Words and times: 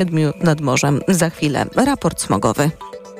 siedmiu 0.00 0.32
nad 0.42 0.60
morzem. 0.60 1.00
Za 1.08 1.30
chwilę 1.30 1.66
raport 1.76 2.20
smogowy. 2.20 2.70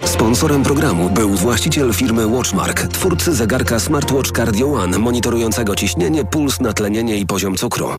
Sponsorem 0.04 0.62
programu 0.62 1.10
był 1.10 1.30
właściciel 1.30 1.92
firmy 1.94 2.26
Watchmark, 2.26 2.80
twórcy 2.80 3.34
zegarka 3.34 3.80
Smartwatch 3.80 4.30
Cardio 4.30 4.72
One, 4.72 4.98
monitorującego 4.98 5.76
ciśnienie, 5.76 6.24
puls, 6.24 6.60
natlenienie 6.60 7.16
i 7.16 7.26
poziom 7.26 7.56
cukru. 7.56 7.94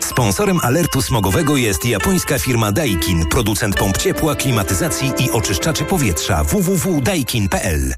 Sponsorem 0.00 0.60
alertu 0.62 1.02
smogowego 1.02 1.56
jest 1.56 1.86
japońska 1.86 2.38
firma 2.38 2.72
Daikin, 2.72 3.26
producent 3.26 3.76
pomp 3.76 3.96
ciepła, 3.96 4.34
klimatyzacji 4.34 5.12
i 5.18 5.30
oczyszczaczy 5.30 5.84
powietrza 5.84 6.44
www.daikin.pl. 6.44 7.94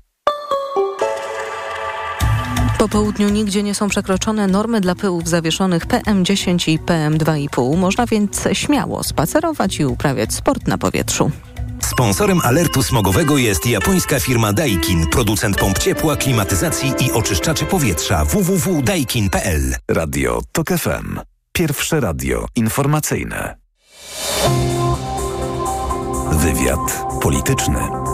Po 2.79 2.89
południu 2.89 3.29
nigdzie 3.29 3.63
nie 3.63 3.75
są 3.75 3.89
przekroczone 3.89 4.47
normy 4.47 4.81
dla 4.81 4.95
pyłów 4.95 5.29
zawieszonych 5.29 5.87
PM10 5.87 6.71
i 6.71 6.79
PM2,5. 6.79 7.77
Można 7.77 8.07
więc 8.07 8.49
śmiało 8.53 9.05
spacerować 9.05 9.81
i 9.81 9.85
uprawiać 9.85 10.35
sport 10.35 10.69
na 10.69 10.79
powietrzu. 10.79 11.31
Sponsorem 11.83 12.41
alertu 12.45 12.83
smogowego 12.83 13.39
jest 13.39 13.67
japońska 13.67 14.21
firma 14.21 14.53
Daikin, 14.53 15.07
producent 15.07 15.57
pomp 15.57 15.79
ciepła, 15.79 16.17
klimatyzacji 16.17 16.93
i 17.01 17.13
oczyszczaczy 17.13 17.65
powietrza 17.65 18.25
www.daikin.pl. 18.25 19.75
Radio 19.91 20.41
TOK 20.53 20.69
FM. 20.69 21.21
Pierwsze 21.53 22.01
radio 22.01 22.47
informacyjne. 22.57 23.57
Wywiad 26.33 27.05
polityczny. 27.23 28.14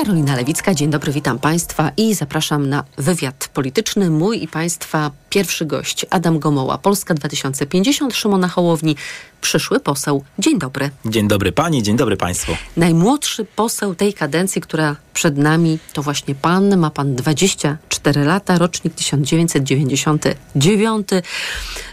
Karolina 0.00 0.36
Lewicka, 0.36 0.74
dzień 0.74 0.90
dobry, 0.90 1.12
witam 1.12 1.38
Państwa 1.38 1.90
i 1.96 2.14
zapraszam 2.14 2.68
na 2.68 2.84
wywiad 2.98 3.48
polityczny. 3.54 4.10
Mój 4.10 4.42
i 4.42 4.48
Państwa 4.48 5.10
pierwszy 5.30 5.66
gość, 5.66 6.06
Adam 6.10 6.38
Gomoła, 6.38 6.78
Polska 6.78 7.14
2050, 7.14 8.14
Szymona 8.14 8.48
Hołowni, 8.48 8.96
przyszły 9.40 9.80
poseł. 9.80 10.24
Dzień 10.38 10.58
dobry. 10.58 10.90
Dzień 11.04 11.28
dobry 11.28 11.52
Pani, 11.52 11.82
dzień 11.82 11.96
dobry 11.96 12.16
Państwu. 12.16 12.52
Najmłodszy 12.76 13.44
poseł 13.44 13.94
tej 13.94 14.14
kadencji, 14.14 14.60
która 14.60 14.96
przed 15.14 15.38
nami, 15.38 15.78
to 15.92 16.02
właśnie 16.02 16.34
Pan. 16.34 16.76
Ma 16.76 16.90
Pan 16.90 17.14
24 17.14 18.24
lata, 18.24 18.58
rocznik 18.58 18.94
1999. 18.94 21.08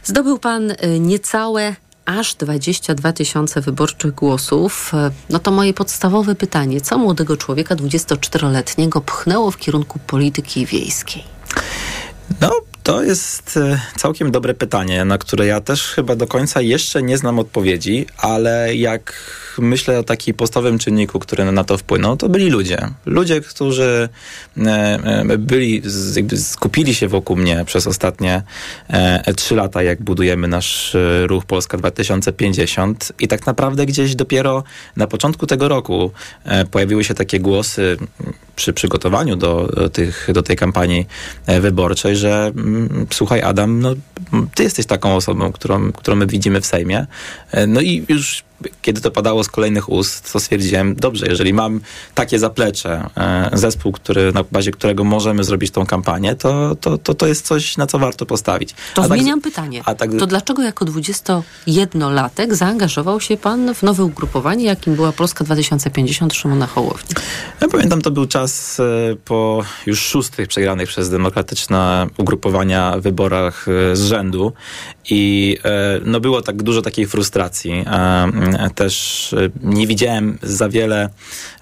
Zdobył 0.03 0.39
Pan 0.39 0.71
y, 0.71 0.99
niecałe 0.99 1.75
aż 2.07 2.35
22 2.35 3.13
tysiące 3.13 3.61
wyborczych 3.61 4.13
głosów. 4.15 4.91
No 5.29 5.39
to 5.39 5.51
moje 5.51 5.73
podstawowe 5.73 6.35
pytanie, 6.35 6.81
co 6.81 6.97
młodego 6.97 7.37
człowieka 7.37 7.75
24-letniego 7.75 9.01
pchnęło 9.01 9.51
w 9.51 9.57
kierunku 9.57 9.99
polityki 9.99 10.65
wiejskiej? 10.65 11.23
No, 12.41 12.51
to 12.87 13.03
jest 13.03 13.57
e, 13.57 13.79
całkiem 13.95 14.31
dobre 14.31 14.53
pytanie, 14.53 15.05
na 15.05 15.17
które 15.17 15.45
ja 15.45 15.61
też 15.61 15.83
chyba 15.83 16.15
do 16.15 16.27
końca 16.27 16.61
jeszcze 16.61 17.03
nie 17.03 17.17
znam 17.17 17.39
odpowiedzi, 17.39 18.05
ale 18.17 18.75
jak 18.75 19.13
myślę 19.57 19.99
o 19.99 20.03
takim 20.03 20.35
podstawowym 20.35 20.79
czynniku, 20.79 21.19
który 21.19 21.51
na 21.51 21.63
to 21.63 21.77
wpłynął, 21.77 22.17
to 22.17 22.29
byli 22.29 22.49
ludzie. 22.49 22.77
Ludzie, 23.05 23.41
którzy 23.41 24.09
e, 24.57 24.69
e, 24.69 25.37
byli, 25.37 25.81
skupili 26.37 26.95
się 26.95 27.07
wokół 27.07 27.35
mnie 27.35 27.63
przez 27.65 27.87
ostatnie 27.87 28.43
trzy 29.35 29.55
lata, 29.55 29.83
jak 29.83 30.01
budujemy 30.01 30.47
nasz 30.47 30.97
ruch 31.25 31.45
Polska 31.45 31.77
2050 31.77 33.11
i 33.19 33.27
tak 33.27 33.45
naprawdę 33.45 33.85
gdzieś 33.85 34.15
dopiero 34.15 34.63
na 34.95 35.07
początku 35.07 35.47
tego 35.47 35.67
roku 35.67 36.11
pojawiły 36.71 37.03
się 37.03 37.13
takie 37.13 37.39
głosy 37.39 37.97
przy 38.55 38.73
przygotowaniu 38.73 39.35
do, 39.35 39.69
tych, 39.93 40.29
do 40.33 40.43
tej 40.43 40.55
kampanii 40.55 41.07
wyborczej, 41.61 42.15
że 42.15 42.51
mm, 42.55 42.76
słuchaj 43.13 43.41
Adam, 43.41 43.79
no, 43.79 43.93
ty 44.55 44.63
jesteś 44.63 44.85
taką 44.85 45.15
osobą, 45.15 45.51
którą, 45.51 45.91
którą 45.91 46.15
my 46.15 46.27
widzimy 46.27 46.61
w 46.61 46.65
Sejmie. 46.65 47.07
No 47.67 47.81
i 47.81 48.05
już 48.09 48.43
kiedy 48.81 49.01
to 49.01 49.11
padało 49.11 49.43
z 49.43 49.49
kolejnych 49.49 49.89
ust, 49.89 50.33
to 50.33 50.39
stwierdziłem, 50.39 50.95
dobrze, 50.95 51.25
jeżeli 51.27 51.53
mam 51.53 51.79
takie 52.15 52.39
zaplecze, 52.39 53.09
e, 53.17 53.49
zespół, 53.53 53.91
który, 53.91 54.33
na 54.33 54.43
bazie 54.51 54.71
którego 54.71 55.03
możemy 55.03 55.43
zrobić 55.43 55.71
tą 55.71 55.85
kampanię, 55.85 56.35
to, 56.35 56.75
to, 56.75 56.97
to, 56.97 57.13
to 57.13 57.27
jest 57.27 57.45
coś, 57.45 57.77
na 57.77 57.87
co 57.87 57.99
warto 57.99 58.25
postawić. 58.25 58.75
To 58.93 59.03
a 59.03 59.07
tak 59.07 59.17
zmieniam 59.17 59.41
tak, 59.41 59.53
pytanie. 59.53 59.83
Tak, 59.97 60.09
to 60.19 60.27
dlaczego 60.27 60.63
jako 60.63 60.85
21-latek 60.85 62.53
zaangażował 62.53 63.21
się 63.21 63.37
pan 63.37 63.73
w 63.73 63.83
nowe 63.83 64.03
ugrupowanie, 64.03 64.65
jakim 64.65 64.95
była 64.95 65.11
Polska 65.11 65.43
2050 65.43 66.33
Szymona 66.33 66.67
Hołowni? 66.67 67.09
Ja 67.61 67.67
pamiętam, 67.67 68.01
to 68.01 68.11
był 68.11 68.25
czas 68.25 68.79
e, 68.79 68.83
po 69.25 69.63
już 69.85 70.01
szóstych 70.01 70.47
przegranych 70.47 70.89
przez 70.89 71.09
demokratyczne 71.09 72.07
ugrupowania 72.17 72.97
wyborach 72.99 73.65
e, 73.67 73.95
z 73.95 74.01
rzędu 74.01 74.53
i 75.09 75.57
no, 76.05 76.19
było 76.19 76.41
tak 76.41 76.63
dużo 76.63 76.81
takiej 76.81 77.07
frustracji 77.07 77.85
też 78.75 79.33
e, 79.33 79.49
nie 79.63 79.87
widziałem 79.87 80.37
za 80.43 80.69
wiele 80.69 81.09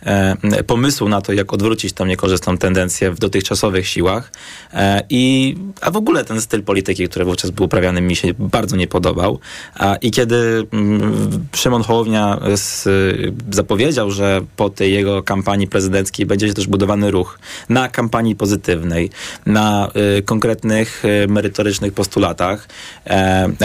e, 0.04 0.64
pomysłu 0.64 1.10
na 1.10 1.22
to, 1.22 1.34
jak 1.34 1.54
odwrócić 1.54 1.94
tą 1.94 2.06
niekorzystną 2.06 2.58
tendencję 2.58 3.12
w 3.12 3.20
dotychczasowych 3.20 3.88
siłach. 3.88 4.32
E, 4.74 5.02
I, 5.10 5.56
a 5.82 5.92
w 5.92 5.98
ogóle 5.98 6.26
ten 6.26 6.42
styl 6.42 6.64
polityki, 6.64 7.10
który 7.10 7.26
wówczas 7.26 7.52
był 7.52 7.66
uprawiany, 7.66 8.02
mi 8.02 8.16
się 8.16 8.34
bardzo 8.40 8.76
nie 8.76 8.88
podobał. 8.88 9.40
I 10.02 10.12
kiedy 10.12 10.68
mm, 10.72 11.48
Szymon 11.56 11.84
Hołownia 11.84 12.40
zapowiedział, 13.52 14.12
że 14.12 14.42
po 14.56 14.70
tej 14.70 14.94
jego 14.94 15.24
kampanii 15.24 15.68
prezydenckiej 15.68 16.26
będzie 16.26 16.54
też 16.54 16.68
budowany 16.68 17.12
ruch 17.12 17.40
na 17.70 17.90
kampanii 17.90 18.36
pozytywnej, 18.36 19.10
na 19.46 19.92
konkretnych 20.26 21.04
merytorycznych 21.28 21.94
postulatach, 21.94 22.68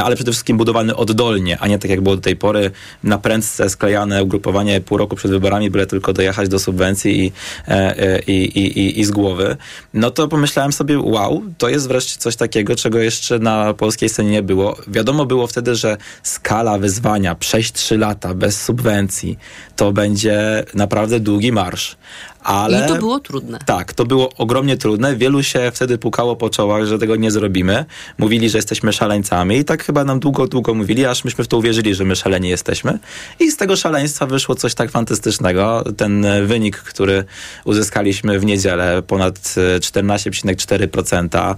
ale 0.03 0.16
przede 0.16 0.32
wszystkim 0.32 0.56
budowany 0.56 0.97
oddolnie, 0.97 1.59
a 1.59 1.69
nie 1.69 1.78
tak 1.78 1.91
jak 1.91 2.00
było 2.00 2.16
do 2.16 2.22
tej 2.22 2.36
pory 2.36 2.70
na 3.10 3.19
prędce 3.19 3.71
sklejane 3.71 4.22
ugrupowanie 4.22 4.81
pół 4.81 4.98
roku 4.98 5.16
przed 5.16 5.31
wyborami, 5.31 5.71
byle 5.71 5.87
tylko 5.87 6.12
dojechać 6.12 6.48
do 6.48 6.59
subwencji 6.59 7.25
i, 7.26 7.32
e, 7.69 7.98
e, 7.98 8.19
i, 8.19 8.59
i, 8.59 8.78
i, 8.78 9.00
i 9.00 9.04
z 9.04 9.10
głowy, 9.10 9.56
no 9.94 10.10
to 10.10 10.28
pomyślałem 10.28 10.72
sobie, 10.72 10.98
wow, 10.98 11.43
to 11.59 11.69
jest 11.69 11.88
wreszcie 11.88 12.19
coś 12.19 12.37
takiego, 12.37 12.76
czego 12.76 12.98
jeszcze 12.98 13.38
na 13.38 13.75
polskiej 13.75 14.09
scenie 14.09 14.31
nie 14.31 14.43
było. 14.43 14.76
Wiadomo 14.88 15.26
było 15.26 15.47
wtedy, 15.47 15.75
że 15.75 15.97
skala 16.22 16.78
wyzwania, 16.78 17.34
przejść 17.34 17.72
trzy 17.72 17.98
lata 17.98 18.34
bez 18.34 18.62
subwencji, 18.62 19.38
to 19.77 19.92
będzie 19.92 20.65
naprawdę 20.75 21.21
długi 21.21 21.53
marsz. 21.53 21.97
Ale, 22.43 22.84
I 22.84 22.89
to 22.89 22.97
było 22.97 23.21
trudne. 23.21 23.59
Tak, 23.67 23.93
to 23.93 24.05
było 24.05 24.31
ogromnie 24.39 24.77
trudne. 24.77 25.17
Wielu 25.17 25.43
się 25.43 25.71
wtedy 25.75 25.99
pukało 25.99 26.37
po 26.37 26.51
czołach, 26.51 26.84
że 26.84 26.99
tego 26.99 27.17
nie 27.17 27.31
zrobimy. 27.31 27.84
Mówili, 28.19 28.51
że 28.51 28.59
jesteśmy 28.59 28.93
szaleńcami 28.93 29.56
i 29.56 29.65
tak 29.65 29.84
chyba 29.84 30.05
nam 30.05 30.21
długo, 30.21 30.47
długo 30.47 30.75
mówili, 30.75 31.06
aż 31.06 31.25
myśmy 31.25 31.45
w 31.45 31.49
to 31.49 31.59
uwierzyli, 31.59 31.95
że 31.95 32.05
my 32.05 32.17
szaleni 32.17 32.49
jesteśmy. 32.49 32.99
I 33.41 33.51
z 33.51 33.56
tego 33.56 33.77
szaleństwa 33.77 34.27
wyszło 34.27 34.55
coś 34.55 34.75
tak 34.75 34.91
fantastycznego. 34.91 35.84
Ten 35.97 36.27
wynik, 36.47 36.77
który 36.77 37.25
uzyskaliśmy 37.65 38.39
w 38.39 38.45
niedzielę, 38.45 39.03
ponad 39.07 39.34
14,4%, 39.34 41.55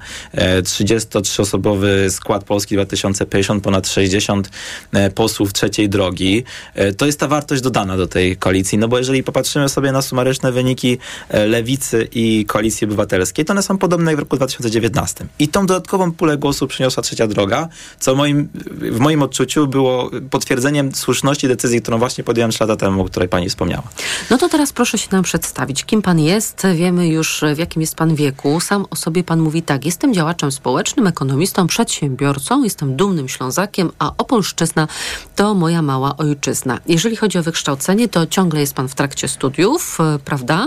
33-osobowy 0.62 2.06
e, 2.06 2.10
skład 2.10 2.44
Polski 2.44 2.74
2050, 2.74 3.64
ponad 3.64 3.88
60 3.88 4.50
e, 4.92 5.10
posłów 5.10 5.52
trzeciej 5.52 5.88
drogi. 5.88 6.44
E, 6.74 6.92
to 6.92 7.06
jest 7.06 7.20
ta 7.20 7.28
wartość 7.28 7.62
dodana 7.62 7.96
do 7.96 8.06
tej 8.06 8.36
koalicji, 8.36 8.78
no 8.78 8.88
bo 8.88 8.98
jeżeli 8.98 9.22
popatrzymy 9.22 9.68
sobie 9.68 9.92
na 9.92 10.02
sumaryczne 10.02 10.52
wyniki, 10.52 10.71
wyniki 10.72 10.98
e, 11.28 11.46
Lewicy 11.46 12.08
i 12.12 12.44
Koalicji 12.46 12.84
Obywatelskiej, 12.84 13.44
to 13.44 13.52
one 13.52 13.62
są 13.62 13.78
podobne 13.78 14.10
jak 14.10 14.16
w 14.16 14.20
roku 14.20 14.36
2019. 14.36 15.26
I 15.38 15.48
tą 15.48 15.66
dodatkową 15.66 16.12
pulę 16.12 16.38
głosu 16.38 16.66
przyniosła 16.66 17.02
Trzecia 17.02 17.26
Droga, 17.26 17.68
co 18.00 18.14
moim, 18.14 18.48
w 18.80 18.98
moim 18.98 19.22
odczuciu 19.22 19.66
było 19.66 20.10
potwierdzeniem 20.30 20.94
słuszności 20.94 21.48
decyzji, 21.48 21.82
którą 21.82 21.98
właśnie 21.98 22.24
podjąłem 22.24 22.50
3 22.50 22.64
lata 22.64 22.76
temu, 22.76 23.02
o 23.02 23.04
której 23.04 23.28
pani 23.28 23.48
wspomniała. 23.48 23.82
No 24.30 24.38
to 24.38 24.48
teraz 24.48 24.72
proszę 24.72 24.98
się 24.98 25.08
nam 25.12 25.22
przedstawić. 25.22 25.84
Kim 25.84 26.02
pan 26.02 26.18
jest? 26.18 26.66
Wiemy 26.74 27.08
już, 27.08 27.44
w 27.54 27.58
jakim 27.58 27.82
jest 27.82 27.94
pan 27.94 28.14
wieku. 28.14 28.60
Sam 28.60 28.86
o 28.90 28.96
sobie 28.96 29.24
pan 29.24 29.40
mówi 29.40 29.62
tak. 29.62 29.84
Jestem 29.84 30.14
działaczem 30.14 30.52
społecznym, 30.52 31.06
ekonomistą, 31.06 31.66
przedsiębiorcą, 31.66 32.64
jestem 32.64 32.96
dumnym 32.96 33.28
Ślązakiem, 33.28 33.90
a 33.98 34.12
Opolszczyzna 34.18 34.88
to 35.36 35.54
moja 35.54 35.82
mała 35.82 36.16
ojczyzna. 36.16 36.78
Jeżeli 36.86 37.16
chodzi 37.16 37.38
o 37.38 37.42
wykształcenie, 37.42 38.08
to 38.08 38.26
ciągle 38.26 38.60
jest 38.60 38.74
pan 38.74 38.88
w 38.88 38.94
trakcie 38.94 39.28
studiów, 39.28 39.98
e, 40.00 40.18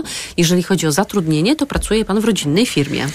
prawda? 0.02 0.10
Jeżeli 0.36 0.62
chodzi 0.62 0.86
o 0.86 0.92
zatrudnienie, 0.92 1.56
to 1.56 1.66
pracuje 1.66 2.04
pan 2.04 2.20
w 2.20 2.24
rodzinnej 2.24 2.66
firmie. 2.66 3.06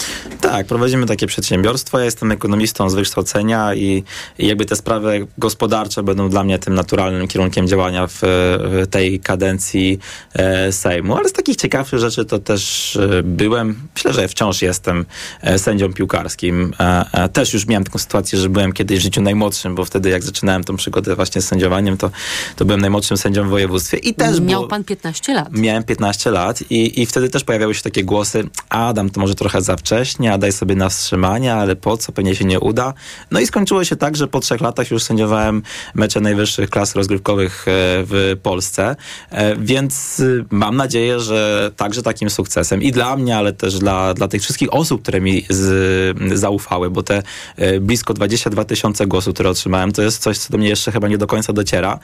Tak, 0.42 0.66
prowadzimy 0.68 1.06
takie 1.06 1.28
przedsiębiorstwo. 1.28 2.00
Ja 2.00 2.06
jestem 2.06 2.32
ekonomistą 2.32 2.90
z 2.90 2.96
wykształcenia 2.96 3.76
i, 3.76 4.04
i 4.40 4.48
jakby 4.48 4.66
te 4.66 4.76
sprawy 4.76 5.28
gospodarcze 5.38 6.04
będą 6.04 6.30
dla 6.30 6.44
mnie 6.44 6.60
tym 6.60 6.74
naturalnym 6.74 7.28
kierunkiem 7.28 7.68
działania 7.68 8.08
w, 8.08 8.20
w 8.22 8.88
tej 8.90 9.20
kadencji 9.20 10.00
e, 10.34 10.72
Sejmu. 10.72 11.18
Ale 11.18 11.30
z 11.30 11.34
takich 11.34 11.56
ciekawszych 11.56 12.00
rzeczy 12.00 12.26
to 12.26 12.40
też 12.40 12.96
e, 12.96 13.24
byłem, 13.24 13.76
myślę, 13.96 14.14
że 14.14 14.28
wciąż 14.28 14.62
jestem 14.62 15.06
e, 15.42 15.60
sędzią 15.60 15.94
piłkarskim. 15.94 16.74
E, 16.80 17.06
e, 17.12 17.30
też 17.30 17.54
już 17.54 17.68
miałem 17.68 17.84
taką 17.84 18.00
sytuację, 18.00 18.40
że 18.40 18.50
byłem 18.50 18.74
kiedyś 18.74 19.00
w 19.00 19.02
życiu 19.02 19.22
najmłodszym, 19.22 19.76
bo 19.76 19.86
wtedy 19.86 20.10
jak 20.10 20.24
zaczynałem 20.24 20.64
tą 20.64 20.76
przygodę 20.76 21.16
właśnie 21.16 21.42
z 21.42 21.48
sędziowaniem, 21.48 21.98
to, 21.98 22.12
to 22.56 22.66
byłem 22.66 22.82
najmłodszym 22.82 23.18
sędzią 23.18 23.48
w 23.48 23.50
województwie. 23.50 23.98
I 23.98 24.14
też 24.14 24.40
Miał 24.40 24.60
było, 24.60 24.68
pan 24.68 24.84
15 24.84 25.34
lat. 25.34 25.48
Miałem 25.52 25.84
15 25.84 26.32
lat 26.32 26.64
I, 26.72 27.02
I 27.02 27.06
wtedy 27.06 27.30
też 27.30 27.44
pojawiały 27.44 27.76
się 27.76 27.82
takie 27.82 28.04
głosy, 28.04 28.44
Adam, 28.70 29.10
to 29.10 29.22
może 29.22 29.36
trochę 29.36 29.62
za 29.62 29.78
wcześnie, 29.78 30.34
a 30.34 30.38
daj 30.38 30.52
sobie 30.52 30.76
na 30.76 30.90
wstrzymanie, 30.90 31.54
ale 31.54 31.76
po 31.76 31.98
co, 31.98 32.12
pewnie 32.12 32.36
się 32.36 32.46
nie 32.46 32.60
uda. 32.60 32.94
No 33.32 33.40
i 33.40 33.48
skończyło 33.48 33.84
się 33.84 33.96
tak, 33.96 34.16
że 34.16 34.28
po 34.28 34.40
trzech 34.40 34.62
latach 34.62 34.92
już 34.92 35.04
sędziowałem 35.04 35.64
mecze 35.96 36.22
najwyższych 36.22 36.70
klas 36.70 36.96
rozgrywkowych 36.96 37.68
e, 37.68 37.72
w 38.08 38.38
Polsce, 38.44 38.96
e, 39.30 39.56
więc 39.56 40.20
y, 40.20 40.46
mam 40.50 40.76
nadzieję, 40.76 41.20
że 41.20 41.72
także 41.78 42.04
takim 42.04 42.30
sukcesem 42.30 42.82
i 42.82 42.92
dla 42.92 43.18
mnie, 43.18 43.38
ale 43.38 43.54
też 43.54 43.80
dla, 43.80 44.14
dla 44.14 44.28
tych 44.28 44.42
wszystkich 44.42 44.74
osób, 44.74 45.02
które 45.02 45.22
mi 45.22 45.46
z, 45.50 46.40
zaufały, 46.40 46.90
bo 46.90 47.04
te 47.04 47.24
e, 47.56 47.80
blisko 47.80 48.14
22 48.14 48.66
tysiące 48.66 49.08
głosów, 49.08 49.34
które 49.34 49.50
otrzymałem, 49.50 49.92
to 49.92 50.02
jest 50.02 50.22
coś, 50.22 50.38
co 50.38 50.52
do 50.52 50.58
mnie 50.58 50.70
jeszcze 50.70 50.92
chyba 50.92 51.08
nie 51.08 51.18
do 51.18 51.28
końca 51.28 51.54
dociera. 51.54 52.00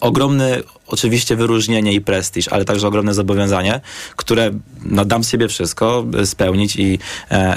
Ogromny 0.00 0.62
oczywiście 0.86 1.36
wyróżnienie 1.36 1.92
i 1.92 2.00
prestiż, 2.00 2.48
ale 2.48 2.64
także 2.64 2.88
ogromne 2.88 3.14
zobowiązanie, 3.14 3.80
które 4.16 4.50
no, 4.84 5.04
dam 5.04 5.24
z 5.24 5.30
siebie 5.30 5.48
wszystko 5.48 6.04
spełnić 6.24 6.76
i, 6.76 6.98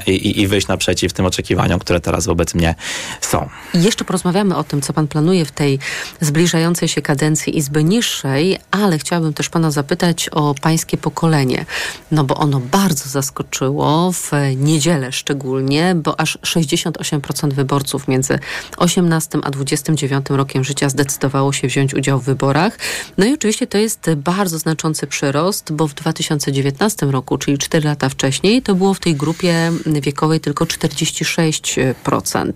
i, 0.08 0.42
i 0.42 0.48
wyjść 0.48 0.68
naprzeciw 0.68 1.14
tym 1.14 1.26
oczekiwaniom, 1.26 1.80
które 1.80 2.00
teraz 2.00 2.26
wobec 2.26 2.56
mnie 2.56 2.76
są. 3.22 3.50
Jeszcze 3.74 4.06
porozmawiamy 4.06 4.56
o 4.56 4.64
tym, 4.64 4.82
co 4.82 4.94
pan 4.94 5.08
planuje 5.08 5.46
w 5.46 5.52
tej 5.52 5.80
zbliżającej 6.22 6.88
się 6.88 7.02
kadencji 7.02 7.58
Izby 7.58 7.84
Niższej, 7.84 8.58
ale 8.72 8.98
chciałabym 8.98 9.34
też 9.34 9.50
pana 9.50 9.72
zapytać 9.72 10.30
o 10.30 10.56
pańskie 10.62 10.98
pokolenie, 10.98 11.66
no 12.12 12.24
bo 12.24 12.36
ono 12.36 12.60
bardzo 12.60 13.10
zaskoczyło 13.10 14.12
w 14.12 14.32
niedzielę 14.56 15.12
szczególnie, 15.12 15.96
bo 15.96 16.20
aż 16.20 16.38
68% 16.38 17.54
wyborców 17.54 18.08
między 18.08 18.40
18 18.78 19.40
a 19.44 19.52
29 19.52 20.26
rokiem 20.30 20.64
życia 20.64 20.90
zdecydowało 20.90 21.54
się 21.54 21.68
wziąć 21.68 21.94
udział 21.94 22.20
w 22.20 22.24
wyborach. 22.24 22.78
No 23.18 23.26
i 23.26 23.34
oczywiście 23.34 23.68
to 23.68 23.78
jest 23.78 24.10
bardzo 24.16 24.60
znaczący 24.60 25.08
przyrost, 25.08 25.72
bo 25.72 25.88
w 25.88 25.94
2019 26.38 27.06
roku, 27.06 27.38
czyli 27.38 27.58
4 27.58 27.86
lata 27.86 28.10
wcześniej, 28.10 28.62
to 28.62 28.76
było 28.76 28.94
w 28.94 29.00
tej 29.00 29.16
grupie 29.16 29.72
wiekowej 29.86 30.40
tylko 30.40 30.66
46%. 30.66 32.52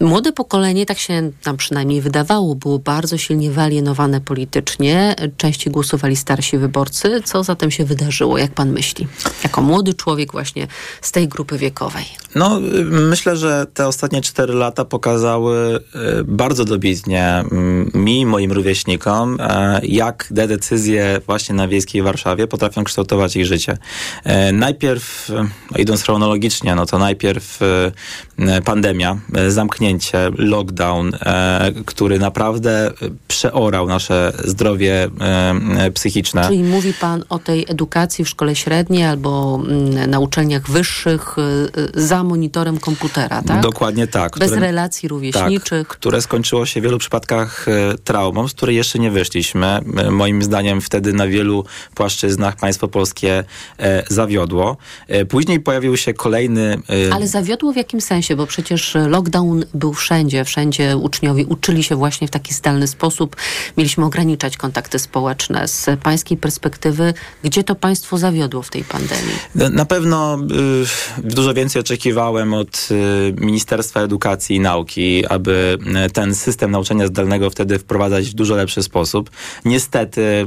Młode 0.00 0.32
pokolenie, 0.32 0.86
tak 0.86 0.98
się 0.98 1.30
nam 1.46 1.56
przynajmniej 1.56 2.00
wydawało, 2.00 2.54
było 2.54 2.78
bardzo 2.78 3.18
silnie 3.18 3.50
wyalienowane 3.50 4.20
politycznie. 4.20 5.16
Częściej 5.36 5.72
głosowali 5.72 6.16
starsi 6.16 6.58
wyborcy. 6.58 7.22
Co 7.24 7.44
zatem 7.44 7.70
się 7.70 7.84
wydarzyło, 7.84 8.38
jak 8.38 8.50
pan 8.50 8.70
myśli? 8.70 9.06
Jako 9.42 9.62
młody 9.62 9.94
człowiek 9.94 10.32
właśnie 10.32 10.66
z 11.00 11.12
tej 11.12 11.28
grupy 11.28 11.58
wiekowej. 11.58 12.04
No, 12.34 12.60
myślę, 12.90 13.36
że 13.36 13.66
te 13.74 13.86
ostatnie 13.86 14.22
cztery 14.22 14.54
lata 14.54 14.84
pokazały 14.84 15.80
y, 16.20 16.24
bardzo 16.24 16.64
dobitnie 16.64 17.24
mm, 17.24 17.90
mi, 17.94 18.26
moim 18.26 18.52
rówieśnikom, 18.52 19.36
e, 19.40 19.80
jak 19.82 20.32
te 20.36 20.48
decyzje 20.48 21.20
właśnie 21.26 21.54
na 21.54 21.68
wiejskiej 21.68 22.02
Warszawie 22.02 22.46
potrafią 22.46 22.84
kształtować 22.84 23.36
ich 23.36 23.46
życie. 23.46 23.78
E, 24.24 24.52
najpierw, 24.52 25.28
no, 25.70 25.78
idąc 25.78 26.02
chronologicznie, 26.02 26.74
no 26.74 26.86
to 26.86 26.98
najpierw 26.98 27.58
e, 28.38 28.62
pandemia, 28.62 29.18
zamknięcie 29.48 29.89
zamknięcie, 29.90 30.30
lockdown, 30.36 31.12
e, 31.14 31.72
który 31.86 32.18
naprawdę 32.18 32.90
przeorał 33.28 33.88
nasze 33.88 34.32
zdrowie 34.44 35.08
e, 35.20 35.90
psychiczne. 35.90 36.46
Czyli 36.46 36.62
mówi 36.62 36.94
pan 36.94 37.24
o 37.28 37.38
tej 37.38 37.66
edukacji 37.68 38.24
w 38.24 38.28
szkole 38.28 38.56
średniej 38.56 39.04
albo 39.04 39.60
mm, 39.66 40.10
na 40.10 40.18
uczelniach 40.18 40.70
wyższych 40.70 41.36
e, 41.38 42.00
za 42.00 42.24
monitorem 42.24 42.78
komputera, 42.78 43.42
tak? 43.42 43.60
Dokładnie 43.60 44.06
tak. 44.06 44.38
Bez 44.38 44.50
które, 44.50 44.66
relacji 44.66 45.08
rówieśniczych. 45.08 45.88
Tak, 45.88 45.98
które 45.98 46.22
skończyło 46.22 46.66
się 46.66 46.80
w 46.80 46.84
wielu 46.84 46.98
przypadkach 46.98 47.66
traumą, 48.04 48.48
z 48.48 48.52
której 48.52 48.76
jeszcze 48.76 48.98
nie 48.98 49.10
wyszliśmy. 49.10 49.80
Moim 50.10 50.42
zdaniem 50.42 50.80
wtedy 50.80 51.12
na 51.12 51.26
wielu 51.26 51.64
płaszczyznach 51.94 52.56
państwo 52.56 52.88
polskie 52.88 53.44
zawiodło. 54.08 54.76
Później 55.28 55.60
pojawił 55.60 55.96
się 55.96 56.14
kolejny... 56.14 56.78
Ale 57.12 57.26
zawiodło 57.28 57.72
w 57.72 57.76
jakim 57.76 58.00
sensie? 58.00 58.36
Bo 58.36 58.46
przecież 58.46 58.96
lockdown 59.08 59.64
był 59.74 59.92
wszędzie. 59.92 60.44
Wszędzie 60.44 60.96
uczniowie 60.96 61.46
uczyli 61.46 61.84
się 61.84 61.96
właśnie 61.96 62.28
w 62.28 62.30
taki 62.30 62.54
zdalny 62.54 62.86
sposób. 62.86 63.36
Mieliśmy 63.76 64.04
ograniczać 64.04 64.56
kontakty 64.56 64.98
społeczne. 64.98 65.68
Z 65.68 66.00
pańskiej 66.02 66.38
perspektywy, 66.38 67.14
gdzie 67.44 67.64
to 67.64 67.74
państwo 67.74 68.18
zawiodło 68.18 68.62
w 68.62 68.70
tej 68.70 68.84
pandemii? 68.84 69.34
Na 69.54 69.84
pewno 69.84 70.38
y, 71.20 71.30
dużo 71.30 71.54
więcej 71.54 71.80
oczekiwałem 71.80 72.54
od 72.54 72.88
y, 72.90 73.34
Ministerstwa 73.40 74.00
Edukacji 74.00 74.56
i 74.56 74.60
Nauki, 74.60 75.26
aby 75.26 75.78
y, 76.06 76.10
ten 76.10 76.34
system 76.34 76.70
nauczania 76.70 77.06
zdalnego 77.06 77.50
wtedy 77.50 77.78
wprowadzać 77.78 78.30
w 78.30 78.34
dużo 78.34 78.54
lepszy 78.54 78.82
sposób. 78.82 79.30
Niestety 79.64 80.46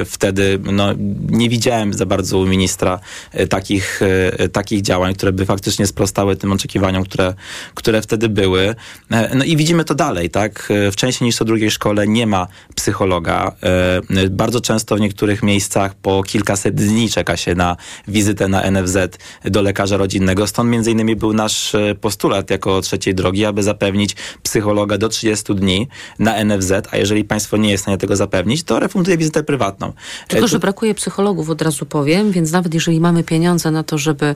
y, 0.00 0.04
wtedy 0.04 0.58
no, 0.72 0.88
nie 1.30 1.48
widziałem 1.48 1.94
za 1.94 2.06
bardzo 2.06 2.38
u 2.38 2.46
ministra 2.46 3.00
y, 3.40 3.46
takich, 3.46 4.02
y, 4.42 4.48
takich 4.48 4.82
działań, 4.82 5.14
które 5.14 5.32
by 5.32 5.46
faktycznie 5.46 5.86
sprostały 5.86 6.36
tym 6.36 6.52
oczekiwaniom, 6.52 7.04
które, 7.04 7.34
które 7.74 8.02
wtedy 8.02 8.28
były 8.28 8.39
były. 8.40 8.74
E, 9.10 9.34
no 9.34 9.44
i 9.44 9.56
widzimy 9.56 9.84
to 9.84 9.94
dalej, 9.94 10.30
tak? 10.30 10.68
E, 10.70 10.92
wcześniej 10.92 11.26
niż 11.26 11.36
co 11.36 11.44
drugiej 11.44 11.70
szkole 11.70 12.08
nie 12.08 12.26
ma 12.26 12.46
psychologa. 12.74 13.52
E, 13.62 14.28
bardzo 14.30 14.60
często 14.60 14.96
w 14.96 15.00
niektórych 15.00 15.42
miejscach 15.42 15.94
po 15.94 16.22
kilkaset 16.22 16.74
dni 16.74 17.10
czeka 17.10 17.36
się 17.36 17.54
na 17.54 17.76
wizytę 18.08 18.48
na 18.48 18.70
NFZ 18.70 18.96
do 19.44 19.62
lekarza 19.62 19.96
rodzinnego. 19.96 20.46
Stąd 20.46 20.70
między 20.70 20.90
innymi 20.90 21.16
był 21.16 21.32
nasz 21.32 21.76
postulat 22.00 22.50
jako 22.50 22.80
trzeciej 22.80 23.14
drogi, 23.14 23.44
aby 23.44 23.62
zapewnić 23.62 24.16
psychologa 24.42 24.98
do 24.98 25.08
30 25.08 25.54
dni 25.54 25.88
na 26.18 26.44
NFZ, 26.44 26.72
a 26.90 26.96
jeżeli 26.96 27.24
państwo 27.24 27.56
nie 27.56 27.70
jest 27.70 27.82
w 27.82 27.84
stanie 27.84 27.98
tego 27.98 28.16
zapewnić, 28.16 28.62
to 28.62 28.80
refunduje 28.80 29.16
wizytę 29.16 29.42
prywatną. 29.42 29.92
Tylko, 30.28 30.48
że 30.48 30.58
brakuje 30.58 30.94
psychologów, 30.94 31.50
od 31.50 31.62
razu 31.62 31.86
powiem, 31.86 32.32
więc 32.32 32.52
nawet 32.52 32.74
jeżeli 32.74 33.00
mamy 33.00 33.24
pieniądze 33.24 33.70
na 33.70 33.82
to, 33.82 33.98
żeby 33.98 34.34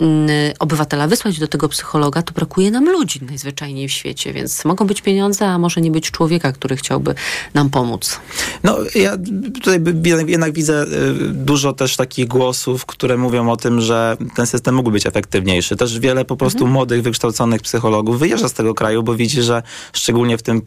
mm, 0.00 0.28
obywatela 0.58 1.06
wysłać 1.08 1.38
do 1.38 1.48
tego 1.48 1.68
psychologa, 1.68 2.22
to 2.22 2.32
brakuje 2.32 2.70
nam 2.70 2.84
ludzi 2.90 3.20
najzwyczajniej 3.44 3.88
w 3.88 3.92
świecie, 3.92 4.32
więc 4.32 4.64
mogą 4.64 4.86
być 4.86 5.02
pieniądze, 5.02 5.46
a 5.46 5.58
może 5.58 5.80
nie 5.80 5.90
być 5.90 6.10
człowieka, 6.10 6.52
który 6.52 6.76
chciałby 6.76 7.14
nam 7.54 7.70
pomóc. 7.70 8.20
No, 8.62 8.78
ja 8.94 9.16
tutaj 9.54 9.80
jednak 10.26 10.52
widzę 10.52 10.82
y, 10.82 11.14
dużo 11.28 11.72
też 11.72 11.96
takich 11.96 12.28
głosów, 12.28 12.86
które 12.86 13.16
mówią 13.16 13.50
o 13.50 13.56
tym, 13.56 13.80
że 13.80 14.16
ten 14.34 14.46
system 14.46 14.74
mógł 14.74 14.90
być 14.90 15.06
efektywniejszy. 15.06 15.76
Też 15.76 15.98
wiele 15.98 16.24
po 16.24 16.36
prostu 16.36 16.58
mhm. 16.58 16.72
młodych, 16.72 17.02
wykształconych 17.02 17.62
psychologów 17.62 18.18
wyjeżdża 18.18 18.48
z 18.48 18.52
tego 18.52 18.74
kraju, 18.74 19.02
bo 19.02 19.14
widzi, 19.14 19.42
że 19.42 19.62
szczególnie 19.92 20.38
w 20.38 20.42
tym 20.42 20.62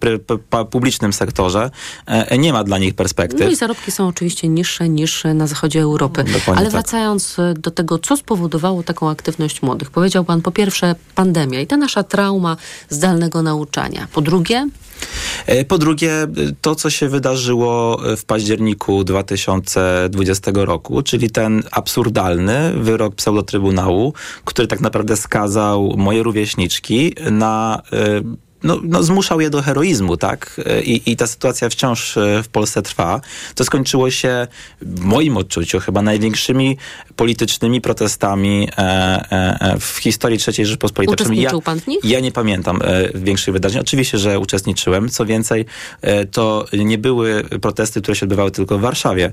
publicznym 0.72 1.14
sektorze 1.14 1.72
e, 2.06 2.38
nie 2.38 2.54
ma 2.54 2.64
dla 2.64 2.78
nich 2.78 2.94
perspektyw. 2.94 3.40
No 3.40 3.52
i 3.52 3.56
zarobki 3.56 3.92
są 3.92 4.08
oczywiście 4.08 4.48
niższe 4.48 4.90
niż 4.90 5.24
na 5.36 5.48
zachodzie 5.48 5.82
Europy. 5.82 6.24
Dokładnie 6.24 6.54
Ale 6.54 6.66
tak. 6.66 6.72
wracając 6.72 7.40
y, 7.40 7.54
do 7.58 7.72
tego, 7.72 8.00
co 8.00 8.18
spowodowało 8.18 8.84
taką 8.84 9.10
aktywność 9.10 9.62
młodych. 9.62 9.92
Powiedział 9.92 10.26
pan 10.26 10.42
po 10.42 10.52
pierwsze 10.52 10.96
pandemia 11.16 11.62
i 11.62 11.68
ta 11.68 11.78
nasza 11.78 12.04
trauma 12.04 12.58
zdalnego 12.90 13.42
nauczania. 13.42 14.08
Po 14.14 14.22
drugie? 14.22 14.70
E, 15.46 15.66
po 15.66 15.78
drugie, 15.78 16.12
to, 16.62 16.76
co 16.76 16.90
się 16.90 17.10
wydarzyło 17.10 18.02
w 18.18 18.26
październiku 18.26 19.04
2020 19.04 20.52
roku, 20.56 21.02
czyli 21.02 21.30
ten 21.30 21.64
absurdalny 21.72 22.74
wyrok 22.76 23.16
pseudotrybunału, 23.16 24.14
który 24.46 24.68
tak 24.68 24.82
naprawdę 24.82 25.18
skazał 25.18 25.94
moje 25.98 26.24
rówieśniczki 26.24 27.16
na 27.32 27.82
e, 27.94 28.22
no, 28.66 28.80
no, 28.84 29.04
zmuszał 29.04 29.42
je 29.42 29.50
do 29.50 29.62
heroizmu, 29.62 30.18
tak? 30.18 30.62
I, 30.84 31.02
I 31.06 31.16
ta 31.16 31.28
sytuacja 31.28 31.70
wciąż 31.70 32.18
e, 32.18 32.44
w 32.44 32.48
Polsce 32.48 32.82
trwa. 32.82 33.22
To 33.56 33.66
skończyło 33.66 34.12
się 34.12 34.48
w 34.82 35.00
moim 35.00 35.38
odczuciu 35.38 35.80
chyba 35.80 36.02
największymi 36.02 36.78
politycznymi 37.16 37.82
protestami 37.82 38.68
e, 38.78 38.82
e, 38.82 39.80
w 39.80 39.98
historii 39.98 40.40
III 40.48 40.66
Rzeczypospolitej. 40.66 41.14
Uczestniczył 41.14 41.62
pan 41.62 41.80
w 41.80 41.88
nich? 41.88 42.00
Ja 42.04 42.20
nie 42.20 42.32
pamiętam 42.32 42.80
większych 43.16 43.54
wydarzeń. 43.54 43.82
Oczywiście, 43.82 44.18
że 44.18 44.40
uczestniczyłem. 44.40 45.10
Co 45.10 45.26
więcej, 45.26 45.66
to 46.32 46.66
nie 46.74 46.98
były 46.98 47.44
protesty, 47.44 48.02
które 48.02 48.16
się 48.16 48.26
odbywały 48.26 48.52
tylko 48.52 48.78
w 48.78 48.82
Warszawie. 48.82 49.32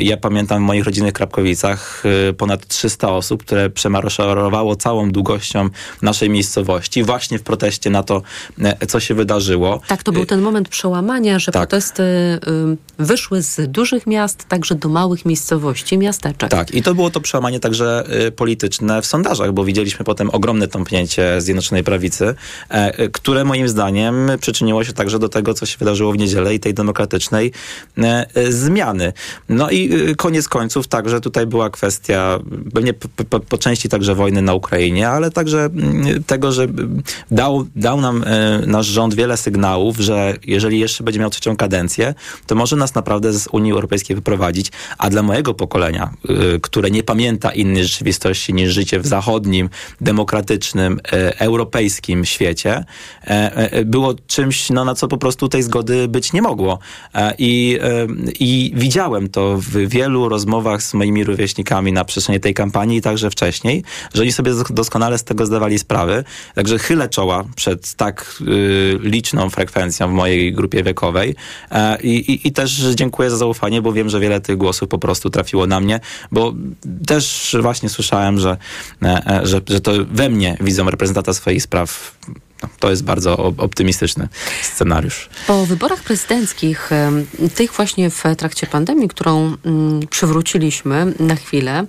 ja 0.00 0.16
pamiętam 0.16 0.62
w 0.62 0.66
moich 0.66 0.84
rodzinnych 0.84 1.12
Krapkowicach 1.12 2.02
ponad 2.36 2.66
300 2.66 3.08
osób, 3.08 3.44
które 3.44 3.70
przemarszowało 3.70 4.76
całą 4.76 5.10
długością 5.10 5.68
naszej 6.02 6.30
miejscowości 6.30 7.02
właśnie 7.02 7.38
w 7.38 7.42
proteście 7.42 7.90
na 7.90 8.02
to, 8.02 8.22
co 8.88 9.00
się 9.00 9.14
wydarzyło. 9.14 9.80
Tak, 9.88 10.02
to 10.02 10.12
był 10.12 10.22
e, 10.22 10.26
ten 10.26 10.40
moment 10.40 10.68
przełamania, 10.68 11.38
że 11.38 11.52
tak. 11.52 11.62
protesty 11.62 12.02
wyszły 12.98 13.42
z 13.42 13.70
dużych 13.70 14.06
miast 14.06 14.44
także 14.48 14.74
do 14.74 14.88
małych 14.88 15.24
miejscowości, 15.24 15.98
miasteczek. 15.98 16.50
Tak, 16.50 16.74
i 16.74 16.82
to 16.82 16.94
było 16.94 17.10
to 17.10 17.20
przełamanie 17.20 17.60
także 17.60 18.04
y, 18.26 18.32
polityczne 18.32 19.02
w 19.02 19.06
sondażach, 19.06 19.52
bo 19.52 19.64
widzieliśmy 19.64 20.04
potem 20.04 20.30
ogromne 20.30 20.68
tąpnięcie 20.68 21.40
Zjednoczonej 21.40 21.84
Prawicy, 21.84 22.34
e, 22.68 23.08
które 23.08 23.44
moim 23.44 23.68
zdaniem 23.68 24.30
przyczyniło 24.40 24.84
się 24.84 24.92
także 24.92 25.18
do 25.18 25.28
tego, 25.28 25.54
co 25.54 25.66
się 25.66 25.78
wydarzyło 25.78 26.12
w 26.12 26.18
niedzielę 26.18 26.54
i 26.54 26.60
tej 26.60 26.74
demokratycznej 26.74 27.52
zmiany. 28.50 29.12
No 29.48 29.70
i 29.70 29.94
y, 30.10 30.16
koniec 30.16 30.48
końców 30.48 30.88
także 30.88 31.20
tutaj 31.20 31.46
była 31.46 31.70
kwestia 31.70 32.38
pewnie 32.74 32.94
po, 32.94 33.24
po, 33.24 33.40
po 33.40 33.58
części 33.58 33.88
także 33.88 34.14
wojny 34.14 34.42
na 34.42 34.54
Ukrainie, 34.54 35.08
ale 35.08 35.30
także 35.30 35.64
mm, 35.64 36.24
tego, 36.24 36.52
że 36.52 36.66
dał, 37.30 37.66
dał 37.76 38.00
nam 38.00 38.24
nasz 38.66 38.86
rząd 38.86 39.14
wiele 39.14 39.36
sygnałów, 39.36 39.98
że 39.98 40.34
jeżeli 40.46 40.78
jeszcze 40.78 41.04
będzie 41.04 41.20
miał 41.20 41.30
trzecią 41.30 41.56
kadencję, 41.56 42.14
to 42.46 42.54
może 42.54 42.76
nas 42.76 42.94
naprawdę 42.94 43.32
z 43.32 43.48
Unii 43.52 43.72
Europejskiej 43.72 44.16
wyprowadzić. 44.16 44.72
A 44.98 45.10
dla 45.10 45.22
mojego 45.22 45.54
pokolenia, 45.54 46.10
które 46.62 46.90
nie 46.90 47.02
pamięta 47.02 47.50
innej 47.50 47.84
rzeczywistości 47.84 48.54
niż 48.54 48.72
życie 48.72 49.00
w 49.00 49.06
zachodnim, 49.06 49.68
demokratycznym, 50.00 51.00
europejskim 51.38 52.24
świecie, 52.24 52.84
było 53.84 54.14
czymś, 54.26 54.70
no, 54.70 54.84
na 54.84 54.94
co 54.94 55.08
po 55.08 55.18
prostu 55.18 55.48
tej 55.48 55.62
zgody 55.62 56.08
być 56.08 56.32
nie 56.32 56.42
mogło. 56.42 56.78
I, 57.38 57.78
I 58.40 58.72
widziałem 58.74 59.28
to 59.28 59.56
w 59.58 59.88
wielu 59.88 60.28
rozmowach 60.28 60.82
z 60.82 60.94
moimi 60.94 61.24
rówieśnikami 61.24 61.92
na 61.92 62.04
przestrzeni 62.04 62.40
tej 62.40 62.54
kampanii 62.54 62.98
i 62.98 63.02
także 63.02 63.30
wcześniej, 63.30 63.84
że 64.14 64.22
oni 64.22 64.32
sobie 64.32 64.52
doskonale 64.70 65.18
z 65.18 65.24
tego 65.24 65.46
zdawali 65.46 65.78
sprawy. 65.78 66.24
Także 66.54 66.78
chylę 66.78 67.08
czoła 67.08 67.44
przed 67.56 67.94
tak 67.94 68.25
y, 68.40 68.98
liczną 69.02 69.50
frekwencją 69.50 70.08
w 70.08 70.12
mojej 70.12 70.52
grupie 70.52 70.82
wiekowej 70.82 71.34
e, 71.70 72.02
i, 72.02 72.32
i, 72.32 72.48
i, 72.48 72.52
też 72.52 72.72
dziękuję 72.94 73.30
za 73.30 73.36
zaufanie, 73.36 73.82
bo 73.82 73.92
wiem, 73.92 74.08
że 74.08 74.20
wiele 74.20 74.40
tych 74.40 74.56
głosów 74.56 74.88
po 74.88 74.98
prostu 74.98 75.30
trafiło 75.30 75.66
na 75.66 75.80
mnie, 75.80 76.00
bo 76.32 76.54
też 77.06 77.56
właśnie 77.62 77.88
słyszałem, 77.88 78.38
że, 78.38 78.56
e, 79.02 79.22
e 79.26 79.46
że, 79.46 79.60
że 79.68 79.80
to 79.80 79.92
we 80.10 80.28
mnie 80.28 80.56
widzą 80.60 80.90
reprezentanta 80.90 81.32
swoich 81.32 81.62
spraw 81.62 82.16
no, 82.62 82.68
to 82.78 82.90
jest 82.90 83.04
bardzo 83.04 83.36
optymistyczny 83.38 84.28
scenariusz. 84.62 85.28
Po 85.46 85.66
wyborach 85.66 86.02
prezydenckich, 86.02 86.90
tych 87.54 87.72
właśnie 87.72 88.10
w 88.10 88.22
trakcie 88.36 88.66
pandemii, 88.66 89.08
którą 89.08 89.56
mm, 89.64 90.06
przywróciliśmy 90.10 91.14
na 91.20 91.36
chwilę, 91.36 91.86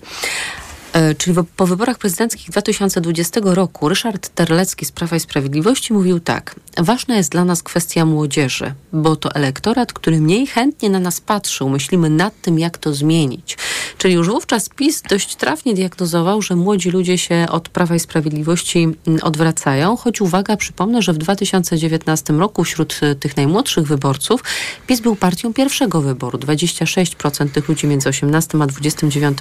czyli 1.17 1.37
po 1.55 1.67
wyborach 1.67 1.97
prezydenckich 1.97 2.49
2020 2.51 3.41
roku 3.43 3.89
Ryszard 3.89 4.29
Terlecki 4.29 4.85
z 4.85 4.91
Prawa 4.91 5.15
i 5.15 5.19
Sprawiedliwości 5.19 5.93
mówił 5.93 6.19
tak. 6.19 6.55
Ważna 6.77 7.15
jest 7.15 7.31
dla 7.31 7.45
nas 7.45 7.63
kwestia 7.63 8.05
młodzieży, 8.05 8.73
bo 8.93 9.15
to 9.15 9.31
elektorat, 9.35 9.93
który 9.93 10.21
mniej 10.21 10.47
chętnie 10.47 10.89
na 10.89 10.99
nas 10.99 11.21
patrzył. 11.21 11.69
Myślimy 11.69 12.09
nad 12.09 12.41
tym, 12.41 12.59
jak 12.59 12.77
to 12.77 12.93
zmienić. 12.93 13.57
Czyli 13.97 14.13
już 14.13 14.27
wówczas 14.27 14.69
PiS 14.69 15.01
dość 15.09 15.35
trafnie 15.35 15.73
diagnozował, 15.73 16.41
że 16.41 16.55
młodzi 16.55 16.91
ludzie 16.91 17.17
się 17.17 17.45
od 17.49 17.69
Prawa 17.69 17.95
i 17.95 17.99
Sprawiedliwości 17.99 18.79
mm, 18.79 19.19
odwracają, 19.21 19.97
choć 19.97 20.21
uwaga, 20.21 20.57
przypomnę, 20.57 21.01
że 21.01 21.13
w 21.13 21.17
2019 21.17 22.33
roku 22.33 22.63
wśród 22.63 22.99
e, 23.01 23.15
tych 23.15 23.37
najmłodszych 23.37 23.87
wyborców 23.87 24.43
PiS 24.87 24.99
był 24.99 25.15
partią 25.15 25.53
pierwszego 25.53 26.01
wyboru. 26.01 26.39
26% 26.39 27.49
tych 27.49 27.69
ludzi 27.69 27.87
między 27.87 28.09
18 28.09 28.57
a 28.61 28.67
29 28.67 29.37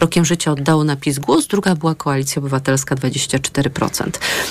rokiem 0.00 0.24
życia 0.24 0.52
oddało 0.52 0.84
na 0.84 0.96
PiS 1.00 1.18
głos, 1.18 1.46
druga 1.46 1.74
była 1.74 1.94
Koalicja 1.94 2.40
Obywatelska 2.40 2.94
24%. 2.94 4.10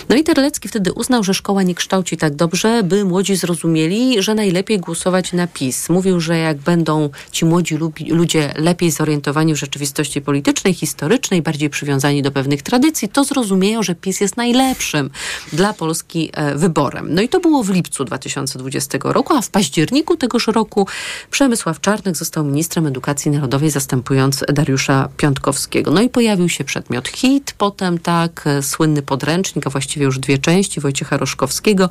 No 0.10 0.16
i 0.16 0.24
Terlecki 0.24 0.70
wtedy 0.70 0.94
uznał, 0.94 1.24
że 1.24 1.34
szkoła 1.34 1.64
nie 1.64 1.76
kształci 1.76 2.18
tak 2.18 2.36
dobrze, 2.36 2.84
by 2.84 3.06
młodzi 3.06 3.36
zrozumieli, 3.36 4.24
że 4.24 4.36
najlepiej 4.36 4.80
głosować 4.80 5.34
na 5.34 5.48
PiS. 5.48 5.90
Mówił, 5.90 6.20
że 6.20 6.38
jak 6.38 6.58
będą 6.58 7.10
ci 7.32 7.46
młodzi 7.46 7.78
ludzie 8.10 8.54
lepiej 8.58 8.92
zorientowani 8.92 9.54
w 9.54 9.58
rzeczywistości 9.58 10.22
politycznej, 10.22 10.74
historycznej, 10.74 11.42
bardziej 11.42 11.70
przywiązani 11.70 12.22
do 12.22 12.32
pewnych 12.32 12.62
tradycji, 12.62 13.10
to 13.10 13.24
zrozumieją, 13.24 13.84
że 13.84 13.96
PiS 13.96 14.22
jest 14.22 14.38
najlepszym 14.38 15.10
dla 15.54 15.74
Polski 15.74 16.30
e, 16.34 16.56
wyborem. 16.56 17.14
No 17.14 17.22
i 17.22 17.30
to 17.30 17.40
było 17.40 17.64
w 17.64 17.70
lipcu 17.70 18.06
2020 18.06 18.98
roku, 19.04 19.34
a 19.34 19.42
w 19.42 19.50
październiku 19.50 20.18
tegoż 20.18 20.48
roku 20.48 20.88
Przemysław 21.32 21.82
Czarnek 21.82 22.18
został 22.18 22.46
ministrem 22.46 22.88
edukacji 22.88 23.32
narodowej, 23.32 23.70
zastępując 23.70 24.44
Dariusza 24.54 25.10
Piątkowskiego. 25.18 25.92
No 25.92 26.02
i 26.02 26.10
pojawił 26.10 26.39
pojawił 26.40 26.50
się 26.50 26.64
przedmiot 26.64 27.08
hit, 27.08 27.54
potem 27.58 27.98
tak, 27.98 28.48
e, 28.48 28.64
słynny 28.64 29.02
podręcznik, 29.02 29.68
a 29.68 29.70
właściwie 29.70 30.06
już 30.06 30.20
dwie 30.20 30.38
części 30.38 30.80
Wojciecha 30.80 31.18
Roszkowskiego 31.18 31.90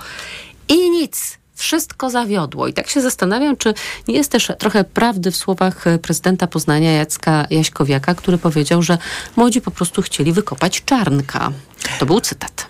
i 0.69 0.91
nic. 0.91 1.39
Wszystko 1.55 2.11
zawiodło. 2.11 2.69
I 2.69 2.73
tak 2.73 2.89
się 2.89 3.01
zastanawiam, 3.01 3.57
czy 3.57 3.75
nie 4.09 4.15
jest 4.15 4.33
też 4.33 4.53
trochę 4.59 4.85
prawdy 4.85 5.31
w 5.31 5.37
słowach 5.37 5.87
e, 5.87 5.99
prezydenta 5.99 6.47
Poznania 6.47 6.93
Jacka 6.93 7.47
Jaśkowiaka, 7.51 8.15
który 8.15 8.39
powiedział, 8.39 8.83
że 8.83 8.99
młodzi 9.37 9.61
po 9.61 9.71
prostu 9.71 10.03
chcieli 10.03 10.33
wykopać 10.33 10.85
czarnka. 10.85 11.53
To 11.99 12.07
był 12.07 12.21
cytat. 12.21 12.67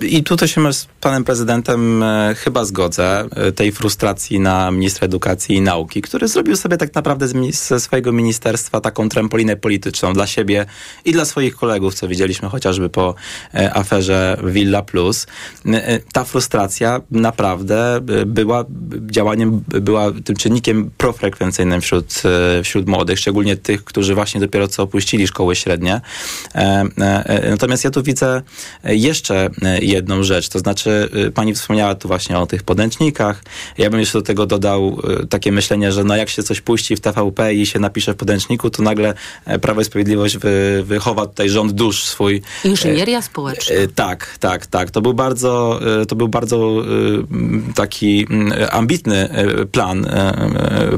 I 0.00 0.24
tutaj 0.24 0.48
się 0.48 0.72
z 0.72 0.86
panem 1.00 1.24
prezydentem 1.24 2.02
e, 2.02 2.34
chyba 2.38 2.64
zgodzę, 2.64 3.24
e, 3.36 3.52
tej 3.52 3.72
frustracji 3.72 4.40
na 4.40 4.70
ministra 4.70 5.04
edukacji 5.04 5.56
i 5.56 5.60
nauki, 5.60 6.02
który 6.02 6.28
zrobił 6.28 6.56
sobie 6.56 6.76
tak 6.76 6.94
naprawdę 6.94 7.26
ze 7.52 7.80
swojego 7.80 8.12
ministerstwa 8.12 8.80
taką 8.80 9.08
trampolinę 9.08 9.56
polityczną 9.56 10.12
dla 10.12 10.26
siebie 10.26 10.66
i 11.04 11.12
dla 11.12 11.24
swoich 11.24 11.56
kolegów, 11.56 11.94
co 11.94 12.08
widzieliśmy 12.08 12.48
chociażby 12.48 12.88
po 12.88 13.14
e, 13.54 13.74
aferze 13.74 14.36
Villa 14.44 14.82
Plus. 14.82 15.26
Ta 16.12 16.24
frustracja 16.24 17.00
naprawdę 17.10 18.00
była 18.26 18.64
działaniem, 19.10 19.64
była 19.68 20.12
tym 20.24 20.36
czynnikiem 20.36 20.90
profrekwencyjnym 20.96 21.80
wśród, 21.80 22.22
wśród 22.64 22.88
młodych, 22.88 23.18
szczególnie 23.18 23.56
tych, 23.56 23.84
którzy 23.84 24.14
właśnie 24.14 24.40
dopiero 24.40 24.68
co 24.68 24.82
opuścili 24.82 25.26
szkoły 25.26 25.56
średnie. 25.56 26.00
Natomiast 27.50 27.84
ja 27.84 27.90
tu 27.90 28.02
widzę 28.02 28.42
jeszcze 28.84 29.50
jedną 29.90 30.22
rzecz, 30.22 30.48
to 30.48 30.58
znaczy 30.58 31.00
Y, 31.26 31.30
pani 31.30 31.54
wspomniała 31.54 31.94
tu 31.94 32.08
właśnie 32.08 32.38
o 32.38 32.46
tych 32.46 32.62
podręcznikach. 32.62 33.42
Ja 33.78 33.90
bym 33.90 34.00
jeszcze 34.00 34.18
do 34.18 34.22
tego 34.22 34.46
dodał 34.46 35.00
y, 35.22 35.26
takie 35.26 35.52
myślenie, 35.52 35.92
że 35.92 36.04
no 36.04 36.16
jak 36.16 36.28
się 36.28 36.42
coś 36.42 36.60
puści 36.60 36.96
w 36.96 37.00
TVP 37.00 37.54
i 37.54 37.66
się 37.66 37.78
napisze 37.78 38.12
w 38.12 38.16
podręczniku, 38.16 38.70
to 38.70 38.82
nagle 38.82 39.14
e, 39.44 39.58
Prawo 39.58 39.80
i 39.80 39.84
Sprawiedliwość 39.84 40.38
wy, 40.38 40.82
wychowa 40.86 41.26
tutaj 41.26 41.48
rząd 41.48 41.72
dusz 41.72 42.04
swój. 42.04 42.42
Inżynieria 42.64 43.22
społeczna. 43.22 43.76
E, 43.76 43.88
tak, 43.88 44.36
tak, 44.40 44.66
tak. 44.66 44.90
To 44.90 45.00
był 45.00 45.14
bardzo, 45.14 45.80
e, 46.02 46.06
to 46.06 46.16
był 46.16 46.28
bardzo 46.28 46.60
taki 47.74 48.26
ambitny 48.70 49.28
plan 49.72 50.06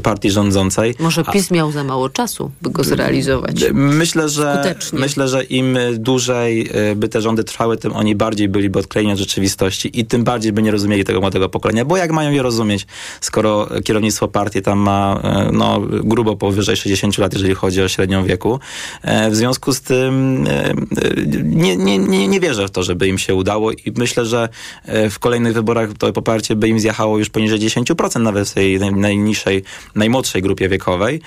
partii 0.03 0.31
rządzącej. 0.31 0.95
Może 0.99 1.23
PiS 1.23 1.51
miał 1.51 1.71
za 1.71 1.83
mało 1.83 2.09
czasu, 2.09 2.51
by 2.61 2.69
go 2.69 2.83
zrealizować. 2.83 3.65
Myślę, 3.73 4.29
że, 4.29 4.75
myślę, 4.93 5.27
że 5.27 5.43
im 5.43 5.77
dłużej 5.93 6.69
by 6.95 7.09
te 7.09 7.21
rządy 7.21 7.43
trwały, 7.43 7.77
tym 7.77 7.93
oni 7.93 8.15
bardziej 8.15 8.49
byliby 8.49 8.82
odklejeni 8.83 9.13
od 9.13 9.19
rzeczywistości 9.19 9.99
i 9.99 10.05
tym 10.05 10.23
bardziej 10.23 10.53
by 10.53 10.61
nie 10.61 10.71
rozumieli 10.71 11.03
tego 11.03 11.21
młodego 11.21 11.49
pokolenia, 11.49 11.85
bo 11.85 11.97
jak 11.97 12.11
mają 12.11 12.31
je 12.31 12.41
rozumieć, 12.41 12.87
skoro 13.21 13.67
kierownictwo 13.83 14.27
partii 14.27 14.61
tam 14.61 14.79
ma 14.79 15.19
e, 15.23 15.49
no, 15.51 15.81
grubo 16.03 16.35
powyżej 16.35 16.75
60 16.75 17.17
lat, 17.17 17.33
jeżeli 17.33 17.55
chodzi 17.55 17.81
o 17.81 17.87
średnią 17.87 18.25
wieku. 18.25 18.59
E, 19.01 19.29
w 19.29 19.35
związku 19.35 19.73
z 19.73 19.81
tym 19.81 20.45
e, 20.47 20.73
nie, 21.43 21.77
nie, 21.77 21.97
nie, 21.97 22.27
nie 22.27 22.39
wierzę 22.39 22.67
w 22.67 22.71
to, 22.71 22.83
żeby 22.83 23.07
im 23.07 23.17
się 23.17 23.35
udało 23.35 23.71
i 23.71 23.93
myślę, 23.97 24.25
że 24.25 24.49
w 25.09 25.19
kolejnych 25.19 25.53
wyborach 25.53 25.89
to 25.93 26.13
poparcie 26.13 26.55
by 26.55 26.67
im 26.67 26.79
zjechało 26.79 27.17
już 27.17 27.29
poniżej 27.29 27.59
10%, 27.59 28.21
nawet 28.21 28.49
w 28.49 28.53
tej 28.53 28.79
najniższej, 28.79 29.63
najmłodszej 29.95 30.41
grupie 30.41 30.69
wiekowej. 30.69 31.21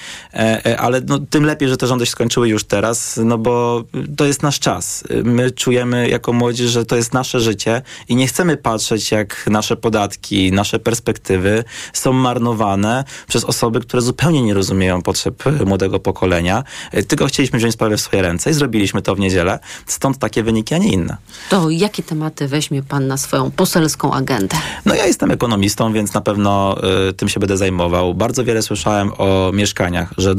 Ale 0.79 1.01
no, 1.07 1.19
tym 1.19 1.45
lepiej, 1.45 1.69
że 1.69 1.77
te 1.77 1.87
rządy 1.87 2.07
się 2.07 2.13
skończyły 2.13 2.49
już 2.49 2.65
teraz, 2.65 3.21
no 3.25 3.39
bo 3.39 3.85
to 4.17 4.25
jest 4.25 4.43
nasz 4.43 4.61
czas. 4.61 5.05
My 5.25 5.51
czujemy 5.51 6.09
jako 6.09 6.33
młodzież, 6.33 6.71
że 6.71 6.85
to 6.85 6.97
jest 6.97 7.13
nasze 7.13 7.41
życie 7.47 7.83
i 8.09 8.17
nie 8.17 8.27
chcemy 8.27 8.57
patrzeć, 8.57 9.11
jak 9.11 9.47
nasze 9.51 9.77
podatki, 9.77 10.53
nasze 10.53 10.79
perspektywy 10.79 11.65
są 11.93 12.13
marnowane 12.13 13.05
przez 13.29 13.45
osoby, 13.45 13.81
które 13.81 14.03
zupełnie 14.03 14.43
nie 14.43 14.55
rozumieją 14.55 15.03
potrzeb 15.03 15.45
młodego 15.67 16.01
pokolenia, 16.01 16.65
e, 16.93 17.03
tylko 17.03 17.27
chcieliśmy 17.27 17.59
wziąć 17.59 17.75
sprawę 17.75 17.97
w 17.97 18.01
swoje 18.01 18.23
ręce 18.23 18.51
i 18.51 18.55
zrobiliśmy 18.55 19.03
to 19.03 19.15
w 19.15 19.19
niedzielę. 19.19 19.59
Stąd 19.87 20.19
takie 20.19 20.43
wyniki, 20.43 20.75
a 20.75 20.79
nie 20.79 20.93
inne. 20.93 21.17
To 21.51 21.71
jakie 21.71 22.03
tematy 22.03 22.49
weźmie 22.49 22.83
pan 22.83 23.07
na 23.07 23.17
swoją 23.17 23.51
poselską 23.51 24.13
agendę? 24.13 24.57
No 24.85 24.95
ja 24.95 25.07
jestem 25.07 25.31
ekonomistą, 25.31 25.93
więc 25.93 26.15
na 26.15 26.21
pewno 26.21 26.77
y, 27.09 27.13
tym 27.13 27.29
się 27.29 27.41
będę 27.41 27.57
zajmował. 27.57 28.15
Bardzo 28.15 28.45
wiele 28.45 28.63
słyszałem 28.63 29.13
o 29.19 29.51
mieszkaniach, 29.53 30.13
że 30.19 30.35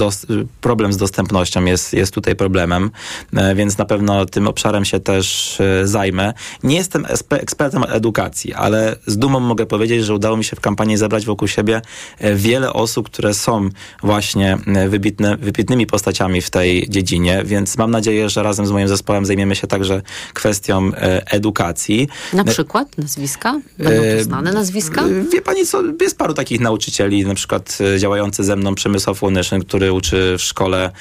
problem 0.62 0.94
z 0.94 0.98
dostępnością 0.98 1.66
jest, 1.66 1.94
jest 1.94 2.14
tutaj 2.14 2.36
problemem, 2.36 2.92
y, 3.34 3.56
więc 3.56 3.78
na 3.78 3.86
pewno 3.86 4.26
tym 4.26 4.48
obszarem 4.48 4.86
się 4.86 5.00
też 5.00 5.60
y, 5.60 5.88
zajmę. 5.88 6.34
Nie 6.64 6.84
jestem 6.88 7.06
ekspertem 7.30 7.84
edukacji, 7.90 8.54
ale 8.54 8.96
z 9.06 9.18
dumą 9.18 9.40
mogę 9.40 9.66
powiedzieć, 9.66 10.06
że 10.06 10.14
udało 10.14 10.38
mi 10.38 10.44
się 10.44 10.56
w 10.56 10.60
kampanii 10.60 10.98
zebrać 10.98 11.26
wokół 11.26 11.48
siebie 11.48 11.82
e, 12.20 12.36
wiele 12.36 12.74
osób, 12.74 13.10
które 13.10 13.34
są 13.34 13.70
właśnie 14.04 14.58
e, 14.68 14.90
wybitne, 14.90 15.38
wybitnymi 15.38 15.88
postaciami 15.88 16.42
w 16.42 16.50
tej 16.50 16.90
dziedzinie, 16.90 17.42
więc 17.46 17.78
mam 17.78 17.92
nadzieję, 17.92 18.30
że 18.30 18.44
razem 18.44 18.68
z 18.68 18.72
moim 18.72 18.88
zespołem 18.88 19.26
zajmiemy 19.26 19.56
się 19.56 19.68
także 19.68 20.02
kwestią 20.34 20.92
e, 20.94 21.32
edukacji. 21.32 22.08
Na 22.34 22.44
przykład 22.44 22.98
nazwiska? 22.98 23.60
Będą 23.78 24.24
znane 24.24 24.54
nazwiska? 24.54 25.04
Wie 25.34 25.42
pani 25.42 25.66
co, 25.66 25.84
jest 26.02 26.18
paru 26.18 26.34
takich 26.34 26.60
nauczycieli, 26.62 27.26
na 27.26 27.36
przykład 27.36 27.78
działający 27.98 28.44
ze 28.44 28.56
mną 28.56 28.76
Przemysław 28.76 29.24
Łonyszyn, 29.24 29.62
który 29.62 29.94
uczy 29.94 30.36
w 30.38 30.42
szkole 30.42 30.92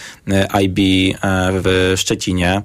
IB 0.63 0.79
w 1.53 1.95
Szczecinie. 1.97 2.63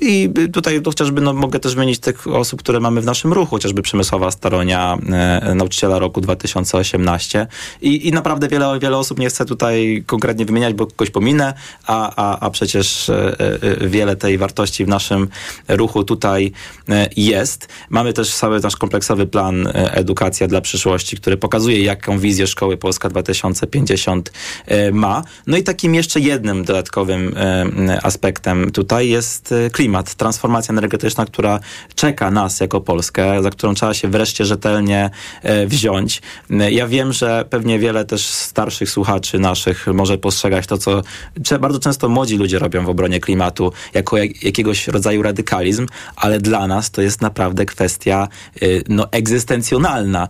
I 0.00 0.30
tutaj 0.52 0.80
chociażby 0.84 1.20
no, 1.20 1.32
mogę 1.32 1.60
też 1.60 1.74
wymienić 1.74 1.98
tych 2.02 2.26
osób, 2.26 2.60
które 2.60 2.80
mamy 2.80 3.00
w 3.00 3.04
naszym 3.04 3.32
ruchu, 3.32 3.50
chociażby 3.50 3.82
Przemysława 3.82 4.30
Staronia, 4.30 4.98
e, 5.12 5.54
nauczyciela 5.54 5.98
roku 5.98 6.20
2018 6.20 7.46
i, 7.82 8.08
i 8.08 8.12
naprawdę 8.12 8.48
wiele, 8.48 8.78
wiele 8.78 8.98
osób 8.98 9.18
nie 9.18 9.28
chcę 9.28 9.44
tutaj 9.44 10.04
konkretnie 10.06 10.44
wymieniać, 10.44 10.74
bo 10.74 10.86
kogoś 10.86 11.10
pominę, 11.10 11.54
a, 11.86 12.12
a, 12.16 12.40
a 12.40 12.50
przecież 12.50 13.08
e, 13.08 13.36
e, 13.62 13.88
wiele 13.88 14.16
tej 14.16 14.38
wartości 14.38 14.84
w 14.84 14.88
naszym 14.88 15.28
ruchu 15.68 16.04
tutaj 16.04 16.52
jest. 17.16 17.68
Mamy 17.90 18.12
też 18.12 18.34
cały 18.34 18.60
nasz 18.60 18.76
kompleksowy 18.76 19.26
plan 19.26 19.68
edukacja 19.74 20.48
dla 20.48 20.60
przyszłości, 20.60 21.16
który 21.16 21.36
pokazuje, 21.36 21.82
jaką 21.82 22.18
wizję 22.18 22.46
szkoły 22.46 22.76
Polska 22.76 23.08
2050 23.08 24.32
e, 24.66 24.92
ma. 24.92 25.24
No 25.46 25.56
i 25.56 25.62
takim 25.62 25.94
jeszcze 25.94 26.20
jednym 26.20 26.64
dodatkowym 26.64 27.34
aspektem 28.02 28.70
tutaj 28.70 29.08
jest 29.08 29.54
klimat, 29.72 30.14
transformacja 30.14 30.72
energetyczna, 30.72 31.26
która 31.26 31.60
czeka 31.94 32.30
nas 32.30 32.60
jako 32.60 32.80
Polskę, 32.80 33.42
za 33.42 33.50
którą 33.50 33.74
trzeba 33.74 33.94
się 33.94 34.08
wreszcie 34.08 34.44
rzetelnie 34.44 35.10
e, 35.42 35.66
wziąć. 35.66 36.22
E, 36.50 36.72
Ja 36.72 36.86
wiem, 36.86 37.12
że 37.12 37.44
pewnie 37.50 37.78
wiele 37.78 38.04
też 38.04 38.26
starszych 38.26 38.90
słuchaczy 38.90 39.38
naszych 39.38 39.86
może 39.86 40.18
postrzegać 40.18 40.66
to, 40.66 40.78
co 40.78 41.02
bardzo 41.60 41.78
często 41.78 42.08
młodzi 42.08 42.36
ludzie 42.36 42.58
robią 42.58 42.84
w 42.84 42.88
obronie 42.88 43.20
klimatu, 43.20 43.72
jako 43.94 44.16
jak, 44.16 44.42
jakiegoś 44.42 44.88
rodzaju 44.88 45.22
radykalizm, 45.22 45.86
ale 46.16 46.38
dla 46.40 46.66
nas 46.66 46.90
to 46.90 47.02
jest 47.02 47.20
naprawdę 47.20 47.66
kwestia 47.66 48.28
y, 48.62 48.82
no, 48.88 49.12
egzystencjonalna. 49.12 50.28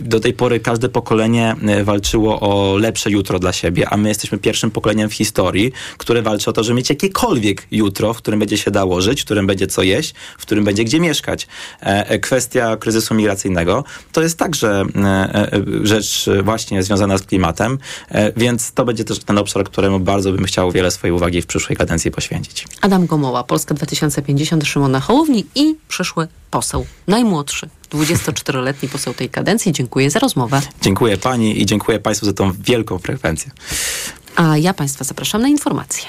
Do 0.00 0.20
tej 0.20 0.32
pory 0.32 0.60
każde 0.60 0.88
pokolenie 0.88 1.56
walczyło 1.84 2.40
o 2.40 2.76
lepsze 2.76 3.10
jutro 3.10 3.38
dla 3.38 3.52
siebie, 3.52 3.88
a 3.88 3.96
my 3.96 4.08
jesteśmy 4.08 4.38
pierwszym 4.38 4.70
pokoleniem 4.70 5.08
w 5.10 5.14
historii, 5.14 5.72
które 5.98 6.22
walczy 6.22 6.50
o 6.50 6.52
to, 6.52 6.64
żeby 6.64 6.76
mieć 6.76 6.90
jakiekolwiek 6.90 7.66
jutro, 7.70 8.14
w 8.14 8.18
którym 8.18 8.40
będzie 8.40 8.58
się 8.58 8.70
dało 8.70 9.00
żyć, 9.00 9.20
w 9.22 9.24
którym 9.24 9.46
będzie 9.46 9.66
co 9.66 9.82
jeść, 9.82 10.14
w 10.38 10.42
którym 10.42 10.64
będzie 10.68 10.84
gdzie 10.84 11.00
mieszkać. 11.00 11.46
E, 11.82 12.08
e, 12.08 12.18
Kwestia 12.18 12.76
kryzysu 12.76 13.14
migracyjnego 13.14 13.84
to 14.12 14.22
jest 14.22 14.38
także 14.38 14.84
e, 14.96 15.50
rzecz 15.82 16.30
właśnie 16.42 16.82
związana 16.82 17.18
z 17.18 17.22
klimatem, 17.22 17.78
więc 18.36 18.72
to 18.72 18.84
będzie 18.84 19.04
też 19.04 19.18
ten 19.18 19.38
obszar, 19.38 19.64
któremu 19.64 20.00
bardzo 20.00 20.32
bym 20.32 20.44
chciał 20.44 20.72
wiele 20.72 20.90
swojej 20.90 21.16
uwagi 21.16 21.42
w 21.42 21.46
przyszłej 21.46 21.76
kadencji 21.76 22.10
poświęcić. 22.10 22.66
Adam 22.80 23.06
Gomoła, 23.06 23.44
Polska 23.44 23.74
2050, 23.74 24.64
Szymona 24.64 25.00
Hołowni 25.00 25.46
i 25.54 25.76
przyszły 25.88 26.28
poseł, 26.50 26.86
najmłodszy, 27.06 27.68
24-letni 27.90 28.88
poseł 28.88 29.14
tej 29.14 29.28
kadencji. 29.28 29.72
Dziękuję 29.72 30.10
za 30.10 30.18
rozmowę. 30.18 30.60
Dziękuję 30.82 31.16
pani 31.16 31.62
i 31.62 31.66
dziękuję 31.66 31.98
państwu 31.98 32.26
za 32.26 32.32
tą 32.32 32.52
wielką 32.52 32.98
frekwencję. 32.98 33.50
A 34.36 34.56
ja 34.56 34.74
Państwa 34.74 35.04
zapraszam 35.04 35.42
na 35.42 35.48
informacje. 35.48 36.04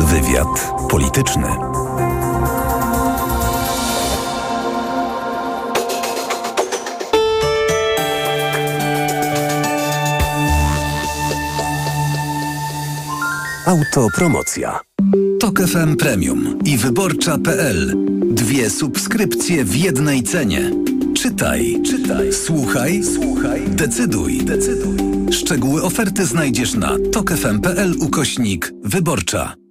Wywiad 0.00 0.73
polityczny. 0.94 1.48
Autopromocja. 13.66 14.80
Tok 15.40 15.60
FM 15.60 15.96
Premium 15.96 16.58
i 16.64 16.76
Wyborcza.pl. 16.76 17.94
Dwie 18.30 18.70
subskrypcje 18.70 19.64
w 19.64 19.76
jednej 19.76 20.22
cenie. 20.22 20.70
Czytaj, 21.16 21.82
czytaj, 21.86 22.32
słuchaj, 22.32 23.02
słuchaj, 23.14 23.62
decyduj, 23.68 24.38
decyduj. 24.38 24.96
Szczegóły 25.32 25.82
oferty 25.82 26.26
znajdziesz 26.26 26.74
na 26.74 26.96
tokefm.pl 27.12 27.94
ukośnik 28.00 28.72
wyborcza. 28.84 29.63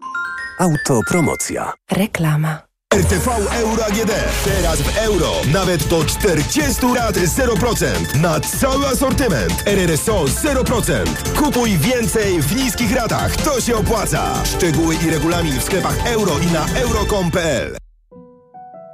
Autopromocja. 0.60 1.74
Reklama. 1.92 2.62
RTV 2.94 3.32
Euro 3.60 3.86
AGD. 3.86 4.12
Teraz 4.46 4.82
w 4.82 4.98
euro. 4.98 5.32
Nawet 5.54 5.84
do 5.84 6.06
40 6.06 6.82
rat 6.96 7.16
0%. 7.16 8.22
Na 8.22 8.40
cały 8.40 8.88
asortyment. 8.88 9.64
RRSO 9.66 10.26
0%. 10.26 11.06
Kupuj 11.40 11.78
więcej 11.78 12.42
w 12.42 12.56
niskich 12.56 12.96
ratach. 12.96 13.36
To 13.36 13.62
się 13.62 13.76
opłaca. 13.76 14.46
Szczegóły 14.46 14.96
i 15.08 15.10
regulamin 15.10 15.60
w 15.60 15.64
sklepach 15.64 16.08
euro 16.08 16.32
i 16.40 16.54
na 16.54 16.80
euro.com.pl 16.80 17.78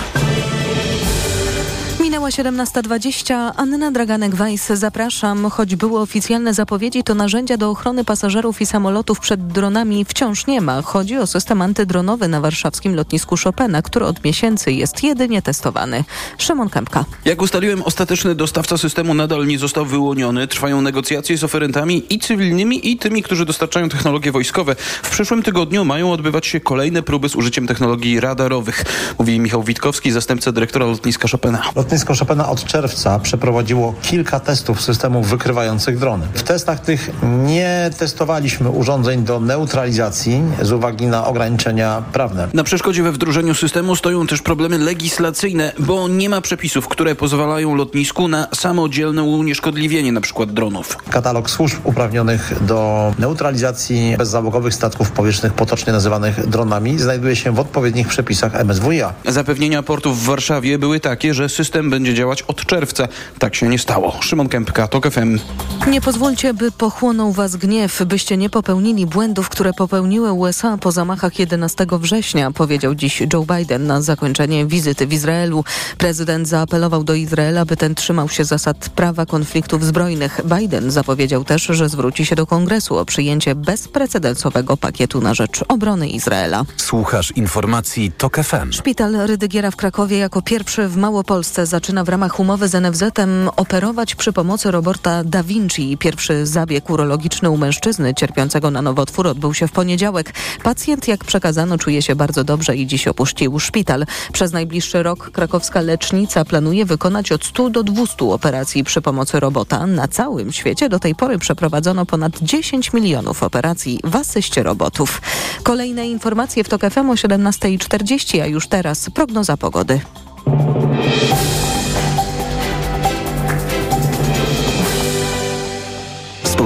Minęła 2.15 2.29
17.20. 2.29 3.53
Anna 3.57 3.93
Draganek-Weiss, 3.93 4.77
zapraszam. 4.77 5.51
Choć 5.51 5.77
były 5.77 6.01
oficjalne 6.01 6.55
zapowiedzi, 6.55 7.05
to 7.05 7.15
narzędzia 7.15 7.57
do 7.57 7.71
ochrony 7.71 8.05
pasażerów 8.05 8.61
i 8.61 8.67
samolotów 8.67 9.21
przed 9.21 9.47
dronami 9.47 10.05
wciąż 10.05 10.47
nie 10.47 10.61
ma. 10.61 10.83
Chodzi 10.83 11.19
o 11.19 11.27
system 11.27 11.63
antydronowy 11.63 12.29
na 12.29 12.41
warszawskim 12.41 12.95
lotnisku 12.95 13.37
Chopina, 13.45 13.83
który 13.83 14.07
od 14.07 14.25
miesięcy 14.25 14.73
jest 14.73 15.03
jedynie 15.03 15.43
testowany. 15.43 16.05
Szymon 16.39 16.69
Kępka. 16.69 17.05
Jak 17.25 17.43
ustaliłem, 17.43 17.83
ostateczny 17.83 18.35
dostawca 18.35 18.79
systemu 18.79 19.15
nadal 19.15 19.47
nie 19.47 19.59
został 19.59 19.87
wyłoniony. 19.87 20.49
Trwają 20.49 20.83
negocjacje 20.83 21.39
z 21.39 21.45
oferentami 21.45 22.05
i 22.11 22.19
cywilnymi, 22.19 22.91
i 22.91 22.97
tymi, 22.97 23.23
którzy 23.23 23.45
dostarczają 23.47 23.89
technologie 23.89 24.33
wojskowe. 24.33 24.75
W 25.03 25.11
przyszłym 25.11 25.43
tygodniu 25.43 25.85
mają 25.85 26.13
odbywać 26.13 26.47
się 26.47 26.61
kolejne 26.61 27.03
próby 27.03 27.29
z 27.29 27.37
użyciem 27.37 27.67
technologii 27.67 28.21
radarowych, 28.21 28.85
mówi 29.19 29.41
Michał 29.41 29.63
Witkowski, 29.63 30.13
zastępca 30.13 30.53
dyrektora 30.53 30.87
lotniska 30.87 31.29
Chopina. 31.29 31.63
Lotnisko 31.77 32.04
Chopina 32.13 32.49
od 32.49 32.65
czerwca 32.65 33.19
przeprowadziło 33.19 33.95
kilka 34.03 34.41
testów 34.41 34.83
systemów 34.83 35.29
wykrywających 35.31 35.99
drony. 35.99 36.27
W 36.35 36.43
testach 36.43 36.81
tych 36.81 37.11
nie 37.23 37.91
testowaliśmy 37.99 38.71
urządzeń 38.71 39.25
do 39.25 39.41
neutralizacji 39.41 40.43
z 40.63 40.73
uwagi 40.73 41.07
na 41.07 41.27
ograniczenia 41.27 42.03
prawne. 42.13 42.49
Na 42.55 42.65
przeszkodzie 42.65 43.03
we 43.03 43.13
wdrożeniu 43.13 43.55
systemu 43.55 43.97
stoją 43.97 44.27
też 44.27 44.43
problemy 44.43 44.79
legislacyjne, 44.79 45.73
bo 45.79 46.09
nie 46.09 46.29
ma 46.29 46.41
przepisów, 46.41 46.89
które 46.89 47.15
pozwalają 47.15 47.75
lotnisku 47.75 48.29
na 48.29 48.47
samodzielne 48.55 49.23
unieszkodliwienie 49.23 50.09
np. 50.09 50.47
dronów. 50.47 50.97
Katalog 51.11 51.51
służb 51.51 51.79
uprawnionych 51.85 52.53
do 52.61 53.13
neutralizacji 53.19 54.15
bezzałogowych 54.19 54.75
statków 54.75 55.11
powietrznych, 55.11 55.53
potocznie 55.53 55.93
nazywanych 55.93 56.49
dronami, 56.49 56.99
znajduje 56.99 57.37
się 57.37 57.53
w 57.53 57.61
odpowiednich 57.61 58.09
przepisach 58.09 58.55
MSWiA. 58.65 59.13
Zapewnienia 59.29 59.83
portów 59.83 60.23
w 60.23 60.27
Warszawie 60.27 60.79
były 60.79 61.01
takie, 61.01 61.35
że 61.35 61.49
system 61.49 61.91
będzie 61.95 62.15
działać 62.15 62.43
od 62.43 62.67
czerwca. 62.67 63.09
Tak 63.39 63.55
się 63.55 63.69
nie 63.69 63.79
stało. 63.79 64.17
Szymon 64.21 64.49
Kępka, 64.49 64.89
TOK 64.89 65.11
FM. 65.11 65.39
Nie 65.87 66.01
pozwólcie, 66.01 66.55
by 66.55 66.73
pochłonął 66.73 67.33
was 67.33 67.57
gniew, 67.57 68.05
byście 68.07 68.37
nie 68.37 68.51
popełnili 68.51 69.07
błędów, 69.07 69.49
które 69.49 69.73
popełniły 69.73 70.33
USA 70.33 70.79
po 70.79 70.93
zamachach 70.93 71.39
11 71.39 71.87
września, 71.93 72.51
powiedział 72.51 72.95
dziś 72.95 73.23
Joe 73.33 73.47
Biden 73.57 73.87
na 73.87 74.03
zakończenie 74.03 74.67
wizyty 74.67 75.07
w 75.07 75.13
Izraelu. 75.13 75.65
Prezydent 75.99 76.49
zaapelował 76.49 77.05
do 77.05 77.15
Izraela, 77.15 77.65
by 77.65 77.77
ten 77.77 77.95
trzymał 77.95 78.29
się 78.29 78.45
zasad 78.45 78.89
prawa 78.89 79.27
konfliktów 79.27 79.85
zbrojnych. 79.85 80.41
Biden 80.59 80.91
zapowiedział 80.91 81.45
też, 81.45 81.63
że 81.63 81.89
zwróci 81.89 82.27
się 82.27 82.37
do 82.37 82.47
kongresu 82.47 82.99
o 82.99 83.05
przyjęcie 83.05 83.55
bezprecedensowego 83.55 84.77
pakietu 84.77 85.21
na 85.21 85.35
rzecz 85.35 85.65
obrony 85.69 86.09
Izraela. 86.09 86.65
Słuchasz 86.77 87.33
informacji 87.37 88.13
TOK 88.19 88.37
FM. 88.37 88.73
Szpital 88.73 89.27
Rydygiera 89.27 89.71
w 89.71 89.77
Krakowie 89.77 90.19
jako 90.19 90.43
pierwszy 90.43 90.89
w 90.89 90.97
Małopolsce 90.97 91.67
zaczyna 91.85 92.05
w 92.05 92.09
ramach 92.09 92.41
umowy 92.41 92.69
z 92.69 92.75
NFZ-em 92.75 93.51
operować 93.57 94.15
przy 94.15 94.33
pomocy 94.33 94.71
robota 94.71 95.25
Da 95.25 95.43
Vinci. 95.43 95.97
Pierwszy 95.99 96.47
zabieg 96.47 96.91
urologiczny 96.91 97.51
u 97.51 97.57
mężczyzny 97.57 98.15
cierpiącego 98.15 98.71
na 98.71 98.83
nowotwór 98.83 99.27
odbył 99.27 99.55
się 99.55 99.69
w 99.69 99.73
poniedziałek. 99.73 100.35
Pacjent, 100.63 101.09
jak 101.09 101.25
przekazano, 101.25 101.79
czuje 101.79 102.03
się 102.03 102.17
bardzo 102.17 102.45
dobrze 102.45 102.77
i 102.77 102.87
dziś 102.87 103.09
opuścił 103.09 103.61
szpital. 103.61 104.07
Przez 104.33 104.53
najbliższy 104.53 105.03
rok 105.03 105.31
krakowska 105.31 105.81
lecznica 105.81 106.45
planuje 106.45 106.85
wykonać 106.85 107.33
od 107.33 107.45
100 107.45 107.71
do 107.71 107.83
200 107.83 108.25
operacji 108.25 108.85
przy 108.85 109.03
pomocy 109.03 109.41
robota. 109.41 109.87
Na 109.87 110.09
całym 110.09 110.53
świecie 110.53 110.89
do 110.89 110.99
tej 110.99 111.15
pory 111.15 111.39
przeprowadzono 111.39 112.07
ponad 112.07 112.33
10 112.43 112.93
milionów 112.93 113.43
operacji 113.43 114.01
w 114.05 114.17
asyście 114.17 114.63
robotów. 114.63 115.23
Kolejne 115.63 116.09
informacje 116.09 116.65
w 116.65 116.69
TOK 116.69 116.83
FM 116.91 117.11
o 117.11 117.15
17.40, 117.15 118.41
a 118.41 118.47
już 118.47 118.69
teraz 118.69 119.11
prognoza 119.11 119.57
pogody. 119.57 120.01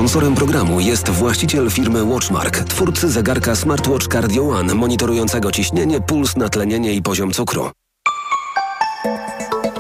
Sponsorem 0.09 0.35
programu 0.35 0.81
jest 0.81 1.11
właściciel 1.11 1.71
firmy 1.71 2.05
Watchmark, 2.05 2.59
twórcy 2.59 3.11
zegarka 3.11 3.57
Smartwatch 3.57 4.07
Cardio 4.07 4.49
One, 4.49 4.75
monitorującego 4.75 5.53
ciśnienie, 5.53 6.01
puls, 6.01 6.37
natlenienie 6.37 6.95
i 6.95 7.03
poziom 7.03 7.33
cukru. 7.33 7.71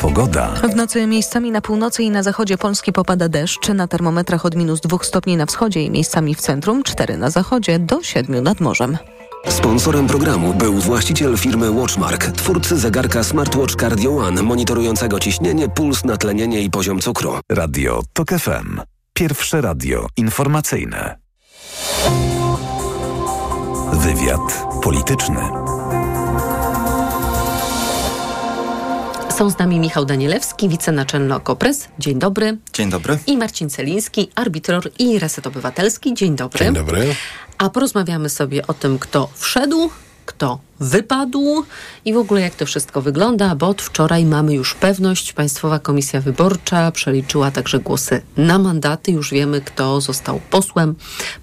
Pogoda. 0.01 0.49
W 0.49 0.77
nocy 0.77 1.07
miejscami 1.07 1.51
na 1.51 1.61
północy 1.61 2.03
i 2.03 2.11
na 2.11 2.23
zachodzie 2.23 2.59
Polski 2.59 2.93
popada 2.93 3.29
deszcz. 3.29 3.69
Na 3.69 3.89
termometrach 3.89 4.47
od 4.47 4.57
minus 4.57 4.81
2 4.81 4.99
stopni 5.03 5.37
na 5.37 5.47
wschodzie 5.47 5.83
i 5.83 5.91
miejscami 5.91 6.35
w 6.35 6.41
centrum, 6.41 6.83
4 6.83 7.17
na 7.17 7.31
zachodzie, 7.31 7.79
do 7.79 8.03
7 8.03 8.45
nad 8.45 8.61
morzem. 8.61 8.99
Sponsorem 9.49 10.07
programu 10.07 10.55
był 10.55 10.75
właściciel 10.75 11.37
firmy 11.37 11.71
Watchmark, 11.71 12.25
twórcy 12.25 12.79
zegarka 12.79 13.25
Smartwatch 13.25 13.75
Cardio 13.75 14.17
One, 14.17 14.43
monitorującego 14.43 15.21
ciśnienie, 15.21 15.69
puls, 15.69 16.05
natlenienie 16.05 16.63
i 16.63 16.71
poziom 16.71 17.01
cukru. 17.01 17.33
Radio 17.51 18.03
TOK 18.13 18.29
FM. 18.31 18.98
Pierwsze 19.19 19.61
radio 19.61 20.07
informacyjne. 20.17 21.19
Wywiad 23.93 24.67
polityczny. 24.83 25.41
Są 29.31 29.51
z 29.51 29.59
nami 29.59 29.81
Michał 29.81 30.05
Danielewski, 30.05 30.69
wicenaczelny 30.69 31.35
Okopres. 31.35 31.89
Dzień 31.99 32.19
dobry. 32.19 32.59
Dzień 32.73 32.91
dobry. 32.91 33.19
I 33.27 33.37
Marcin 33.37 33.71
Celiński, 33.71 34.31
arbitror 34.35 34.91
i 34.99 35.19
Reset 35.19 35.47
Obywatelski. 35.47 36.15
Dzień 36.15 36.37
dobry. 36.37 36.65
Dzień 36.65 36.75
dobry. 36.75 37.15
A 37.59 37.71
porozmawiamy 37.71 38.29
sobie 38.29 38.67
o 38.67 38.75
tym, 38.75 38.99
kto 38.99 39.29
wszedł, 39.35 39.91
kto 40.29 40.59
wypadł 40.81 41.65
i 42.05 42.13
w 42.13 42.17
ogóle 42.17 42.41
jak 42.41 42.55
to 42.55 42.67
wszystko 42.67 43.03
wygląda, 43.03 43.55
bo 43.55 43.69
od 43.69 43.83
wczoraj 43.83 44.25
mamy 44.25 44.55
już 44.55 44.75
pewność. 44.75 45.33
Państwowa 45.33 45.79
Komisja 45.79 46.21
Wyborcza 46.21 46.93
przeliczyła 46.93 47.51
także 47.51 47.79
głosy 47.79 48.23
na 48.37 48.59
mandaty. 48.59 49.13
Już 49.13 49.31
wiemy, 49.31 49.61
kto 49.61 50.01
został 50.01 50.41
posłem, 50.51 50.95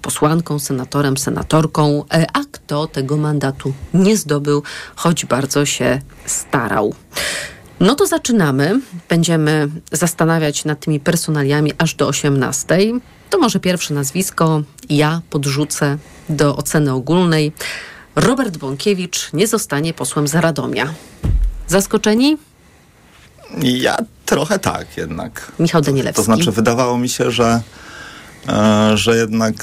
posłanką, 0.02 0.58
senatorem, 0.58 1.16
senatorką, 1.16 2.04
e, 2.14 2.26
a 2.32 2.40
kto 2.52 2.86
tego 2.86 3.16
mandatu 3.16 3.72
nie 3.94 4.16
zdobył, 4.16 4.62
choć 4.96 5.24
bardzo 5.24 5.66
się 5.66 6.00
starał. 6.26 6.94
No 7.80 7.94
to 7.94 8.06
zaczynamy. 8.06 8.80
Będziemy 9.08 9.68
zastanawiać 9.92 10.64
nad 10.64 10.80
tymi 10.80 11.00
personaliami 11.00 11.72
aż 11.78 11.94
do 11.94 12.08
18. 12.08 12.78
To 13.30 13.38
może 13.38 13.60
pierwsze 13.60 13.94
nazwisko 13.94 14.62
ja 14.88 15.22
podrzucę 15.30 15.98
do 16.28 16.56
oceny 16.56 16.92
ogólnej. 16.92 17.52
Robert 18.16 18.56
Bąkiewicz 18.56 19.32
nie 19.32 19.46
zostanie 19.46 19.94
posłem 19.94 20.28
za 20.28 20.40
Radomia. 20.40 20.94
Zaskoczeni? 21.68 22.36
Ja 23.62 23.96
trochę 24.26 24.58
tak 24.58 24.96
jednak. 24.96 25.52
Michał 25.58 25.82
Danielewski. 25.82 26.16
To 26.16 26.22
znaczy 26.22 26.52
wydawało 26.52 26.98
mi 26.98 27.08
się, 27.08 27.30
że, 27.30 27.60
e, 28.48 28.96
że 28.96 29.16
jednak 29.16 29.54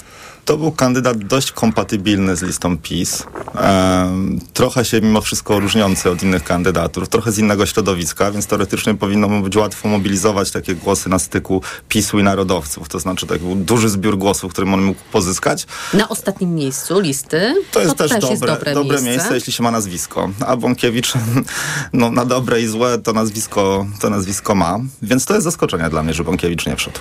to 0.46 0.58
był 0.58 0.72
kandydat 0.72 1.18
dość 1.18 1.52
kompatybilny 1.52 2.36
z 2.36 2.42
listą 2.42 2.78
PiS. 2.78 3.24
E, 3.56 4.12
trochę 4.54 4.86
się 4.86 5.02
mimo 5.02 5.22
wszystko 5.22 5.60
różniący 5.60 6.10
od 6.10 6.24
innych 6.24 6.44
kandydatur, 6.44 7.08
trochę 7.08 7.32
z 7.32 7.40
innego 7.40 7.66
środowiska, 7.66 8.32
więc 8.32 8.48
teoretycznie 8.48 8.96
powinno 8.96 9.28
mu 9.28 9.42
być 9.42 9.56
łatwo 9.56 9.90
mobilizować 9.90 10.52
takie 10.52 10.76
głosy 10.76 11.10
na 11.10 11.20
styku 11.20 11.62
PiSu 11.90 12.20
i 12.20 12.24
narodowców. 12.24 12.90
To 12.90 13.00
znaczy 13.00 13.28
tak 13.28 13.40
był 13.40 13.56
duży 13.56 13.90
zbiór 13.90 14.18
głosów, 14.18 14.54
który 14.54 14.72
on 14.72 14.82
mógł 14.82 15.02
pozyskać. 15.12 15.68
Na 15.94 16.10
ostatnim 16.10 16.56
miejscu 16.56 17.00
listy. 17.00 17.56
To 17.72 17.82
jest 17.82 17.96
też, 17.96 18.12
też 18.12 18.22
dobre, 18.22 18.30
jest 18.30 18.46
dobre, 18.46 18.74
dobre 18.74 18.90
miejsce. 18.90 19.10
miejsce, 19.10 19.36
jeśli 19.36 19.54
się 19.54 19.64
ma 19.64 19.72
nazwisko. 19.72 20.30
A 20.48 20.58
Bąkiewicz 20.58 21.14
no, 21.94 22.12
na 22.12 22.26
dobre 22.26 22.62
i 22.62 22.68
złe 22.68 23.00
to 23.00 23.14
nazwisko, 23.14 23.86
to 24.00 24.10
nazwisko 24.10 24.56
ma. 24.56 24.80
Więc 25.02 25.26
to 25.26 25.34
jest 25.34 25.44
zaskoczenie 25.44 25.90
dla 25.90 26.04
mnie, 26.04 26.14
że 26.14 26.24
Bąkiewicz 26.24 26.66
nie 26.66 26.76
wszedł. 26.76 27.00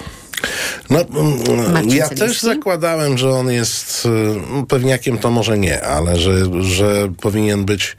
No, 0.90 1.00
mm, 1.00 1.90
ja 1.90 2.08
też 2.08 2.40
zakładałem, 2.40 3.18
że 3.18 3.31
on 3.34 3.50
jest 3.50 4.06
y, 4.62 4.66
pewniakiem, 4.66 5.18
to 5.18 5.30
może 5.30 5.58
nie, 5.58 5.82
ale 5.82 6.16
że, 6.16 6.62
że 6.62 7.12
powinien 7.20 7.64
być 7.64 7.96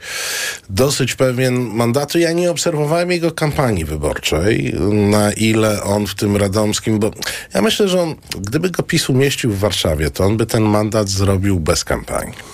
dosyć 0.70 1.14
pewien 1.14 1.54
mandatu. 1.54 2.18
Ja 2.18 2.32
nie 2.32 2.50
obserwowałem 2.50 3.10
jego 3.10 3.32
kampanii 3.32 3.84
wyborczej, 3.84 4.74
na 4.92 5.32
ile 5.32 5.82
on 5.82 6.06
w 6.06 6.14
tym 6.14 6.36
radomskim, 6.36 6.98
bo 6.98 7.10
ja 7.54 7.62
myślę, 7.62 7.88
że 7.88 8.02
on, 8.02 8.14
gdyby 8.40 8.70
go 8.70 8.82
PiS 8.82 9.10
umieścił 9.10 9.52
w 9.52 9.58
Warszawie, 9.58 10.10
to 10.10 10.24
on 10.24 10.36
by 10.36 10.46
ten 10.46 10.62
mandat 10.62 11.08
zrobił 11.08 11.60
bez 11.60 11.84
kampanii 11.84 12.53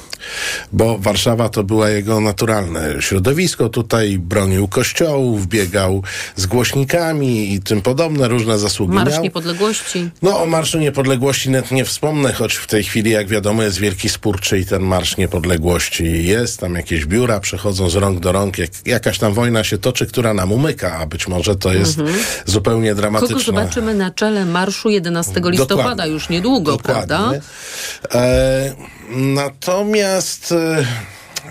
bo 0.73 0.99
Warszawa 0.99 1.49
to 1.49 1.65
była 1.65 1.91
jego 1.91 2.21
naturalne 2.21 3.03
środowisko. 3.03 3.69
Tutaj 3.69 4.19
bronił 4.19 4.69
kościołów, 4.69 5.47
biegał 5.47 6.03
z 6.37 6.47
głośnikami 6.47 7.55
i 7.55 7.61
tym 7.61 7.83
podobne, 7.83 8.29
różne 8.29 8.59
zasługi 8.59 8.95
Marsz 8.95 9.13
miał. 9.13 9.23
Niepodległości. 9.23 10.11
No 10.23 10.43
o 10.43 10.47
Marszu 10.47 10.79
Niepodległości 10.79 11.51
net 11.51 11.71
nie 11.71 11.85
wspomnę, 11.85 12.33
choć 12.33 12.55
w 12.55 12.67
tej 12.67 12.85
chwili, 12.85 13.11
jak 13.11 13.29
wiadomo, 13.29 13.63
jest 13.63 13.79
wielki 13.79 14.09
spór, 14.09 14.41
czy 14.41 14.59
i 14.59 14.67
ten 14.67 14.83
Marsz 14.83 15.17
Niepodległości 15.17 16.27
jest. 16.27 16.61
Tam 16.61 16.75
jakieś 16.75 17.07
biura 17.07 17.41
przechodzą 17.41 17.91
z 17.91 17.95
rąk 17.97 18.21
do 18.21 18.33
rąk. 18.33 18.59
Jak, 18.59 18.71
jakaś 18.87 19.19
tam 19.19 19.35
wojna 19.35 19.65
się 19.65 19.79
toczy, 19.79 20.07
która 20.07 20.35
nam 20.35 20.53
umyka, 20.53 20.99
a 20.99 21.07
być 21.07 21.29
może 21.29 21.57
to 21.57 21.73
jest 21.73 21.99
Mhm. 21.99 22.19
zupełnie 22.47 22.91
Kogo 22.91 23.01
dramatyczne. 23.01 23.41
zobaczymy 23.41 23.95
na 23.95 24.11
czele 24.11 24.47
marszu 24.47 24.91
11 24.91 25.33
listopada 25.51 25.77
Dokładnie. 25.91 26.07
już 26.13 26.29
niedługo, 26.29 26.79
prawda? 26.79 27.31
E, 28.15 28.75
natomiast 29.11 30.53
e, 30.53 30.87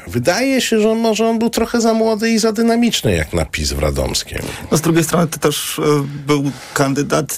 wydaje 0.07 0.61
się, 0.61 0.79
że 0.79 0.95
może 0.95 1.27
on 1.27 1.39
był 1.39 1.49
trochę 1.49 1.81
za 1.81 1.93
młody 1.93 2.29
i 2.29 2.39
za 2.39 2.51
dynamiczny, 2.51 3.15
jak 3.15 3.33
na 3.33 3.45
PiS 3.45 3.71
w 3.71 3.79
Radomskiem. 3.79 4.41
No 4.71 4.77
z 4.77 4.81
drugiej 4.81 5.03
strony 5.03 5.27
to 5.27 5.39
też 5.39 5.79
e, 5.79 5.81
był 6.27 6.51
kandydat 6.73 7.37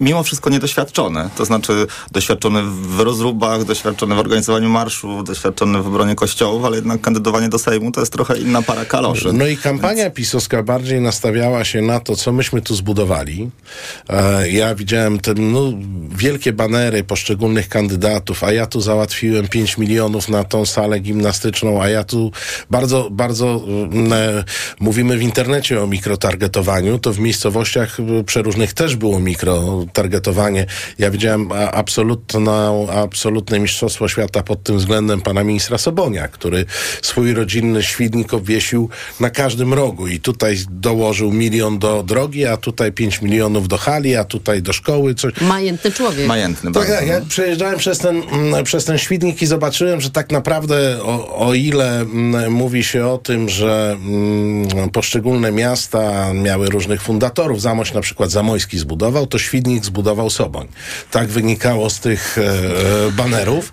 mimo 0.00 0.22
wszystko 0.22 0.50
niedoświadczony. 0.50 1.30
To 1.36 1.44
znaczy 1.44 1.86
doświadczony 2.12 2.62
w 2.62 3.00
rozróbach, 3.00 3.64
doświadczony 3.64 4.14
w 4.14 4.18
organizowaniu 4.18 4.68
marszu, 4.68 5.22
doświadczony 5.22 5.82
w 5.82 5.86
obronie 5.86 6.14
kościołów, 6.14 6.64
ale 6.64 6.76
jednak 6.76 7.00
kandydowanie 7.00 7.48
do 7.48 7.58
Sejmu 7.58 7.92
to 7.92 8.00
jest 8.00 8.12
trochę 8.12 8.38
inna 8.38 8.62
para 8.62 8.84
kaloszy. 8.84 9.32
No 9.32 9.46
i 9.46 9.56
kampania 9.56 10.10
pisowska 10.10 10.62
bardziej 10.62 11.00
nastawiała 11.00 11.64
się 11.64 11.82
na 11.82 12.00
to, 12.00 12.16
co 12.16 12.32
myśmy 12.32 12.62
tu 12.62 12.74
zbudowali. 12.74 13.50
E, 14.08 14.50
ja 14.50 14.74
widziałem 14.74 15.18
te 15.18 15.34
no, 15.34 15.72
wielkie 16.10 16.52
banery 16.52 17.04
poszczególnych 17.04 17.68
kandydatów, 17.68 18.44
a 18.44 18.52
ja 18.52 18.66
tu 18.66 18.80
załatwiłem 18.80 19.48
5 19.48 19.78
milionów 19.78 20.28
na 20.28 20.44
tą 20.44 20.66
salę 20.66 21.00
gimnastyczną, 21.00 21.82
a 21.82 21.88
ja 21.88 22.04
tu 22.04 22.32
bardzo, 22.70 23.08
bardzo 23.10 23.60
mm, 23.66 24.12
e, 24.12 24.44
mówimy 24.80 25.18
w 25.18 25.22
internecie 25.22 25.82
o 25.82 25.86
mikrotargetowaniu, 25.86 26.98
to 26.98 27.12
w 27.12 27.18
miejscowościach 27.18 28.00
e, 28.00 28.24
przeróżnych 28.24 28.72
też 28.72 28.96
było 28.96 29.20
mikrotargetowanie. 29.90 30.66
Ja 30.98 31.10
widziałem 31.10 31.52
absolutną, 31.72 32.90
absolutne 32.90 33.60
mistrzostwo 33.60 34.08
świata 34.08 34.42
pod 34.42 34.62
tym 34.62 34.78
względem 34.78 35.20
pana 35.20 35.44
ministra 35.44 35.78
Sobonia, 35.78 36.28
który 36.28 36.64
swój 37.02 37.34
rodzinny 37.34 37.82
świdnik 37.82 38.34
obwiesił 38.34 38.88
na 39.20 39.30
każdym 39.30 39.74
rogu 39.74 40.06
i 40.06 40.20
tutaj 40.20 40.56
dołożył 40.70 41.32
milion 41.32 41.78
do 41.78 42.02
drogi, 42.02 42.46
a 42.46 42.56
tutaj 42.56 42.92
5 42.92 43.22
milionów 43.22 43.68
do 43.68 43.78
hali, 43.78 44.16
a 44.16 44.24
tutaj 44.24 44.62
do 44.62 44.72
szkoły. 44.72 45.14
Coś. 45.14 45.40
Majętny 45.40 45.92
człowiek. 45.92 46.26
Majętny 46.26 46.72
Tak, 46.72 46.86
tak, 46.86 47.06
ja 47.06 47.20
przejeżdżałem 47.28 47.78
przez 47.78 47.98
ten, 47.98 48.22
mm, 48.32 48.64
przez 48.64 48.84
ten 48.84 48.98
świdnik 48.98 49.42
i 49.42 49.46
zobaczyłem, 49.46 50.00
że 50.00 50.10
tak 50.10 50.32
naprawdę 50.32 51.02
o, 51.02 51.46
o 51.48 51.54
ile 51.54 52.00
mm, 52.00 52.52
mówi 52.52 52.84
się 52.84 53.06
o 53.06 53.18
tym, 53.18 53.48
że 53.48 53.96
mm, 54.00 54.90
poszczególne 54.90 55.52
miasta 55.52 56.32
miały 56.34 56.66
różnych 56.66 57.02
fundatorów, 57.02 57.60
Zamość 57.60 57.94
na 57.94 58.00
przykład 58.00 58.30
Zamojski 58.30 58.78
zbudował, 58.78 59.26
to 59.26 59.38
Świdnik 59.38 59.79
pomnik 59.80 59.84
zbudował 59.84 60.30
Soboń. 60.30 60.68
Tak 61.10 61.28
wynikało 61.28 61.90
z 61.90 62.00
tych 62.00 62.38
e, 62.38 62.42
e, 63.06 63.12
banerów. 63.12 63.72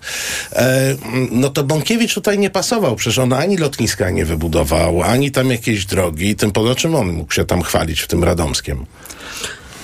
E, 0.52 0.96
no 1.30 1.50
to 1.50 1.64
Bąkiewicz 1.64 2.14
tutaj 2.14 2.38
nie 2.38 2.50
pasował, 2.50 2.96
przecież 2.96 3.18
on 3.18 3.32
ani 3.32 3.56
lotniska 3.56 4.10
nie 4.10 4.24
wybudował, 4.24 5.02
ani 5.02 5.30
tam 5.30 5.50
jakieś 5.50 5.86
drogi, 5.86 6.36
tym 6.36 6.50
poza 6.50 6.74
czym 6.74 6.94
on 6.94 7.12
mógł 7.12 7.32
się 7.32 7.44
tam 7.44 7.62
chwalić 7.62 8.00
w 8.00 8.06
tym 8.06 8.24
Radomskiem. 8.24 8.86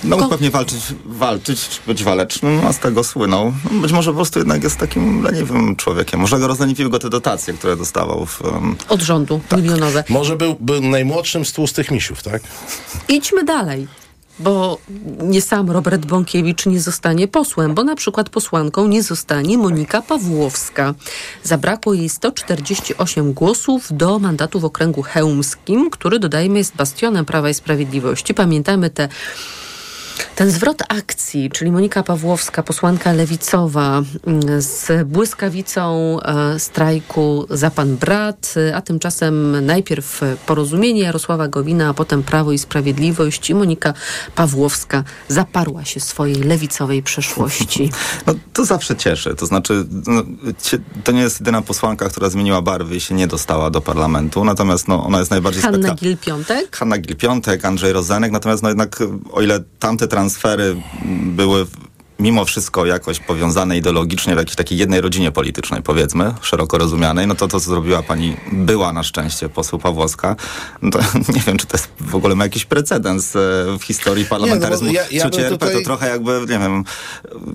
No 0.03 0.17
mógł 0.17 0.29
pewnie 0.29 0.49
walczyć, 0.51 0.83
walczyć, 1.05 1.81
być 1.87 2.03
walecznym, 2.03 2.61
a 2.67 2.73
z 2.73 2.79
tego 2.79 3.03
słynął. 3.03 3.53
No, 3.71 3.81
Być 3.81 3.91
może 3.91 4.11
po 4.11 4.15
prostu 4.15 4.39
jednak 4.39 4.63
jest 4.63 4.77
takim 4.77 5.23
leniwym 5.23 5.75
człowiekiem. 5.75 6.19
Może 6.19 6.39
go 6.39 6.47
rozleniwiły 6.47 6.89
go 6.89 6.99
te 6.99 7.09
dotacje, 7.09 7.53
które 7.53 7.75
dostawał 7.75 8.25
w... 8.25 8.41
Um... 8.41 8.75
Od 8.89 9.01
rządu, 9.01 9.41
milionowe. 9.57 10.03
Może 10.09 10.35
był, 10.35 10.55
był 10.59 10.81
najmłodszym 10.81 11.45
z 11.45 11.53
tłustych 11.53 11.91
misiów, 11.91 12.23
tak? 12.23 12.41
Idźmy 13.09 13.43
dalej. 13.43 13.87
Bo 14.39 14.77
nie 15.23 15.41
sam 15.41 15.71
Robert 15.71 16.05
Bąkiewicz 16.05 16.65
nie 16.65 16.79
zostanie 16.79 17.27
posłem, 17.27 17.73
bo 17.73 17.83
na 17.83 17.95
przykład 17.95 18.29
posłanką 18.29 18.87
nie 18.87 19.03
zostanie 19.03 19.57
Monika 19.57 20.01
Pawłowska. 20.01 20.93
Zabrakło 21.43 21.93
jej 21.93 22.09
148 22.09 23.33
głosów 23.33 23.87
do 23.91 24.19
mandatu 24.19 24.59
w 24.59 24.65
okręgu 24.65 25.01
chełmskim, 25.01 25.89
który 25.89 26.19
dodajmy 26.19 26.57
jest 26.57 26.75
bastionem 26.75 27.25
Prawa 27.25 27.49
i 27.49 27.53
Sprawiedliwości. 27.53 28.33
Pamiętamy 28.33 28.89
te 28.89 29.09
ten 30.35 30.51
zwrot 30.51 30.81
akcji, 30.89 31.49
czyli 31.49 31.71
Monika 31.71 32.03
Pawłowska, 32.03 32.63
posłanka 32.63 33.13
lewicowa 33.13 34.01
mm, 34.27 34.61
z 34.61 35.07
błyskawicą 35.07 36.17
e, 36.21 36.59
strajku 36.59 37.45
za 37.49 37.71
pan 37.71 37.95
brat, 37.97 38.53
a 38.75 38.81
tymczasem 38.81 39.65
najpierw 39.65 40.21
porozumienie 40.45 41.01
Jarosława 41.01 41.47
Gowina, 41.47 41.89
a 41.89 41.93
potem 41.93 42.23
Prawo 42.23 42.51
i 42.51 42.57
Sprawiedliwość 42.57 43.49
i 43.49 43.55
Monika 43.55 43.93
Pawłowska 44.35 45.03
zaparła 45.27 45.85
się 45.85 45.99
swojej 45.99 46.35
lewicowej 46.35 47.03
przeszłości. 47.03 47.89
No, 48.27 48.33
to 48.53 48.65
zawsze 48.65 48.95
cieszy. 48.95 49.35
To 49.35 49.45
znaczy, 49.45 49.85
no, 50.07 50.23
to 51.03 51.11
nie 51.11 51.21
jest 51.21 51.39
jedyna 51.39 51.61
posłanka, 51.61 52.09
która 52.09 52.29
zmieniła 52.29 52.61
barwy 52.61 52.95
i 52.95 52.99
się 52.99 53.15
nie 53.15 53.27
dostała 53.27 53.69
do 53.69 53.81
parlamentu. 53.81 54.45
Natomiast 54.45 54.87
no, 54.87 55.05
ona 55.05 55.19
jest 55.19 55.31
najbardziej 55.31 55.61
Hanna 55.61 55.77
spekta- 55.77 55.95
Gil-Piątek? 55.95 56.75
Hanna 56.75 56.97
Gil-Piątek, 56.97 57.65
Andrzej 57.65 57.93
Rozenek. 57.93 58.31
Natomiast 58.31 58.63
no, 58.63 58.69
jednak 58.69 58.99
o 59.31 59.41
ile 59.41 59.59
tamte 59.79 60.04
transfery 60.07 60.75
były 61.25 61.65
mimo 62.19 62.45
wszystko 62.45 62.85
jakoś 62.85 63.19
powiązane 63.19 63.77
ideologicznie 63.77 64.35
w 64.35 64.37
jakiejś 64.37 64.55
takiej 64.55 64.77
jednej 64.77 65.01
rodzinie 65.01 65.31
politycznej, 65.31 65.81
powiedzmy, 65.81 66.33
szeroko 66.41 66.77
rozumianej, 66.77 67.27
no 67.27 67.35
to 67.35 67.47
to, 67.47 67.59
co 67.59 67.69
zrobiła 67.69 68.03
pani 68.03 68.37
była 68.51 68.93
na 68.93 69.03
szczęście 69.03 69.49
poseł 69.49 69.79
Pawłowska, 69.79 70.35
no 70.81 70.91
to 70.91 70.99
nie 71.35 71.41
wiem, 71.47 71.57
czy 71.57 71.67
to 71.67 71.77
jest 71.77 71.87
w 71.99 72.15
ogóle 72.15 72.35
ma 72.35 72.43
jakiś 72.43 72.65
precedens 72.65 73.35
e, 73.35 73.39
w 73.79 73.83
historii 73.83 74.25
parlamentaryzmu. 74.25 74.87
Nie, 74.87 74.93
no 74.93 74.99
ja- 75.11 75.17
ja 75.43 75.49
tutaj- 75.49 75.73
to 75.73 75.81
trochę 75.81 76.09
jakby, 76.09 76.31
nie 76.39 76.45
wiem, 76.59 76.83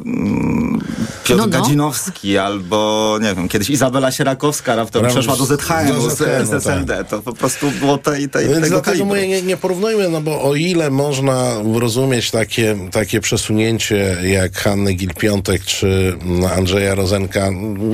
mm, 0.06 0.80
Piotr 1.24 1.40
No, 1.40 1.46
no. 1.46 1.58
Gadzinowski 1.58 2.38
albo, 2.38 3.18
nie 3.22 3.34
wiem, 3.34 3.48
kiedyś 3.48 3.70
Izabela 3.70 4.12
Sierakowska 4.12 4.76
raptem 4.76 5.02
Brawo, 5.02 5.14
przeszła 5.14 5.36
do 5.36 5.44
ZHM, 5.44 5.94
do 5.94 6.10
z, 6.10 6.18
ZHM-u, 6.18 6.46
z 6.46 6.52
SLD. 6.52 7.04
To 7.04 7.22
po 7.22 7.32
prostu 7.32 7.70
było 7.70 7.98
tej, 7.98 8.28
tej, 8.28 8.44
Więc 8.48 8.54
tego 8.54 8.68
dlatego 8.68 8.82
kalibru. 8.84 9.06
mówię, 9.06 9.28
nie, 9.28 9.42
nie 9.42 9.56
porównujmy, 9.56 10.08
no 10.08 10.20
bo 10.20 10.42
o 10.42 10.54
ile 10.54 10.90
można 10.90 11.50
rozumieć 11.80 12.30
takie, 12.30 12.76
takie 12.92 13.20
przesunięcie 13.20 14.16
jak 14.22 14.49
Hanny 14.56 14.94
Gil-Piątek 14.94 15.64
czy 15.64 16.18
Andrzeja 16.56 16.94
Rozenka, 16.94 17.50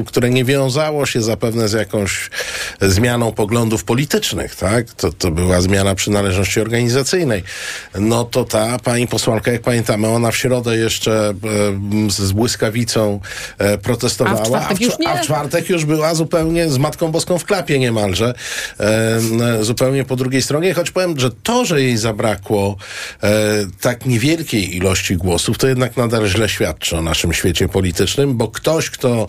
które 0.07 0.31
nie 0.31 0.45
wiązało 0.45 1.07
się 1.07 1.23
zapewne 1.23 1.69
z 1.69 1.73
jakąś 1.73 2.31
zmianą 2.81 3.33
poglądów 3.33 3.85
politycznych, 3.85 4.57
tak? 4.57 4.95
To, 4.95 5.13
to 5.13 5.31
była 5.31 5.61
zmiana 5.61 5.95
przynależności 5.95 6.61
organizacyjnej. 6.61 7.43
No 7.99 8.25
to 8.25 8.45
ta 8.45 8.79
pani 8.79 9.07
posłanka, 9.09 9.53
jak 9.53 9.63
pamiętamy, 9.63 10.09
ona 10.09 10.31
w 10.31 10.37
środę 10.37 10.77
jeszcze 10.77 11.35
e, 12.09 12.11
z, 12.11 12.33
błyskawicą 12.33 13.21
e, 13.59 13.79
protestowała, 13.79 14.41
A 14.41 14.45
w 14.45 14.49
czwartek 14.49 14.79
w, 14.79 14.81
już 14.81 14.95
a 15.07 15.17
w 15.17 15.21
czwartek 15.21 15.71
już 15.71 15.85
była 15.85 16.15
zupełnie 16.15 16.69
z 16.69 16.79
Matką 16.79 17.09
Boską 17.09 17.39
w 17.39 17.45
klapie 17.45 17.79
niemalże, 17.79 18.35
e, 18.81 19.65
zupełnie 19.65 20.05
po 20.05 20.17
drugiej 20.17 20.43
stronie, 20.43 20.75
choć 20.75 20.91
powiem, 20.91 21.21
że 21.21 21.31
to, 21.31 21.65
że 21.65 21.83
jej 21.83 21.97
zabrakło 21.97 22.77
tak 23.81 24.07
niewielkiej 24.07 24.77
ilości 24.77 25.17
głosów, 25.17 25.59
to 25.59 25.69
jednak 25.69 25.97
nadal 25.97 26.27
źle 26.27 26.46
świadczy 26.49 26.97
o 26.97 27.03
naszym 27.03 27.33
świecie 27.33 27.69
politycznym, 27.69 28.37
bo 28.37 28.49
ktoś, 28.49 28.91
kto 28.91 29.27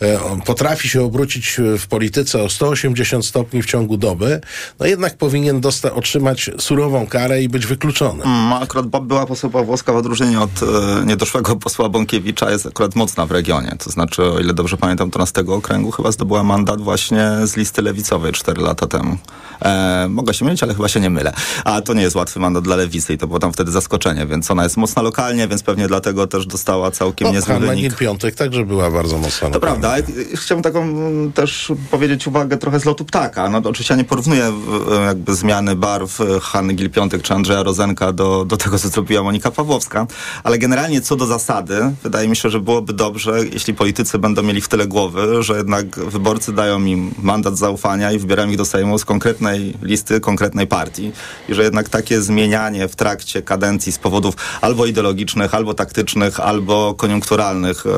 e, 0.00 0.18
potrafi 0.44 0.88
się 0.88 1.02
obrócić 1.02 1.56
w 1.78 1.86
polityce 1.86 2.42
o 2.42 2.48
180 2.48 3.26
stopni 3.26 3.62
w 3.62 3.66
ciągu 3.66 3.96
doby, 3.96 4.40
no 4.80 4.86
jednak 4.86 5.16
powinien 5.16 5.60
dosta- 5.60 5.92
otrzymać 5.92 6.50
surową 6.58 7.06
karę 7.06 7.42
i 7.42 7.48
być 7.48 7.66
wykluczony. 7.66 8.24
Mm, 8.24 8.52
akurat 8.52 8.86
Bob 8.86 9.04
była 9.04 9.26
poseł 9.26 9.50
Pawłowska 9.50 9.92
w 9.92 9.96
odróżnieniu 9.96 10.42
od 10.42 10.50
e, 10.62 11.06
niedoszłego 11.06 11.56
posła 11.56 11.88
Bąkiewicza 11.88 12.50
jest 12.50 12.66
akurat 12.66 12.96
mocna 12.96 13.26
w 13.26 13.30
regionie. 13.30 13.76
To 13.84 13.90
znaczy, 13.90 14.22
o 14.22 14.38
ile 14.38 14.54
dobrze 14.54 14.76
pamiętam, 14.76 15.10
to 15.10 15.18
na 15.18 15.26
z 15.26 15.32
tego 15.32 15.54
okręgu 15.54 15.90
chyba 15.90 16.12
zdobyła 16.12 16.42
mandat 16.42 16.80
właśnie 16.80 17.30
z 17.44 17.56
listy 17.56 17.82
lewicowej 17.82 18.32
4 18.32 18.62
lata 18.62 18.86
temu. 18.86 19.16
E, 19.62 20.06
mogę 20.08 20.34
się 20.34 20.44
mylić, 20.44 20.62
ale 20.62 20.74
chyba 20.74 20.88
się 20.88 21.00
nie 21.00 21.10
mylę. 21.10 21.32
A 21.64 21.80
to 21.80 21.94
nie 21.94 22.02
jest 22.02 22.16
łatwy 22.16 22.40
mandat 22.40 22.64
dla 22.64 22.76
lewicy 22.76 23.12
i 23.12 23.18
to 23.18 23.26
było 23.26 23.38
tam 23.38 23.52
wtedy 23.52 23.70
zaskoczenie, 23.70 24.26
więc 24.26 24.50
ona 24.50 24.62
jest 24.62 24.76
mocna 24.76 25.02
lokalnie, 25.02 25.48
więc 25.48 25.62
pewnie 25.62 25.88
dlatego 25.88 26.26
też 26.26 26.46
dostała 26.60 26.90
całkiem 26.90 27.28
No, 27.28 27.34
niezły 27.34 27.54
Hanna 27.54 27.66
wynik. 27.66 27.92
Gil-Piątek 27.92 28.34
także 28.34 28.66
była 28.66 28.90
bardzo 28.90 29.18
mocna. 29.18 29.50
To 29.50 29.60
prawda. 29.60 29.94
Chciałbym 30.34 30.62
taką 30.62 30.82
mm, 30.82 31.32
też 31.32 31.72
powiedzieć 31.90 32.26
uwagę 32.26 32.56
trochę 32.56 32.80
z 32.80 32.84
lotu 32.84 33.04
ptaka. 33.04 33.48
No, 33.48 33.58
oczywiście 33.58 33.94
ja 33.94 33.98
nie 33.98 34.04
porównuję 34.04 34.52
e, 34.92 35.04
jakby 35.04 35.34
zmiany 35.34 35.76
barw 35.76 36.20
e, 36.20 36.40
Hanny 36.40 36.74
Gil-Piątek 36.74 37.22
czy 37.22 37.34
Andrzeja 37.34 37.62
Rozenka 37.62 38.12
do, 38.12 38.44
do 38.44 38.56
tego, 38.56 38.78
co 38.78 38.88
zrobiła 38.88 39.22
Monika 39.22 39.50
Pawłowska, 39.50 40.06
ale 40.44 40.58
generalnie 40.58 41.00
co 41.00 41.16
do 41.16 41.26
zasady, 41.26 41.80
wydaje 42.02 42.28
mi 42.28 42.36
się, 42.36 42.50
że 42.50 42.60
byłoby 42.60 42.92
dobrze, 42.92 43.40
jeśli 43.52 43.74
politycy 43.74 44.18
będą 44.18 44.42
mieli 44.42 44.60
w 44.60 44.68
tyle 44.68 44.86
głowy, 44.86 45.42
że 45.42 45.56
jednak 45.56 45.98
wyborcy 45.98 46.52
dają 46.52 46.84
im 46.84 47.14
mandat 47.22 47.58
zaufania 47.58 48.12
i 48.12 48.18
wybierają 48.18 48.50
ich 48.50 48.56
do 48.56 48.64
Sejmu 48.64 48.98
z 48.98 49.04
konkretnej 49.04 49.74
listy, 49.82 50.20
konkretnej 50.20 50.66
partii 50.66 51.12
i 51.48 51.54
że 51.54 51.62
jednak 51.62 51.88
takie 51.88 52.22
zmienianie 52.22 52.88
w 52.88 52.96
trakcie 52.96 53.42
kadencji 53.42 53.92
z 53.92 53.98
powodów 53.98 54.34
albo 54.60 54.86
ideologicznych, 54.86 55.54
albo 55.54 55.74
taktycznych, 55.74 56.40
albo 56.50 56.94
koniunkturalnych, 56.94 57.86
e, 57.86 57.90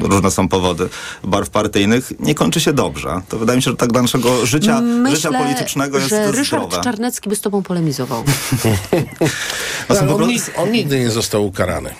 różne 0.00 0.30
są 0.30 0.48
powody 0.48 0.88
barw 1.24 1.50
partyjnych, 1.50 2.12
nie 2.20 2.34
kończy 2.34 2.60
się 2.60 2.72
dobrze. 2.72 3.20
To 3.28 3.38
wydaje 3.38 3.56
mi 3.56 3.62
się, 3.62 3.70
że 3.70 3.76
tak 3.76 3.92
dla 3.92 4.02
naszego 4.02 4.46
życia, 4.46 4.56
życia 4.76 4.80
Myślę, 4.82 5.32
politycznego 5.32 5.98
jest 5.98 6.10
że 6.10 6.32
Ryszard 6.32 6.66
zdrowe. 6.66 6.84
Czarnecki 6.84 7.28
by 7.28 7.36
z 7.36 7.40
tobą 7.40 7.62
polemizował. 7.62 8.24
Ale 9.88 10.00
on, 10.00 10.06
nig- 10.06 10.50
on 10.56 10.72
nigdy 10.72 10.98
nie 10.98 11.10
został 11.10 11.46
ukarany. 11.46 11.94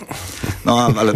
No, 0.64 0.90
ale 0.98 1.12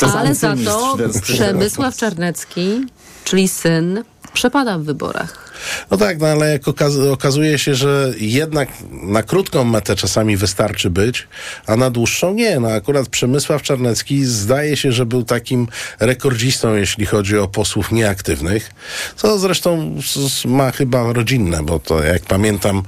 to 0.00 0.06
jest 0.06 0.16
Ale 0.16 0.34
za 0.34 0.54
to 0.64 0.96
Przemysław 1.22 1.96
Czarnecki, 1.96 2.86
czyli 3.24 3.48
syn, 3.48 4.04
przepada 4.32 4.78
w 4.78 4.82
wyborach. 4.82 5.43
No 5.90 5.96
tak, 5.96 6.18
no 6.18 6.26
ale 6.26 6.52
jak 6.52 6.62
okaz- 6.62 7.10
okazuje 7.12 7.58
się, 7.58 7.74
że 7.74 8.12
jednak 8.18 8.68
na 8.92 9.22
krótką 9.22 9.64
metę 9.64 9.96
czasami 9.96 10.36
wystarczy 10.36 10.90
być, 10.90 11.28
a 11.66 11.76
na 11.76 11.90
dłuższą 11.90 12.34
nie. 12.34 12.60
No 12.60 12.68
akurat 12.68 13.08
Przemysław 13.08 13.62
Czarnecki 13.62 14.24
zdaje 14.24 14.76
się, 14.76 14.92
że 14.92 15.06
był 15.06 15.22
takim 15.24 15.68
rekordzistą, 16.00 16.74
jeśli 16.74 17.06
chodzi 17.06 17.38
o 17.38 17.48
posłów 17.48 17.92
nieaktywnych, 17.92 18.70
co 19.16 19.38
zresztą 19.38 19.96
ma 20.44 20.70
chyba 20.70 21.12
rodzinne, 21.12 21.62
bo 21.62 21.78
to 21.78 22.02
jak 22.02 22.22
pamiętam, 22.22 22.82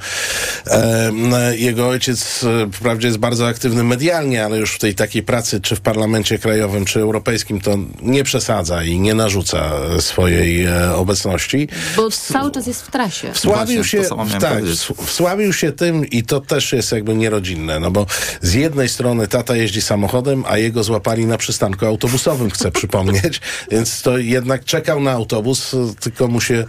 e, 0.66 1.56
jego 1.56 1.88
ojciec 1.88 2.44
e, 2.44 2.72
wprawdzie 2.72 3.06
jest 3.06 3.18
bardzo 3.18 3.46
aktywny 3.46 3.84
medialnie, 3.84 4.44
ale 4.44 4.58
już 4.58 4.74
w 4.74 4.78
tej 4.78 4.94
takiej 4.94 5.22
pracy, 5.22 5.60
czy 5.60 5.76
w 5.76 5.80
parlamencie 5.80 6.38
krajowym, 6.38 6.84
czy 6.84 7.00
europejskim, 7.00 7.60
to 7.60 7.78
nie 8.02 8.24
przesadza 8.24 8.84
i 8.84 9.00
nie 9.00 9.14
narzuca 9.14 9.70
swojej 10.00 10.64
e, 10.64 10.94
obecności. 10.94 11.68
Bo 11.96 12.10
cały 12.10 12.50
czas 12.50 12.65
jest 12.66 12.82
w 12.82 12.90
trasie. 12.90 13.32
Wsławił 13.32 13.84
się, 13.84 14.02
tak, 14.40 14.64
ws- 14.64 15.04
wsławił 15.06 15.52
się 15.52 15.72
tym 15.72 16.06
i 16.06 16.22
to 16.22 16.40
też 16.40 16.72
jest 16.72 16.92
jakby 16.92 17.14
nierodzinne, 17.14 17.80
no 17.80 17.90
bo 17.90 18.06
z 18.42 18.54
jednej 18.54 18.88
strony 18.88 19.28
tata 19.28 19.56
jeździ 19.56 19.82
samochodem, 19.82 20.44
a 20.48 20.58
jego 20.58 20.82
złapali 20.84 21.26
na 21.26 21.38
przystanku 21.38 21.86
autobusowym, 21.86 22.50
chcę 22.50 22.70
przypomnieć, 22.78 23.40
więc 23.70 24.02
to 24.02 24.18
jednak 24.18 24.64
czekał 24.64 25.00
na 25.00 25.12
autobus, 25.12 25.76
tylko 26.00 26.28
mu 26.28 26.40
się 26.40 26.64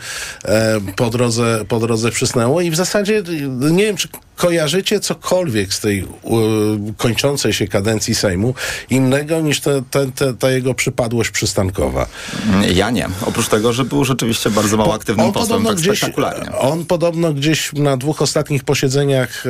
e, 0.46 0.80
po, 0.96 1.10
drodze, 1.10 1.66
po 1.68 1.80
drodze 1.80 2.12
przysnęło 2.12 2.62
i 2.62 2.72
w 2.72 2.76
zasadzie 2.76 3.24
nie 3.72 3.84
wiem, 3.84 3.98
czy 3.98 4.08
kojarzycie 4.38 5.00
cokolwiek 5.00 5.74
z 5.74 5.80
tej 5.80 6.08
kończącej 6.98 7.54
się 7.54 7.68
kadencji 7.68 8.16
Sejmu 8.16 8.54
innego 8.90 9.42
niż 9.42 9.60
te, 9.60 9.82
te, 9.92 10.12
te, 10.12 10.34
ta 10.34 10.52
jego 10.52 10.74
przypadłość 10.74 11.30
przystankowa. 11.30 12.08
Ja 12.76 12.92
nie. 12.92 13.10
Oprócz 13.26 13.48
tego, 13.48 13.74
że 13.74 13.86
był 13.86 14.06
rzeczywiście 14.06 14.50
bardzo 14.50 14.78
mało 14.78 14.94
aktywnym 14.94 15.26
on 15.26 15.34
posłem, 15.34 15.64
tak 15.64 15.76
gdzieś- 15.76 15.98
spektakularnie. 15.98 16.52
On 16.52 16.86
podobno 16.86 17.34
gdzieś 17.34 17.74
na 17.74 17.98
dwóch 17.98 18.22
ostatnich 18.22 18.64
posiedzeniach 18.64 19.44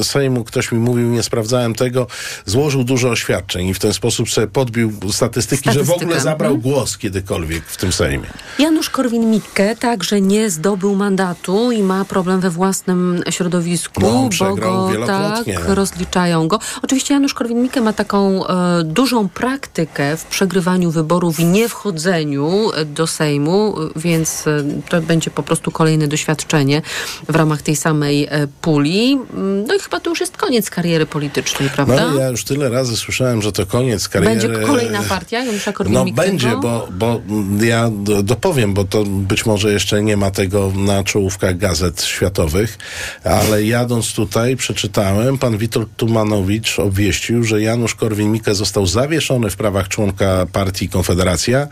e, 0.00 0.04
Sejmu, 0.04 0.44
ktoś 0.44 0.72
mi 0.72 0.78
mówił, 0.78 1.08
nie 1.08 1.22
sprawdzałem 1.22 1.74
tego, 1.74 2.06
złożył 2.46 2.84
dużo 2.84 3.10
oświadczeń 3.10 3.68
i 3.68 3.74
w 3.74 3.78
ten 3.78 3.92
sposób 3.92 4.30
sobie 4.30 4.46
podbił 4.46 4.92
statystyki, 5.12 5.72
że 5.72 5.84
w 5.84 5.90
ogóle 5.90 6.20
zabrał 6.20 6.54
mhm. 6.54 6.72
głos 6.72 6.98
kiedykolwiek 6.98 7.64
w 7.66 7.76
tym 7.76 7.92
Sejmie. 7.92 8.26
Janusz 8.58 8.90
Korwin-Mikke 8.90 9.76
także 9.76 10.20
nie 10.20 10.50
zdobył 10.50 10.94
mandatu 10.94 11.72
i 11.72 11.82
ma 11.82 12.04
problem 12.04 12.40
we 12.40 12.50
własnym 12.50 13.22
środowisku. 13.30 14.00
No 14.00 14.13
on 14.16 14.24
bo 14.24 14.28
przegrał 14.30 14.88
go 14.88 15.06
tak 15.06 15.44
rozliczają 15.66 16.48
go. 16.48 16.58
Oczywiście 16.82 17.14
Janusz 17.14 17.34
Korwin-Mikke 17.34 17.80
ma 17.82 17.92
taką 17.92 18.46
e, 18.46 18.82
dużą 18.84 19.28
praktykę 19.28 20.16
w 20.16 20.24
przegrywaniu 20.24 20.90
wyborów 20.90 21.40
i 21.40 21.44
nie 21.44 21.68
wchodzeniu 21.68 22.70
e, 22.76 22.84
do 22.84 23.06
Sejmu, 23.06 23.74
e, 23.82 23.88
więc 23.96 24.46
e, 24.46 24.64
to 24.88 25.00
będzie 25.00 25.30
po 25.30 25.42
prostu 25.42 25.70
kolejne 25.70 26.08
doświadczenie 26.08 26.82
w 27.28 27.36
ramach 27.36 27.62
tej 27.62 27.76
samej 27.76 28.24
e, 28.30 28.46
puli. 28.62 29.18
Mm, 29.34 29.64
No 29.66 29.74
i 29.74 29.78
chyba 29.78 30.00
to 30.00 30.10
już 30.10 30.20
jest 30.20 30.36
koniec 30.36 30.70
kariery 30.70 31.06
politycznej, 31.06 31.70
prawda? 31.70 32.08
No 32.12 32.18
ja 32.20 32.28
już 32.28 32.44
tyle 32.44 32.68
razy 32.68 32.96
słyszałem, 32.96 33.42
że 33.42 33.52
to 33.52 33.66
koniec 33.66 34.08
kariery. 34.08 34.34
Będzie 34.48 34.66
kolejna 34.66 35.02
partia 35.02 35.44
Janusza 35.44 35.70
No 35.70 35.76
Korwin-Mikkego? 35.76 36.12
będzie, 36.26 36.56
bo, 36.62 36.88
bo 36.90 37.20
ja 37.60 37.90
do- 37.92 38.22
dopowiem, 38.22 38.74
bo 38.74 38.84
to 38.84 39.04
być 39.06 39.46
może 39.46 39.72
jeszcze 39.72 40.02
nie 40.02 40.16
ma 40.16 40.30
tego 40.30 40.72
na 40.76 41.04
czołówkach 41.04 41.58
gazet 41.58 42.02
światowych, 42.02 42.78
ale 43.24 43.64
jadąc 43.64 44.03
tutaj 44.12 44.56
przeczytałem, 44.56 45.38
pan 45.38 45.58
Witold 45.58 45.88
Tumanowicz 45.96 46.78
obwieścił, 46.78 47.44
że 47.44 47.62
Janusz 47.62 47.94
Korwin-Mikke 47.94 48.54
został 48.54 48.86
zawieszony 48.86 49.50
w 49.50 49.56
prawach 49.56 49.88
członka 49.88 50.46
partii 50.52 50.88
Konfederacja 50.88 51.68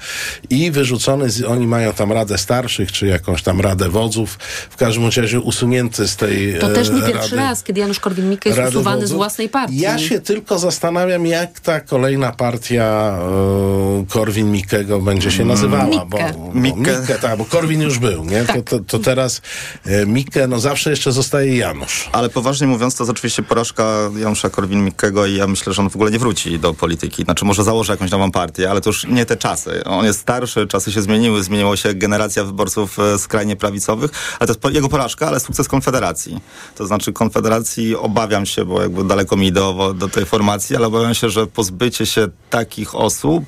i 0.51 0.71
wyrzucony, 0.71 1.31
z, 1.31 1.43
oni 1.45 1.67
mają 1.67 1.93
tam 1.93 2.13
Radę 2.13 2.39
Starszych, 2.39 2.93
czy 2.93 3.07
jakąś 3.07 3.43
tam 3.43 3.61
Radę 3.61 3.89
Wodzów, 3.89 4.39
w 4.71 4.77
każdym 4.77 5.05
razie 5.17 5.41
usunięty 5.41 6.09
z 6.09 6.17
tej 6.17 6.59
To 6.59 6.69
też 6.69 6.91
nie 6.91 6.99
e, 6.99 7.07
pierwszy 7.07 7.37
Rady. 7.37 7.49
raz, 7.49 7.63
kiedy 7.63 7.81
Janusz 7.81 8.01
Korwin-Mikke 8.01 8.47
jest 8.47 8.59
Rady 8.59 8.71
usuwany 8.71 8.97
z 8.97 9.01
Wodzów. 9.01 9.17
własnej 9.17 9.49
partii. 9.49 9.81
Ja 9.81 9.99
się 9.99 10.21
tylko 10.21 10.59
zastanawiam, 10.59 11.27
jak 11.27 11.61
ta 11.61 11.81
kolejna 11.81 12.33
partia 12.33 13.19
e, 13.19 14.05
Korwin-Mikkego 14.09 15.01
będzie 15.05 15.31
się 15.31 15.45
nazywała. 15.45 15.85
Mikke. 15.85 16.07
Bo, 16.07 16.19
bo 16.39 16.55
Mikke, 16.55 17.19
tak, 17.23 17.39
bo 17.39 17.45
Korwin 17.45 17.81
już 17.81 17.99
był, 17.99 18.25
nie? 18.25 18.45
To, 18.45 18.63
to, 18.63 18.79
to 18.79 18.99
teraz 18.99 19.43
e, 19.87 20.07
Mikke, 20.07 20.49
no 20.49 20.61
zawsze 20.61 20.91
jeszcze 20.91 21.13
zostaje 21.13 21.57
Janusz. 21.57 22.11
Ale 22.23 22.31
poważnie 22.31 22.67
mówiąc, 22.67 22.95
to 22.97 23.05
jest 23.05 23.11
oczywiście 23.11 23.43
porażka 23.43 23.85
Janusza 24.17 24.49
Korwin-Mikkego 24.49 25.29
i 25.29 25.35
ja 25.37 25.47
myślę, 25.47 25.73
że 25.73 25.83
on 25.83 25.91
w 25.91 25.97
ogóle 25.97 26.11
nie 26.11 26.19
wróci 26.19 26.59
do 26.59 26.75
polityki. 26.75 27.23
Znaczy 27.25 27.45
może 27.45 27.65
założy 27.65 27.93
jakąś 27.93 28.11
nową 28.11 28.31
partię, 28.33 28.71
ale 28.71 28.81
to 28.81 28.91
już 28.91 29.07
nie 29.07 29.27
te 29.27 29.37
czasy. 29.37 29.85
On 29.85 30.05
jest 30.05 30.21
starszy, 30.21 30.67
czasy 30.67 30.93
się 30.93 31.03
zmieniły, 31.03 31.43
zmieniła 31.43 31.77
się 31.77 31.95
generacja 31.95 32.45
wyborców 32.45 32.99
e, 32.99 33.19
skrajnie 33.19 33.57
prawicowych, 33.57 34.11
ale 34.41 34.47
to 34.55 34.69
jest 34.69 34.75
jego 34.75 34.89
porażka, 34.89 35.27
ale 35.29 35.41
sukces 35.41 35.69
Konfederacji. 35.69 36.41
To 36.77 36.87
znaczy 36.87 37.13
Konfederacji 37.13 37.97
obawiam 37.97 38.47
się, 38.47 38.65
bo 38.65 38.83
jakby 38.83 39.05
daleko 39.05 39.37
mi 39.37 39.47
ideowo 39.47 39.95
do 39.95 40.09
tej 40.09 40.27
formacji, 40.27 40.77
ale 40.77 40.87
obawiam 40.87 41.15
się, 41.15 41.31
że 41.31 41.47
pozbycie 41.47 42.07
się 42.07 42.29
takich 42.51 42.95
osób 42.95 43.45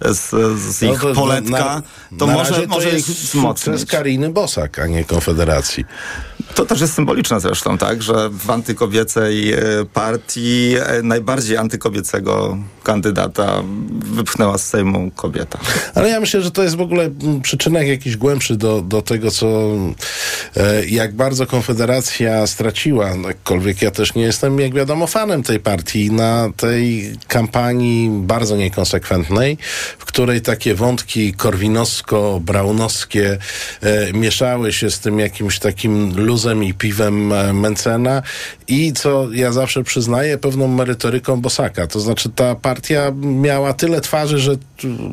z, 0.00 0.30
z 0.60 0.82
ich 0.82 1.02
No 1.02 1.08
to- 1.08 1.14
poletka, 1.14 1.82
to 2.18 2.26
na 2.26 2.32
może, 2.32 2.50
razie 2.50 2.62
to 2.62 2.68
może 2.74 2.90
ich 2.98 3.06
wzmocnić. 3.06 3.64
sukces 3.74 3.90
Kariny 3.90 4.30
Bosak, 4.30 4.78
a 4.78 4.86
nie 4.86 5.04
Konfederacji. 5.04 5.84
To 6.54 6.66
też 6.66 6.80
jest 6.80 6.94
symboliczne 6.94 7.40
zresztą, 7.40 7.78
tak, 7.78 8.02
że 8.02 8.30
w 8.30 8.50
antykobiecej 8.50 9.52
e, 9.52 9.58
partii 9.92 10.74
e, 10.76 11.02
najbardziej 11.02 11.56
antykobiecego 11.56 12.58
kandydata 12.82 13.62
wypchnęła 13.90 14.58
z 14.58 14.66
Sejmu 14.66 15.10
kobieta. 15.10 15.58
Ale 15.94 16.08
ja 16.08 16.20
myślę, 16.20 16.42
że 16.42 16.50
to 16.50 16.62
jest 16.62 16.76
w 16.76 16.80
ogóle 16.80 17.04
mm, 17.04 17.40
przyczynek 17.40 17.88
jakiś 17.88 18.16
głębszy 18.16 18.56
do, 18.56 18.82
do 18.82 19.02
tego, 19.02 19.30
co 19.30 19.46
e, 20.56 20.86
jak 20.86 21.14
bardzo 21.14 21.46
Konfederacja 21.46 22.46
straciła, 22.46 23.10
jakkolwiek 23.26 23.82
ja 23.82 23.90
też 23.90 24.14
nie 24.14 24.22
jestem, 24.22 24.60
jak 24.60 24.74
wiadomo, 24.74 25.06
fanem 25.06 25.42
tej 25.42 25.60
partii, 25.60 26.12
na 26.12 26.48
tej 26.56 27.12
kampanii 27.28 28.10
bardzo 28.10 28.56
niekonsekwentnej, 28.56 29.58
w 29.98 30.04
której 30.04 30.40
takie 30.40 30.74
wątki 30.74 31.34
korwinowsko-braunowskie 31.34 33.36
mieszały 34.14 34.72
się 34.72 34.90
z 34.90 35.00
tym 35.00 35.18
jakimś 35.18 35.58
takim 35.58 36.16
luzem 36.16 36.37
i 36.62 36.74
piwem 36.74 37.32
e, 37.32 37.52
Mencena 37.52 38.22
i 38.68 38.92
co 38.92 39.32
ja 39.32 39.52
zawsze 39.52 39.84
przyznaję, 39.84 40.38
pewną 40.38 40.68
merytoryką 40.68 41.40
Bosaka. 41.40 41.86
To 41.86 42.00
znaczy 42.00 42.30
ta 42.30 42.54
partia 42.54 43.12
miała 43.20 43.72
tyle 43.72 44.00
twarzy, 44.00 44.38
że 44.38 44.56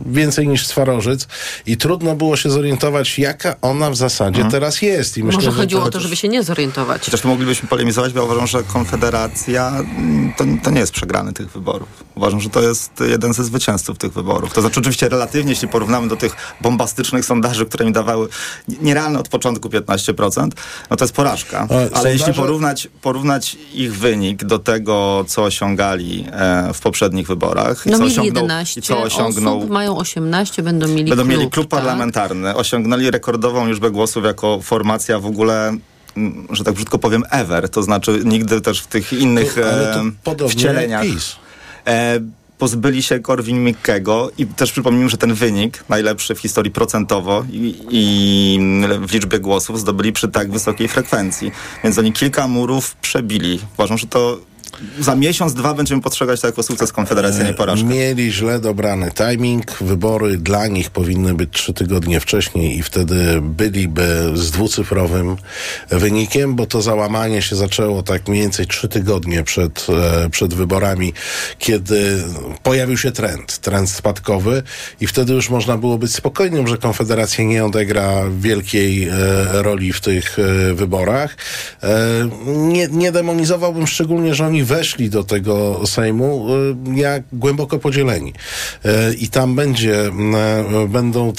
więcej 0.06 0.48
niż 0.48 0.68
Swarożyc 0.68 1.28
i 1.66 1.78
trudno 1.78 2.16
było 2.16 2.38
się 2.38 2.50
zorientować, 2.50 3.20
jaka 3.20 3.56
ona 3.62 3.90
w 3.90 3.96
zasadzie 3.96 4.46
teraz 4.52 4.82
jest. 4.82 5.18
I 5.18 5.24
myślę, 5.24 5.38
Może 5.38 5.52
że 5.52 5.58
chodziło 5.58 5.82
to- 5.82 5.88
o 5.88 5.92
to, 5.92 6.00
żeby 6.00 6.16
się 6.16 6.28
nie 6.28 6.44
zorientować. 6.44 7.06
Chociaż 7.06 7.22
tu 7.22 7.28
moglibyśmy 7.28 7.70
polemizować, 7.70 8.14
bo 8.14 8.20
ja 8.20 8.26
uważam, 8.26 8.48
że 8.48 8.64
Konfederacja 8.64 9.70
mm, 9.70 10.34
to, 10.38 10.44
to 10.64 10.72
nie 10.72 10.80
jest 10.80 10.92
przegrany 10.92 11.34
tych 11.34 11.52
wyborów. 11.52 11.88
Uważam, 12.16 12.42
że 12.42 12.50
to 12.50 12.62
jest 12.62 12.92
jeden 13.10 13.34
ze 13.34 13.44
zwycięzców 13.44 13.98
tych 13.98 14.14
wyborów. 14.14 14.54
To 14.54 14.62
znaczy 14.62 14.80
oczywiście 14.80 15.10
relatywnie, 15.10 15.52
jeśli 15.52 15.68
porównamy 15.68 16.08
do 16.08 16.16
tych 16.16 16.36
bombastycznych 16.62 17.26
sondaży, 17.26 17.66
które 17.66 17.86
mi 17.86 17.92
dawały 17.92 18.28
nierealne 18.82 19.20
od 19.20 19.28
początku 19.30 19.70
15%, 19.70 20.50
no 20.90 20.98
to 20.98 21.04
jest 21.06 21.16
porażka. 21.16 21.68
Ale 21.70 21.90
Ale 21.94 22.12
jeśli 22.12 22.26
sondaże- 22.26 22.42
porównać, 22.42 22.88
porównać 23.02 23.58
ich 23.74 23.96
wynik 23.98 24.44
do 24.44 24.60
tego, 24.60 25.26
co 25.28 25.44
osiągali 25.44 26.26
e, 26.32 26.72
w 26.74 26.80
poprzednich 26.82 27.28
wyborach 27.28 27.86
i 27.86 27.90
No 27.90 27.98
co 27.98 28.04
mieli 28.04 28.14
osiągnął, 28.16 28.44
11 28.44 28.80
i 28.80 28.84
co 28.84 29.02
osiągnął 29.02 29.55
mają 29.70 29.98
18, 29.98 30.64
będą 30.64 30.88
mieli 30.88 31.10
Będą 31.10 31.24
klub, 31.24 31.38
mieli 31.38 31.50
klub 31.50 31.68
tak? 31.70 31.80
parlamentarny. 31.80 32.56
Osiągnęli 32.56 33.12
rekordową 33.12 33.68
liczbę 33.68 33.92
głosów 33.92 34.24
jako 34.26 34.62
formacja 34.62 35.20
w 35.20 35.26
ogóle 35.26 35.78
mm, 36.18 36.48
że 36.50 36.64
tak 36.64 36.74
brzydko 36.74 37.00
powiem, 37.00 37.24
ever. 37.32 37.70
To 37.70 37.84
znaczy 37.84 38.22
nigdy 38.26 38.62
też 38.62 38.82
w 38.82 38.88
tych 38.88 39.14
innych 39.14 39.54
To- 39.56 39.62
to 40.00 40.04
podobnie 40.24 40.54
wcieleniach. 40.56 41.06
jak 41.06 41.14
PiS. 41.16 41.36
E, 41.88 42.20
pozbyli 42.58 43.04
się 43.04 43.20
Korwin-Mikkego 43.20 44.30
i 44.38 44.46
też 44.46 44.72
przypomnijmy, 44.72 45.10
że 45.10 45.18
ten 45.18 45.34
wynik, 45.34 45.84
najlepszy 45.90 46.36
w 46.36 46.40
historii 46.40 46.72
procentowo 46.72 47.46
i, 47.52 47.76
i 47.90 48.60
w 49.08 49.14
liczbie 49.14 49.40
głosów 49.40 49.80
zdobyli 49.80 50.14
przy 50.14 50.28
tak 50.28 50.52
wysokiej 50.52 50.88
frekwencji. 50.88 51.52
Więc 51.84 51.98
oni 51.98 52.14
kilka 52.14 52.48
murów 52.48 52.96
przebili. 52.96 53.60
Uważam, 53.74 53.98
że 53.98 54.08
to 54.08 54.38
za 55.00 55.16
miesiąc, 55.16 55.54
dwa 55.54 55.74
będziemy 55.74 56.02
postrzegać 56.02 56.42
to 56.42 56.48
jako 56.48 56.64
sukces 56.64 56.94
nie 57.48 57.54
porażkę. 57.54 57.88
Mieli 57.88 58.32
źle 58.32 58.60
dobrany 58.60 59.12
timing. 59.12 59.78
Wybory 59.82 60.38
dla 60.38 60.68
nich 60.68 60.90
powinny 60.90 61.34
być 61.34 61.50
trzy 61.54 61.74
tygodnie 61.74 62.20
wcześniej 62.20 62.78
i 62.78 62.84
wtedy 62.84 63.42
byliby 63.42 64.32
z 64.34 64.52
dwucyfrowym 64.52 65.36
wynikiem, 65.90 66.56
bo 66.56 66.66
to 66.66 66.82
załamanie 66.82 67.42
się 67.42 67.56
zaczęło 67.56 68.04
tak 68.04 68.28
mniej 68.28 68.42
więcej 68.42 68.68
trzy 68.68 68.88
tygodnie 68.88 69.44
przed, 69.44 69.88
e, 70.26 70.30
przed 70.30 70.54
wyborami, 70.54 71.14
kiedy 71.60 72.24
pojawił 72.64 72.98
się 72.98 73.12
trend, 73.12 73.58
trend 73.58 73.90
spadkowy 73.90 74.64
i 75.02 75.08
wtedy 75.08 75.34
już 75.34 75.50
można 75.50 75.78
było 75.78 75.98
być 75.98 76.14
spokojnym, 76.14 76.68
że 76.68 76.78
Konfederacja 76.78 77.44
nie 77.44 77.66
odegra 77.66 78.24
wielkiej 78.40 79.08
e, 79.08 79.14
roli 79.52 79.94
w 79.94 80.02
tych 80.02 80.40
e, 80.40 80.74
wyborach. 80.74 81.38
Nie, 82.46 82.88
nie 82.88 83.12
demonizowałbym 83.12 83.88
szczególnie, 83.88 84.36
że 84.36 84.46
oni 84.46 84.64
weszli 84.66 85.10
do 85.10 85.24
tego 85.24 85.82
Sejmu 85.88 86.48
e, 86.96 87.00
jak 87.00 87.24
głęboko 87.34 87.80
podzieleni. 87.80 88.34
E, 88.86 89.14
I 89.14 89.28
tam 89.30 89.56
będzie, 89.56 90.06
e, 90.06 90.88
będą 90.88 91.34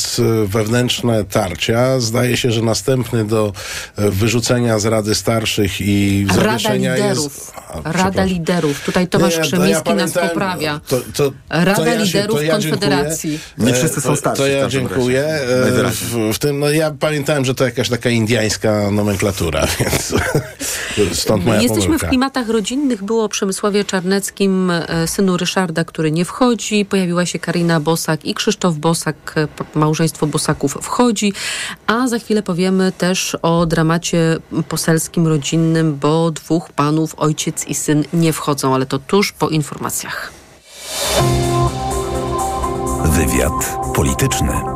wewnętrzne 0.47 1.25
tarcia. 1.25 2.01
Zdaje 2.01 2.37
się, 2.37 2.51
że 2.51 2.63
następny 2.63 3.25
do 3.25 3.53
wyrzucenia 3.97 4.79
z 4.79 4.87
Rady 4.87 5.15
Starszych 5.15 5.81
i 5.81 6.27
Rada 6.29 6.43
zawieszenia 6.43 6.95
liderów. 6.95 7.25
jest... 7.25 7.53
A, 7.85 7.93
Rada 7.93 8.25
liderów. 8.25 8.81
Tutaj 8.85 9.09
Tomasz 9.09 9.31
Nie, 9.31 9.37
to 9.37 9.43
ja 9.45 9.47
Krzemiński 9.51 9.95
nas 9.95 10.13
poprawia. 10.13 10.81
To, 10.89 11.01
to, 11.15 11.33
Rada 11.51 11.75
to 11.75 11.85
ja 11.87 11.99
się- 11.99 12.05
liderów 12.05 12.43
ja 12.45 12.53
Konfederacji. 12.53 13.39
Nie 13.59 13.75
wszyscy 13.75 14.01
są 14.01 14.13
E, 14.13 14.17
starsi 14.17 14.43
To 14.43 14.47
ja 14.47 14.69
dziękuję. 14.69 15.25
E. 15.27 15.91
W, 15.91 16.35
w 16.35 16.39
tym, 16.39 16.59
no 16.59 16.71
ja 16.71 16.91
pamiętałem, 16.91 17.45
że 17.45 17.55
to 17.55 17.65
jakaś 17.65 17.89
taka 17.89 18.11
indyjska 18.11 18.91
nomenklatura, 18.91 19.67
więc 19.79 20.15
stąd 21.13 21.45
moja 21.45 21.61
Jesteśmy 21.63 21.85
pomyłka. 21.85 22.07
w 22.07 22.09
klimatach 22.09 22.49
rodzinnych. 22.49 23.03
Było 23.07 23.25
o 23.25 23.29
Przemysławie 23.29 23.85
Czarneckim, 23.85 24.71
e, 24.71 25.07
synu 25.07 25.37
Ryszarda, 25.37 25.85
który 25.85 26.13
nie 26.13 26.25
wchodzi. 26.25 26.85
Pojawiła 26.85 27.27
się 27.27 27.39
Karina 27.39 27.81
Bosak 27.81 28.25
i 28.25 28.35
Krzysztof 28.35 28.77
Bosak. 28.77 29.35
e, 29.37 29.79
Małżeństwo 29.79 30.27
Bosaków 30.27 30.79
wchodzi. 30.83 31.33
A 31.87 32.09
za 32.09 32.19
chwilę 32.19 32.43
powiemy 32.43 32.93
też 32.93 33.37
o 33.43 33.67
dramacie 33.67 34.37
poselskim, 34.69 35.27
rodzinnym, 35.27 35.97
bo 35.97 36.31
dwóch 36.31 36.73
panów, 36.73 37.15
ojciec 37.17 37.67
i 37.67 37.75
syn, 37.75 38.05
nie 38.13 38.33
wchodzą, 38.33 38.75
ale 38.75 38.87
to 38.87 38.99
tuż 38.99 39.33
po 39.33 39.49
informacjach. 39.49 40.33
Wywiad 43.05 43.79
polityczny. 43.95 44.76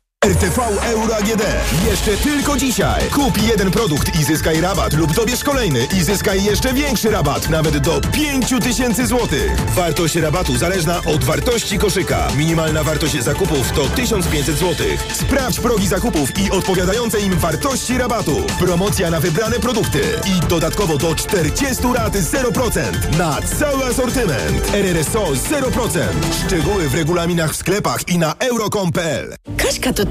RTV 0.25 0.61
Euro 0.83 1.15
AGD. 1.15 1.43
Jeszcze 1.89 2.17
tylko 2.17 2.57
dzisiaj. 2.57 3.01
Kup 3.09 3.37
jeden 3.41 3.71
produkt 3.71 4.19
i 4.19 4.23
zyskaj 4.23 4.61
rabat 4.61 4.93
lub 4.93 5.13
dobierz 5.13 5.43
kolejny 5.43 5.87
i 5.97 6.03
zyskaj 6.03 6.43
jeszcze 6.43 6.73
większy 6.73 7.11
rabat, 7.11 7.49
nawet 7.49 7.77
do 7.77 8.01
5000 8.11 9.07
zł. 9.07 9.27
Wartość 9.75 10.15
rabatu 10.15 10.57
zależna 10.57 11.01
od 11.05 11.23
wartości 11.23 11.79
koszyka. 11.79 12.27
Minimalna 12.37 12.83
wartość 12.83 13.23
zakupów 13.23 13.71
to 13.71 13.89
1500 13.89 14.57
zł. 14.57 14.87
Sprawdź 15.13 15.59
progi 15.59 15.87
zakupów 15.87 16.39
i 16.39 16.51
odpowiadające 16.51 17.19
im 17.19 17.33
wartości 17.33 17.97
rabatu. 17.97 18.43
Promocja 18.59 19.11
na 19.11 19.19
wybrane 19.19 19.59
produkty 19.59 20.01
i 20.27 20.47
dodatkowo 20.47 20.97
do 20.97 21.15
40 21.15 21.83
rat 21.95 22.13
0% 22.13 23.17
na 23.17 23.41
cały 23.41 23.85
asortyment. 23.85 24.73
RRSO 24.73 25.23
0%. 25.23 25.99
Szczegóły 26.45 26.89
w 26.89 26.95
regulaminach 26.95 27.51
w 27.53 27.55
sklepach 27.55 28.07
i 28.07 28.17
na 28.17 28.35
euro.com.pl. 28.39 29.35
Kaśka, 29.57 29.93
to 29.93 30.10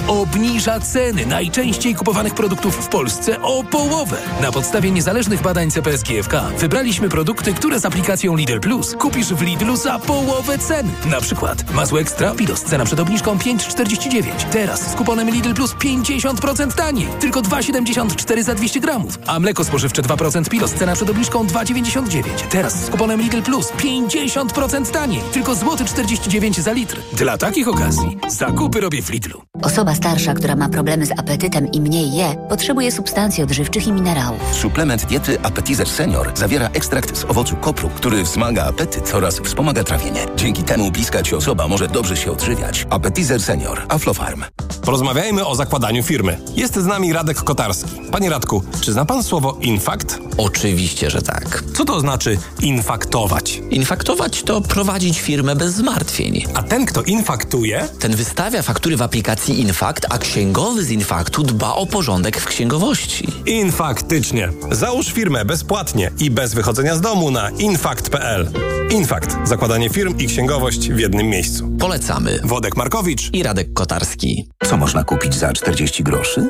obniża 0.07 0.79
ceny 0.79 1.25
najczęściej 1.25 1.95
kupowanych 1.95 2.33
produktów 2.33 2.75
w 2.75 2.87
Polsce 2.87 3.41
o 3.41 3.63
połowę. 3.63 4.17
Na 4.41 4.51
podstawie 4.51 4.91
niezależnych 4.91 5.41
badań 5.41 5.71
CPS 5.71 6.03
GFK 6.03 6.41
wybraliśmy 6.57 7.09
produkty, 7.09 7.53
które 7.53 7.79
z 7.79 7.85
aplikacją 7.85 8.35
Lidl 8.35 8.59
Plus 8.59 8.95
kupisz 8.99 9.33
w 9.33 9.41
Lidlu 9.41 9.75
za 9.75 9.99
połowę 9.99 10.57
ceny. 10.57 10.89
Na 11.09 11.21
przykład 11.21 11.73
masło 11.73 12.01
ekstra 12.01 12.33
Pilos, 12.35 12.61
cena 12.61 12.85
przed 12.85 12.99
obniżką 12.99 13.37
5,49. 13.37 14.23
Teraz 14.51 14.91
z 14.91 14.95
kuponem 14.95 15.29
Lidl 15.29 15.53
Plus 15.53 15.73
50% 15.73 16.71
taniej. 16.73 17.07
Tylko 17.19 17.41
2,74 17.41 18.43
za 18.43 18.55
200 18.55 18.79
gramów. 18.79 19.19
A 19.27 19.39
mleko 19.39 19.63
spożywcze 19.63 20.01
2% 20.01 20.49
Pilos, 20.49 20.73
cena 20.73 20.95
przed 20.95 21.09
obniżką 21.09 21.47
2,99. 21.47 22.23
Teraz 22.49 22.85
z 22.85 22.89
kuponem 22.89 23.21
Lidl 23.21 23.41
Plus 23.41 23.67
50% 23.71 24.91
taniej. 24.91 25.21
Tylko 25.33 25.55
złoty 25.55 25.85
49 25.85 26.57
za 26.59 26.71
litr. 26.71 26.97
Dla 27.13 27.37
takich 27.37 27.67
okazji 27.67 28.17
zakupy 28.27 28.79
robię 28.81 29.01
w 29.01 29.09
Lidlu. 29.09 29.41
Osoba 29.61 29.90
starsza, 29.95 30.33
która 30.33 30.55
ma 30.55 30.69
problemy 30.69 31.05
z 31.05 31.11
apetytem 31.11 31.71
i 31.71 31.81
mniej 31.81 32.13
je, 32.13 32.35
potrzebuje 32.49 32.91
substancji 32.91 33.43
odżywczych 33.43 33.87
i 33.87 33.93
minerałów. 33.93 34.39
Suplement 34.55 35.05
diety 35.05 35.39
Appetizer 35.43 35.89
Senior 35.89 36.31
zawiera 36.35 36.69
ekstrakt 36.73 37.17
z 37.17 37.23
owocu 37.25 37.55
kopru, 37.55 37.89
który 37.89 38.23
wzmaga 38.23 38.65
apetyt 38.65 39.15
oraz 39.15 39.39
wspomaga 39.39 39.83
trawienie. 39.83 40.25
Dzięki 40.35 40.63
temu 40.63 40.91
bliska 40.91 41.23
Ci 41.23 41.35
osoba 41.35 41.67
może 41.67 41.87
dobrze 41.87 42.17
się 42.17 42.31
odżywiać. 42.31 42.87
Appetizer 42.89 43.41
Senior. 43.41 43.81
Aflofarm. 43.89 44.43
Porozmawiajmy 44.85 45.45
o 45.45 45.55
zakładaniu 45.55 46.03
firmy. 46.03 46.37
Jest 46.55 46.75
z 46.75 46.85
nami 46.85 47.13
Radek 47.13 47.37
Kotarski. 47.37 48.01
Panie 48.11 48.29
Radku, 48.29 48.63
czy 48.81 48.93
zna 48.93 49.05
Pan 49.05 49.23
słowo 49.23 49.57
infakt? 49.61 50.19
Oczywiście, 50.37 51.09
że 51.09 51.21
tak. 51.21 51.63
Co 51.73 51.85
to 51.85 51.99
znaczy 51.99 52.37
infaktować? 52.61 53.61
Infaktować 53.69 54.43
to 54.43 54.61
prowadzić 54.61 55.19
firmę 55.21 55.55
bez 55.55 55.73
zmartwień. 55.73 56.45
A 56.53 56.63
ten, 56.63 56.85
kto 56.85 57.01
infaktuje? 57.01 57.87
Ten 57.99 58.15
wystawia 58.15 58.61
faktury 58.61 58.97
w 58.97 59.01
aplikacji 59.01 59.59
Infakt, 59.59 59.80
a 59.83 60.17
księgowy 60.17 60.83
z 60.83 60.89
Infaktu 60.91 61.43
dba 61.43 61.73
o 61.75 61.85
porządek 61.85 62.39
w 62.41 62.45
księgowości. 62.45 63.27
Infaktycznie. 63.45 64.49
Załóż 64.71 65.07
firmę 65.07 65.45
bezpłatnie 65.45 66.11
i 66.19 66.31
bez 66.31 66.53
wychodzenia 66.53 66.95
z 66.95 67.01
domu 67.01 67.31
na 67.31 67.49
infakt.pl. 67.49 68.51
Infakt. 68.91 69.37
Zakładanie 69.43 69.89
firm 69.89 70.17
i 70.17 70.27
księgowość 70.27 70.89
w 70.89 70.99
jednym 70.99 71.27
miejscu. 71.27 71.69
Polecamy. 71.79 72.39
Wodek 72.43 72.77
Markowicz 72.77 73.33
i 73.33 73.43
Radek 73.43 73.73
Kotarski. 73.73 74.49
Co 74.69 74.77
można 74.77 75.03
kupić 75.03 75.35
za 75.35 75.53
40 75.53 76.03
groszy? 76.03 76.49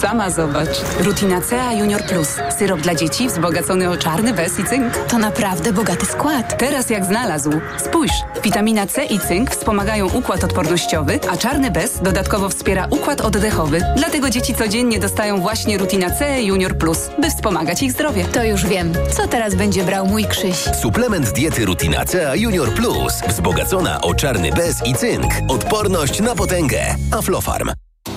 Sama 0.00 0.30
zobacz. 0.30 0.80
Rutina 1.00 1.40
C 1.40 1.56
Junior 1.74 2.02
Plus. 2.02 2.28
Syrop 2.58 2.80
dla 2.80 2.94
dzieci 2.94 3.28
wzbogacony 3.28 3.90
o 3.90 3.96
czarny 3.96 4.34
bez 4.34 4.58
i 4.58 4.64
cynk. 4.64 4.96
To 5.08 5.18
naprawdę 5.18 5.72
bogaty 5.72 6.06
skład. 6.06 6.58
Teraz 6.58 6.90
jak 6.90 7.04
znalazł. 7.04 7.50
Spójrz. 7.78 8.12
Witamina 8.44 8.86
C 8.86 9.04
i 9.04 9.20
cynk 9.20 9.50
wspomagają 9.50 10.08
układ 10.08 10.44
odpornościowy, 10.44 11.20
a 11.30 11.36
czarny 11.36 11.70
bez 11.70 12.02
dodatkowo 12.02 12.48
wspiera 12.48 12.86
układ 12.90 13.20
oddechowy. 13.20 13.80
Dlatego 13.96 14.30
dzieci 14.30 14.54
codziennie 14.54 14.98
dostają 14.98 15.40
właśnie 15.40 15.78
Rutina 15.78 16.10
C 16.10 16.42
Junior 16.42 16.78
Plus, 16.78 16.98
by 17.18 17.30
wspomagać 17.30 17.82
ich 17.82 17.92
zdrowie. 17.92 18.24
To 18.24 18.44
już 18.44 18.66
wiem. 18.66 18.92
Co 19.16 19.28
teraz 19.28 19.54
będzie 19.54 19.84
brał 19.84 20.06
mój 20.06 20.24
Krzyś? 20.24 20.56
Suplement 20.82 21.32
diety 21.32 21.64
Rutina 21.64 22.04
C 22.04 22.38
Junior 22.38 22.74
Plus. 22.74 23.12
Wzbogacona 23.28 24.00
o 24.00 24.14
czarny 24.14 24.52
bez 24.52 24.86
i 24.86 24.94
cynk. 24.94 25.32
Odporność 25.48 26.20
na 26.20 26.34
potęgę. 26.34 26.80
Aflofarm. 27.10 27.81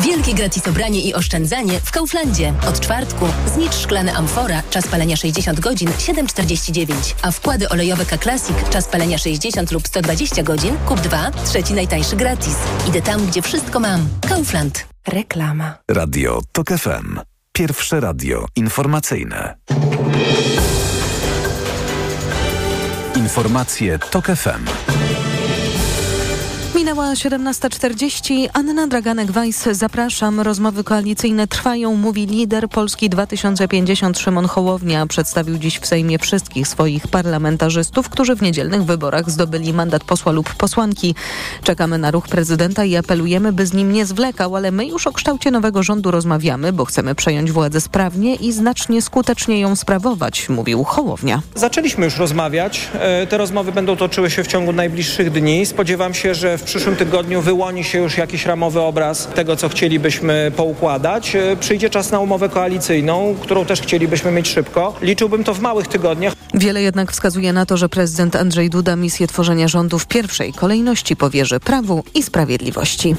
Wielkie 0.00 0.34
gratis 0.34 0.68
obranie 0.68 1.00
i 1.00 1.14
oszczędzanie 1.14 1.80
w 1.80 1.90
Kauflandzie. 1.90 2.54
Od 2.68 2.80
czwartku 2.80 3.26
znicz 3.54 3.74
szklane 3.74 4.12
amfora, 4.12 4.62
czas 4.70 4.86
palenia 4.88 5.16
60 5.16 5.60
godzin 5.60 5.88
7,49, 5.88 6.94
a 7.22 7.30
wkłady 7.30 7.68
olejowe 7.68 8.06
K-Classic, 8.06 8.56
czas 8.70 8.88
palenia 8.88 9.18
60 9.18 9.72
lub 9.72 9.88
120 9.88 10.42
godzin, 10.42 10.76
kup 10.86 11.00
dwa, 11.00 11.30
trzeci 11.30 11.74
najtańszy 11.74 12.16
gratis. 12.16 12.56
Idę 12.88 13.02
tam, 13.02 13.26
gdzie 13.26 13.42
wszystko 13.42 13.80
mam. 13.80 14.08
Kaufland. 14.28 14.86
Reklama. 15.08 15.74
Radio 15.90 16.40
TOK 16.52 16.68
FM. 16.68 17.20
Pierwsze 17.52 18.00
radio 18.00 18.46
informacyjne. 18.56 19.56
Informacje 23.16 23.98
TOK 23.98 24.26
FM. 24.26 24.64
Minęła 26.82 27.14
17.40. 27.14 28.48
Anna 28.52 28.88
Draganek-Weiss, 28.88 29.74
zapraszam. 29.74 30.40
Rozmowy 30.40 30.84
koalicyjne 30.84 31.46
trwają, 31.46 31.94
mówi 31.94 32.26
lider 32.26 32.68
Polski 32.68 33.10
2050 33.10 34.18
Szymon 34.18 34.46
Hołownia. 34.46 35.06
Przedstawił 35.06 35.58
dziś 35.58 35.78
w 35.78 35.86
Sejmie 35.86 36.18
wszystkich 36.18 36.68
swoich 36.68 37.08
parlamentarzystów, 37.08 38.08
którzy 38.08 38.36
w 38.36 38.42
niedzielnych 38.42 38.84
wyborach 38.84 39.30
zdobyli 39.30 39.72
mandat 39.72 40.04
posła 40.04 40.32
lub 40.32 40.54
posłanki. 40.54 41.14
Czekamy 41.62 41.98
na 41.98 42.10
ruch 42.10 42.28
prezydenta 42.28 42.84
i 42.84 42.96
apelujemy, 42.96 43.52
by 43.52 43.66
z 43.66 43.72
nim 43.72 43.92
nie 43.92 44.06
zwlekał, 44.06 44.56
ale 44.56 44.70
my 44.70 44.86
już 44.86 45.06
o 45.06 45.12
kształcie 45.12 45.50
nowego 45.50 45.82
rządu 45.82 46.10
rozmawiamy, 46.10 46.72
bo 46.72 46.84
chcemy 46.84 47.14
przejąć 47.14 47.52
władzę 47.52 47.80
sprawnie 47.80 48.34
i 48.34 48.52
znacznie 48.52 49.02
skutecznie 49.02 49.60
ją 49.60 49.76
sprawować, 49.76 50.48
mówił 50.48 50.84
Hołownia. 50.84 51.42
Zaczęliśmy 51.54 52.04
już 52.04 52.16
rozmawiać. 52.16 52.88
E, 52.94 53.26
Te 53.26 53.38
rozmowy 53.38 53.72
będą 53.72 53.96
toczyły 53.96 54.30
się 54.30 54.44
w 54.44 54.46
ciągu 54.46 54.72
najbliższych 54.72 55.30
dni. 55.30 55.66
Spodziewam 55.66 56.14
się, 56.14 56.34
że 56.34 56.58
w 56.58 56.71
przyszłym 56.72 56.96
tygodniu 56.96 57.42
wyłoni 57.42 57.84
się 57.84 57.98
już 57.98 58.18
jakiś 58.18 58.46
ramowy 58.46 58.80
obraz 58.80 59.28
tego, 59.34 59.56
co 59.56 59.68
chcielibyśmy 59.68 60.52
poukładać. 60.56 61.36
E, 61.36 61.56
Przyjdzie 61.56 61.90
czas 61.90 62.10
na 62.10 62.20
umowę 62.20 62.48
koalicyjną, 62.48 63.36
którą 63.40 63.64
też 63.64 63.80
chcielibyśmy 63.80 64.30
mieć 64.30 64.48
szybko. 64.48 64.94
Liczyłbym 65.02 65.44
to 65.44 65.54
w 65.54 65.60
małych 65.60 65.86
tygodniach. 65.86 66.34
Wiele 66.54 66.82
jednak 66.82 67.12
wskazuje 67.12 67.52
na 67.52 67.66
to, 67.66 67.76
że 67.76 67.88
prezydent 67.88 68.36
Andrzej 68.36 68.70
Duda 68.70 68.96
misję 68.96 69.26
tworzenia 69.26 69.68
rządu 69.68 69.98
w 69.98 70.06
pierwszej 70.06 70.52
kolejności 70.52 71.16
powierzy 71.16 71.60
Prawu 71.60 72.04
i 72.14 72.22
Sprawiedliwości. 72.22 73.16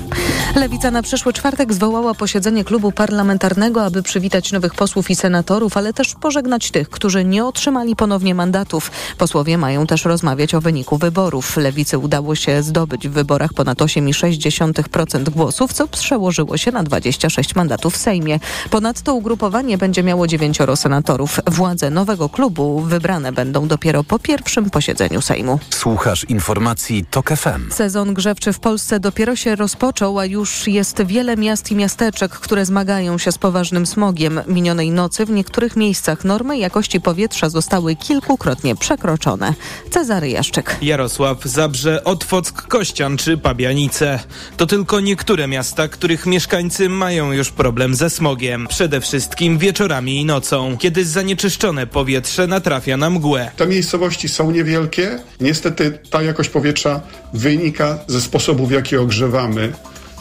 Lewica 0.56 0.92
na 0.92 1.02
przyszły 1.02 1.34
czwartek 1.34 1.74
zwołała 1.74 2.14
posiedzenie 2.14 2.64
klubu 2.64 2.92
parlamentarnego, 2.92 3.86
aby 3.86 4.04
przywitać 4.04 4.52
nowych 4.52 4.76
posłów 4.76 5.10
i 5.10 5.16
senatorów, 5.16 5.78
ale 5.78 5.94
też 5.94 6.16
pożegnać 6.16 6.72
tych, 6.72 6.90
którzy 6.90 7.26
nie 7.26 7.46
otrzymali 7.46 7.96
ponownie 7.96 8.36
mandatów. 8.36 8.92
Posłowie 9.18 9.58
mają 9.58 9.88
też 9.88 10.06
rozmawiać 10.06 10.54
o 10.54 10.62
wyniku 10.62 10.98
wyborów. 10.98 11.58
Lewicy 11.58 11.98
udało 11.98 12.36
się 12.36 12.64
zdobyć 12.64 13.08
w 13.08 13.12
wyborach 13.12 13.43
ponad 13.54 13.78
8,6% 13.78 15.30
głosów, 15.30 15.74
co 15.74 15.88
przełożyło 15.88 16.58
się 16.58 16.72
na 16.72 16.84
26 16.84 17.56
mandatów 17.56 17.94
w 17.94 17.98
Sejmie. 17.98 18.40
Ponadto 18.70 19.14
ugrupowanie 19.14 19.78
będzie 19.78 20.04
miało 20.04 20.28
dziewięcioro 20.28 20.76
senatorów. 20.76 21.40
Władze 21.48 21.90
nowego 21.90 22.30
klubu 22.30 22.80
wybrane 22.82 23.32
będą 23.32 23.68
dopiero 23.68 24.04
po 24.04 24.20
pierwszym 24.20 24.70
posiedzeniu 24.70 25.22
Sejmu. 25.22 25.60
Słuchasz 25.70 26.24
informacji 26.24 27.06
TOK 27.12 27.30
FM. 27.30 27.72
Sezon 27.72 28.14
grzewczy 28.14 28.54
w 28.54 28.60
Polsce 28.60 29.00
dopiero 29.00 29.36
się 29.36 29.56
rozpoczął, 29.56 30.20
a 30.20 30.26
już 30.26 30.68
jest 30.68 31.04
wiele 31.04 31.38
miast 31.38 31.72
i 31.72 31.76
miasteczek, 31.76 32.32
które 32.32 32.66
zmagają 32.66 33.18
się 33.18 33.32
z 33.32 33.38
poważnym 33.38 33.86
smogiem. 33.86 34.42
Minionej 34.48 34.92
nocy 34.92 35.26
w 35.26 35.30
niektórych 35.30 35.76
miejscach 35.76 36.26
normy 36.26 36.58
jakości 36.58 37.02
powietrza 37.02 37.50
zostały 37.50 37.96
kilkukrotnie 37.96 38.76
przekroczone. 38.76 39.54
Cezary 39.90 40.30
Jaszczyk. 40.30 40.78
Jarosław, 40.82 41.44
Zabrze, 41.44 42.04
Otwock, 42.04 42.68
Kościan 42.68 43.18
czy 43.24 43.38
Pabianice. 43.38 44.20
To 44.58 44.66
tylko 44.66 45.00
niektóre 45.00 45.48
miasta, 45.48 45.88
których 45.88 46.26
mieszkańcy 46.26 46.90
mają 46.90 47.32
już 47.32 47.52
problem 47.52 47.96
ze 47.96 48.10
smogiem. 48.10 48.68
Przede 48.68 49.02
wszystkim 49.02 49.58
wieczorami 49.58 50.22
i 50.22 50.26
nocą, 50.26 50.78
kiedy 50.78 51.06
zanieczyszczone 51.06 51.88
powietrze 51.88 52.48
natrafia 52.48 52.98
na 52.98 53.10
mgłę. 53.10 53.52
Te 53.56 53.68
miejscowości 53.68 54.30
są 54.30 54.52
niewielkie. 54.52 55.20
Niestety 55.42 56.00
ta 56.10 56.22
jakość 56.22 56.50
powietrza 56.50 57.02
wynika 57.34 58.00
ze 58.08 58.22
sposobu, 58.22 58.68
w 58.68 58.72
jaki 58.72 58.98
ogrzewamy 58.98 59.74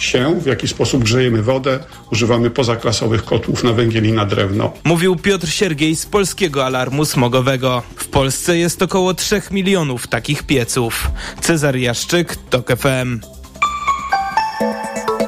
się, 0.05 0.41
w 0.41 0.47
jaki 0.47 0.69
sposób 0.69 1.05
grzejemy 1.05 1.43
wodę, 1.43 1.79
używamy 2.13 2.51
pozaklasowych 2.51 3.25
kotłów 3.25 3.65
na 3.65 3.73
węgiel 3.73 4.07
i 4.07 4.13
na 4.13 4.27
drewno. 4.27 4.73
Mówił 4.85 5.17
Piotr 5.17 5.49
Siergiej 5.49 5.97
z 5.97 6.07
Polskiego 6.07 6.67
Alarmu 6.67 7.05
Smogowego. 7.05 7.83
W 7.97 8.09
Polsce 8.09 8.59
jest 8.59 8.83
około 8.83 9.15
3 9.15 9.43
milionów 9.51 10.07
takich 10.07 10.43
pieców. 10.43 11.11
Cezary 11.41 11.81
Jaszczyk, 11.81 12.37
TOK 12.51 12.77
FM. 12.77 13.21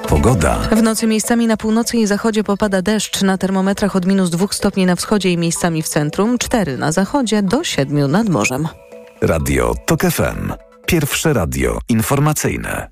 Pogoda. 0.08 0.58
W 0.58 0.82
nocy 0.82 1.06
miejscami 1.06 1.46
na 1.46 1.56
północy 1.56 1.96
i 1.96 2.06
zachodzie 2.06 2.44
popada 2.44 2.82
deszcz. 2.82 3.22
Na 3.22 3.38
termometrach 3.38 3.96
od 3.96 4.06
minus 4.06 4.30
2 4.30 4.46
stopni 4.50 4.86
na 4.86 4.96
wschodzie 4.96 5.30
i 5.32 5.38
miejscami 5.38 5.82
w 5.82 5.88
centrum, 5.88 6.38
4 6.38 6.78
na 6.78 6.92
zachodzie 6.92 7.42
do 7.42 7.64
7 7.64 8.10
nad 8.10 8.28
morzem. 8.28 8.68
Radio 9.20 9.74
TOK 9.86 10.00
FM. 10.00 10.52
Pierwsze 10.86 11.32
radio 11.32 11.78
informacyjne. 11.88 12.88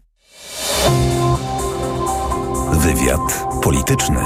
Wywiad 2.72 3.46
polityczny. 3.62 4.20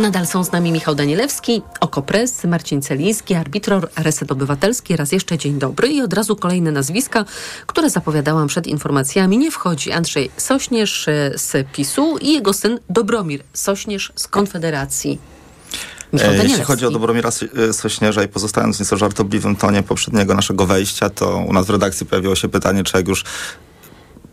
Nadal 0.00 0.26
są 0.26 0.44
z 0.44 0.52
nami 0.52 0.72
Michał 0.72 0.94
Danielewski, 0.94 1.62
Okopres, 1.80 2.44
Marcin 2.44 2.82
Celiński, 2.82 3.34
arbitror, 3.34 3.88
Reset 3.96 4.32
Obywatelski. 4.32 4.96
Raz 4.96 5.12
jeszcze 5.12 5.38
dzień 5.38 5.58
dobry 5.58 5.88
i 5.88 6.02
od 6.02 6.12
razu 6.12 6.36
kolejne 6.36 6.72
nazwiska, 6.72 7.24
które 7.66 7.90
zapowiadałam 7.90 8.48
przed 8.48 8.66
informacjami. 8.66 9.38
Nie 9.38 9.50
wchodzi 9.50 9.92
Andrzej 9.92 10.30
Sośnierz 10.36 11.08
e, 11.08 11.32
z 11.36 11.66
PiSu 11.72 12.18
i 12.18 12.32
jego 12.32 12.52
syn 12.52 12.78
Dobromir 12.90 13.42
Sośnierz 13.54 14.12
z 14.16 14.28
Konfederacji. 14.28 15.18
Michał 16.12 16.30
E, 16.30 16.36
Jeśli 16.36 16.64
chodzi 16.64 16.86
o 16.86 16.90
Dobromira 16.90 17.30
e, 17.68 17.72
Sośnierza 17.72 18.22
i 18.22 18.28
pozostając 18.28 18.76
w 18.76 18.80
nieco 18.80 18.96
żartobliwym 18.96 19.56
tonie 19.56 19.82
poprzedniego 19.82 20.34
naszego 20.34 20.66
wejścia, 20.66 21.10
to 21.10 21.36
u 21.36 21.52
nas 21.52 21.66
w 21.66 21.70
redakcji 21.70 22.06
pojawiło 22.06 22.34
się 22.34 22.48
pytanie, 22.48 22.84
czy 22.84 22.96
jak 22.96 23.08
już 23.08 23.24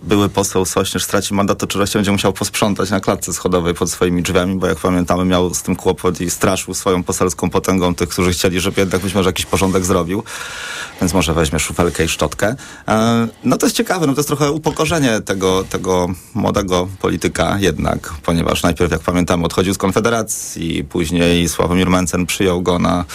były 0.06 0.30
poseł 0.30 0.66
Sośnierz 0.66 1.04
straci 1.04 1.34
mandat, 1.34 1.60
to 1.60 1.68
czy 1.68 1.78
wreszcie 1.78 2.00
będzie 2.00 2.12
musiał 2.12 2.34
posprzątać 2.34 2.90
na 2.90 3.00
klatce 3.00 3.34
schodowej 3.34 3.74
pod 3.74 3.92
swoimi 3.92 4.24
drzwiami, 4.24 4.56
bo 4.56 4.68
jak 4.68 4.78
pamiętamy 4.78 5.26
miał 5.26 5.54
z 5.54 5.62
tym 5.62 5.76
kłopot 5.76 6.22
i 6.22 6.30
straszył 6.30 6.74
swoją 6.74 7.04
poselską 7.04 7.50
potęgą 7.50 7.96
tych, 7.96 8.10
którzy 8.10 8.32
chcieli, 8.32 8.60
żeby 8.60 8.82
jednak 8.82 9.02
być 9.02 9.14
może 9.16 9.30
jakiś 9.30 9.46
porządek 9.46 9.86
zrobił. 9.86 10.24
Więc 11.02 11.14
może 11.14 11.34
weźmie 11.34 11.60
szufelkę 11.60 12.06
i 12.06 12.08
szczotkę. 12.08 12.56
E, 12.88 13.28
No 13.44 13.58
to 13.58 13.66
jest 13.66 13.76
ciekawe, 13.76 14.08
no 14.08 14.14
to 14.14 14.20
jest 14.20 14.28
trochę 14.28 14.52
upokorzenie 14.52 15.22
tego, 15.22 15.64
tego 15.64 16.08
młodego 16.34 16.88
polityka 17.02 17.58
jednak, 17.60 18.14
ponieważ 18.24 18.64
najpierw, 18.64 18.92
jak 18.92 19.02
pamiętamy, 19.02 19.46
odchodził 19.46 19.74
z 19.74 19.78
Konfederacji, 19.78 20.84
później 20.84 21.50
Sławomir 21.50 21.90
Mencen 21.90 22.26
przyjął 22.26 22.62
go 22.62 22.80
na, 22.80 23.06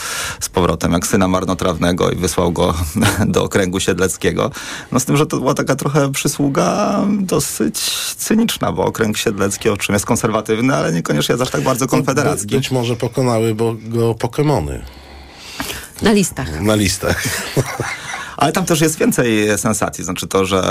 z 0.40 0.48
powrotem 0.48 0.92
jak 0.92 1.06
syna 1.06 1.28
marnotrawnego 1.28 2.10
i 2.10 2.16
wysłał 2.16 2.52
go 2.52 2.74
do 3.26 3.44
okręgu 3.44 3.80
siedleckiego. 3.80 4.50
No 4.92 5.00
z 5.00 5.04
tym, 5.04 5.16
że 5.16 5.26
to 5.26 5.36
była 5.36 5.54
taka 5.54 5.76
trochę 5.76 6.12
przysługa 6.12 6.79
dosyć 7.20 7.78
cyniczna, 8.16 8.72
bo 8.72 8.84
okręg 8.84 9.16
siedlecki 9.16 9.68
owszem 9.68 9.94
jest 9.94 10.06
konserwatywny, 10.06 10.76
ale 10.76 10.92
niekoniecznie 10.92 11.32
jest 11.32 11.42
aż 11.42 11.50
tak 11.50 11.60
bardzo 11.60 11.86
konfederacki. 11.86 12.46
Być, 12.46 12.54
być 12.56 12.70
może 12.70 12.96
pokonały 12.96 13.54
bo 13.54 13.74
go 13.82 14.14
Pokemony 14.14 14.84
Na 16.02 16.12
listach. 16.12 16.60
na 16.60 16.74
listach. 16.74 17.24
Ale 18.40 18.52
tam 18.52 18.64
też 18.66 18.80
jest 18.80 18.98
więcej 18.98 19.58
sensacji. 19.58 20.04
Znaczy 20.04 20.26
to, 20.26 20.44
że 20.44 20.62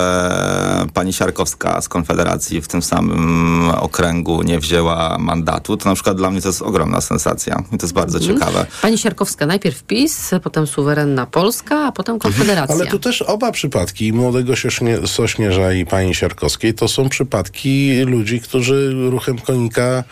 pani 0.94 1.14
Siarkowska 1.14 1.82
z 1.82 1.90
Konfederacji 1.90 2.62
w 2.62 2.68
tym 2.68 2.82
samym 2.82 3.70
okręgu 3.70 4.44
nie 4.44 4.60
wzięła 4.60 5.18
mandatu, 5.20 5.78
to 5.78 5.90
na 5.90 5.96
przykład 5.96 6.18
dla 6.18 6.32
mnie 6.32 6.42
to 6.42 6.48
jest 6.50 6.62
ogromna 6.62 7.02
sensacja. 7.02 7.64
I 7.74 7.78
to 7.78 7.86
jest 7.86 7.94
bardzo 7.94 8.18
Mhm. 8.18 8.38
ciekawe. 8.40 8.66
Pani 8.82 8.98
Siarkowska 8.98 9.46
najpierw 9.46 9.84
PiS, 9.84 10.32
potem 10.44 10.68
suwerenna 10.68 11.26
Polska, 11.26 11.86
a 11.88 11.92
potem 11.92 12.20
Konfederacja. 12.20 12.76
Ale 12.76 12.88
tu 12.88 13.00
też 13.00 13.22
oba 13.22 13.52
przypadki, 13.52 14.14
młodego 14.14 14.54
Sośnie- 14.56 15.08
Sośnierza 15.08 15.74
i 15.74 15.86
pani 15.86 16.16
Siarkowskiej, 16.16 16.74
to 16.74 16.88
są 16.88 17.10
przypadki 17.10 18.02
ludzi, 18.02 18.42
którzy 18.42 18.94
ruchem 19.10 19.38
konika 19.40 20.04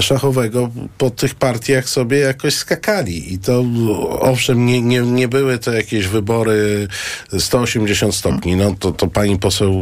szachowego 0.00 0.70
po 0.98 1.10
tych 1.10 1.34
partiach 1.34 1.88
sobie 1.88 2.18
jakoś 2.18 2.54
skakali. 2.54 3.32
I 3.34 3.38
to 3.38 3.64
owszem, 4.20 4.66
nie, 4.66 4.82
nie, 4.82 5.00
nie 5.00 5.28
były 5.28 5.58
to 5.58 5.72
jakieś 5.72 6.06
wybory 6.06 6.87
180 7.38 8.14
stopni. 8.14 8.56
No 8.56 8.74
to, 8.78 8.92
to 8.92 9.06
pani 9.06 9.38
poseł 9.38 9.72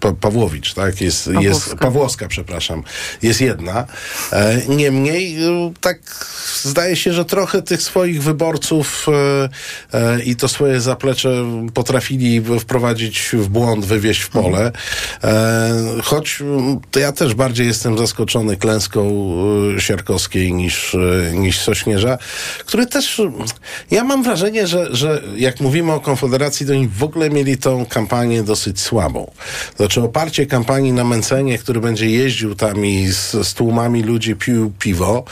pa 0.00 0.12
Pawłowicz, 0.12 0.74
tak? 0.74 1.00
Jest, 1.00 1.26
jest 1.26 1.34
Pawłowska. 1.34 1.76
Pawłowska, 1.76 2.28
przepraszam, 2.28 2.82
jest 3.22 3.40
jedna. 3.40 3.86
E, 4.32 4.60
Niemniej 4.68 5.44
e, 5.44 5.72
tak 5.80 5.98
zdaje 6.62 6.96
się, 6.96 7.12
że 7.12 7.24
trochę 7.24 7.62
tych 7.62 7.82
swoich 7.82 8.22
wyborców 8.22 9.06
e, 9.92 9.98
e, 9.98 10.22
i 10.22 10.36
to 10.36 10.48
swoje 10.48 10.80
zaplecze 10.80 11.44
potrafili 11.74 12.42
wprowadzić 12.60 13.30
w 13.32 13.48
błąd, 13.48 13.84
wywieźć 13.84 14.20
w 14.20 14.28
pole. 14.28 14.72
E, 15.24 15.72
choć 16.02 16.42
to 16.90 17.00
ja 17.00 17.12
też 17.12 17.34
bardziej 17.34 17.66
jestem 17.66 17.98
zaskoczony 17.98 18.56
klęską 18.56 19.32
e, 19.76 19.80
Siarkowskiej 19.80 20.52
niż, 20.52 20.94
e, 20.94 21.32
niż 21.32 21.58
Sośnierza, 21.58 22.18
który 22.66 22.86
też, 22.86 23.20
ja 23.90 24.04
mam 24.04 24.22
wrażenie, 24.22 24.66
że, 24.66 24.88
że 24.90 25.22
jak 25.36 25.60
mówimy 25.60 25.92
o 25.92 26.00
Konfederacji, 26.00 26.43
to 26.50 26.72
oni 26.72 26.88
w 26.88 27.02
ogóle 27.02 27.30
mieli 27.30 27.58
tą 27.58 27.86
kampanię 27.86 28.42
dosyć 28.42 28.80
słabą. 28.80 29.30
Znaczy 29.76 30.02
oparcie 30.02 30.46
kampanii 30.46 30.92
na 30.92 31.04
Mencenie, 31.04 31.58
który 31.58 31.80
będzie 31.80 32.10
jeździł 32.10 32.54
tam 32.54 32.86
i 32.86 33.06
z, 33.06 33.30
z 33.48 33.54
tłumami 33.54 34.02
ludzi 34.02 34.36
pił 34.36 34.72
piwo, 34.78 35.24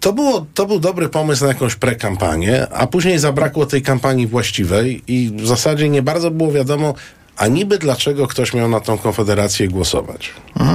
to, 0.00 0.12
było, 0.12 0.46
to 0.54 0.66
był 0.66 0.80
dobry 0.80 1.08
pomysł 1.08 1.42
na 1.42 1.48
jakąś 1.48 1.74
prekampanię, 1.74 2.66
a 2.68 2.86
później 2.86 3.18
zabrakło 3.18 3.66
tej 3.66 3.82
kampanii 3.82 4.26
właściwej 4.26 5.02
i 5.08 5.32
w 5.36 5.46
zasadzie 5.46 5.88
nie 5.88 6.02
bardzo 6.02 6.30
było 6.30 6.52
wiadomo, 6.52 6.94
a 7.38 7.46
niby 7.46 7.78
dlaczego 7.78 8.26
ktoś 8.26 8.54
miał 8.54 8.68
na 8.68 8.80
tą 8.80 8.98
konfederację 8.98 9.68
głosować. 9.68 10.30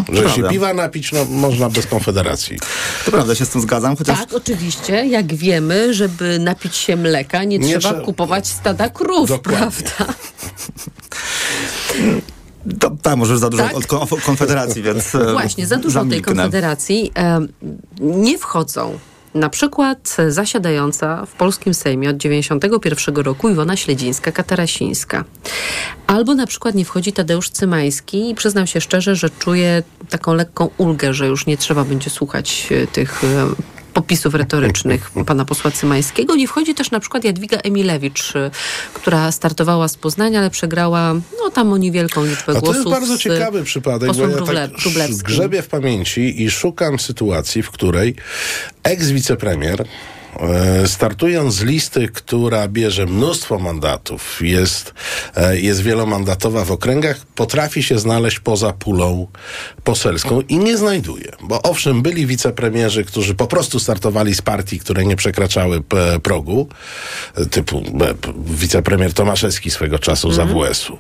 Że 0.09 0.15
się 0.21 0.23
prawda. 0.23 0.49
piwa 0.49 0.73
napić 0.73 1.11
no, 1.11 1.25
można 1.25 1.69
bez 1.69 1.87
konfederacji. 1.87 2.57
To 3.05 3.11
prawda, 3.11 3.35
się 3.35 3.45
z 3.45 3.49
tym 3.49 3.61
zgadzam, 3.61 3.95
chociaż 3.95 4.19
Tak, 4.19 4.33
oczywiście. 4.33 5.05
Jak 5.05 5.33
wiemy, 5.35 5.93
żeby 5.93 6.39
napić 6.39 6.75
się 6.75 6.95
mleka, 6.95 7.43
nie, 7.43 7.59
Nie 7.59 7.79
trzeba 7.79 8.01
kupować 8.01 8.47
stada 8.47 8.89
krów, 8.89 9.29
Dokładnie. 9.29 9.57
prawda? 9.57 10.13
to, 12.79 12.91
tak, 13.01 13.15
może 13.17 13.31
już 13.33 13.39
za 13.41 13.49
dużo 13.49 13.63
Tak? 13.63 13.77
od 13.77 13.87
kon- 13.87 14.07
Konfederacji, 14.25 14.81
więc 14.83 15.15
e, 15.15 15.31
Właśnie, 15.31 15.67
za 15.67 15.75
dużo 15.75 15.99
tej 15.99 16.09
zamilknę. 16.09 16.33
konfederacji. 16.35 17.11
em, 17.15 17.47
nie 18.01 18.37
wchodzą 18.37 18.99
na 19.35 19.49
przykład 19.49 20.17
zasiadająca 20.27 21.25
w 21.25 21.31
polskim 21.31 21.73
Sejmie 21.73 22.09
od 22.09 22.17
91 22.17 23.15
roku 23.15 23.49
Iwona 23.49 23.73
Śledzińska-Katarasińska. 23.75 25.23
Albo 26.07 26.35
na 26.35 26.47
przykład 26.47 26.75
nie 26.75 26.85
wchodzi 26.85 27.13
Tadeusz 27.13 27.49
Cymański 27.49 28.29
i 28.29 28.35
przyznam 28.35 28.67
się 28.67 28.81
szczerze, 28.81 29.15
że 29.15 29.29
czuję 29.29 29.83
taką 30.09 30.33
lekką 30.33 30.69
ulgę, 30.77 31.13
że 31.13 31.27
już 31.27 31.45
nie 31.45 31.57
trzeba 31.57 31.83
będzie 31.83 32.09
słuchać 32.09 32.67
e, 32.71 32.87
tych 32.87 33.23
e, 33.23 33.47
popisów 33.93 34.35
retorycznych 34.35 35.11
pana 35.25 35.45
posła 35.45 35.71
Cymańskiego. 35.71 36.35
Nie 36.35 36.47
wchodzi 36.47 36.75
też 36.75 36.91
na 36.91 36.99
przykład 36.99 37.23
Jadwiga 37.23 37.57
Emilewicz, 37.57 38.35
y, 38.35 38.51
która 38.93 39.31
startowała 39.31 39.87
z 39.87 39.95
Poznania, 39.97 40.39
ale 40.39 40.49
przegrała 40.49 41.13
no 41.13 41.49
tam 41.53 41.73
o 41.73 41.77
niewielką 41.77 42.25
liczbę 42.25 42.51
A 42.51 42.53
to 42.53 42.59
głosów. 42.59 42.75
jest 42.75 42.89
bardzo 42.89 43.17
z 43.17 43.19
ciekawy 43.19 43.63
przypadek, 43.63 44.13
bo 44.13 44.21
ja 44.21 44.27
tak 44.27 44.81
Wróblewskim. 44.81 45.23
grzebię 45.23 45.61
w 45.61 45.67
pamięci 45.67 46.43
i 46.43 46.51
szukam 46.51 46.99
sytuacji, 46.99 47.63
w 47.63 47.71
której 47.71 48.15
eks-wicepremier 48.83 49.85
startując 50.85 51.53
z 51.53 51.61
listy, 51.63 52.07
która 52.07 52.67
bierze 52.67 53.05
mnóstwo 53.05 53.59
mandatów, 53.59 54.39
jest, 54.41 54.93
e, 55.35 55.59
jest 55.59 55.81
wielomandatowa 55.81 56.65
w 56.65 56.71
okręgach, 56.71 57.17
potrafi 57.35 57.83
się 57.83 57.99
znaleźć 57.99 58.39
poza 58.39 58.73
pulą 58.73 59.27
poselską 59.83 60.41
i 60.41 60.57
nie 60.57 60.77
znajduje. 60.77 61.31
Bo 61.41 61.61
owszem, 61.61 62.01
byli 62.01 62.25
wicepremierzy, 62.27 63.03
którzy 63.05 63.35
po 63.35 63.47
prostu 63.47 63.79
startowali 63.79 64.35
z 64.35 64.41
partii, 64.41 64.79
które 64.79 65.05
nie 65.05 65.15
przekraczały 65.15 65.81
p- 65.81 66.19
progu, 66.23 66.67
e, 67.35 67.45
typu 67.45 67.77
e, 67.77 68.13
wicepremier 68.45 69.13
Tomaszewski 69.13 69.71
swego 69.71 69.99
czasu 69.99 70.31
z 70.31 70.39
Mhm. 70.39 70.57
AWS-u. 70.59 70.97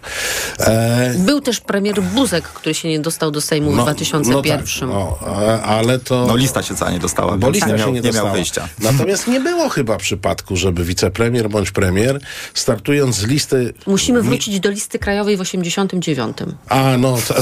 E, 0.59 1.13
Był 1.17 1.41
też 1.41 1.59
premier 1.59 2.01
Buzek, 2.01 2.43
który 2.43 2.73
się 2.75 2.89
nie 2.89 2.99
dostał 2.99 3.31
do 3.31 3.41
Sejmu 3.41 3.71
w 3.71 3.75
2001. 3.75 4.89
No, 4.89 5.17
tak, 5.19 5.27
no, 5.37 5.61
ale 5.63 5.99
to... 5.99 6.25
No 6.27 6.35
lista 6.35 6.63
się 6.63 6.75
cała 6.75 6.91
nie 6.91 6.99
dostała, 6.99 7.37
Bo 7.37 7.49
lista 7.49 7.67
nie 7.67 7.73
się 7.73 7.77
miał, 7.79 7.87
nie 7.87 7.93
nie 7.93 8.01
dostała. 8.01 8.25
miał 8.29 8.35
wyjścia. 8.35 8.67
Natomiast 8.79 9.22
nie 9.27 9.39
było 9.39 9.69
chyba 9.69 9.97
przypadku, 9.97 10.55
żeby 10.55 10.85
wicepremier 10.85 11.49
bądź 11.49 11.71
premier 11.71 12.19
startując 12.53 13.15
z 13.15 13.25
listy... 13.25 13.73
Musimy 13.87 14.21
wrócić 14.21 14.59
do 14.59 14.69
listy 14.69 14.99
krajowej 14.99 15.37
w 15.37 15.41
89. 15.41 16.37
A, 16.69 16.97
no, 16.97 17.17
to, 17.27 17.35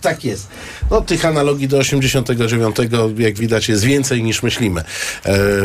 tak 0.00 0.24
jest. 0.24 0.48
No, 0.90 1.00
tych 1.00 1.24
analogii 1.24 1.68
do 1.68 1.78
89, 1.78 2.76
jak 3.18 3.34
widać, 3.34 3.68
jest 3.68 3.84
więcej 3.84 4.22
niż 4.22 4.42
myślimy 4.42 4.80
e, 4.80 4.84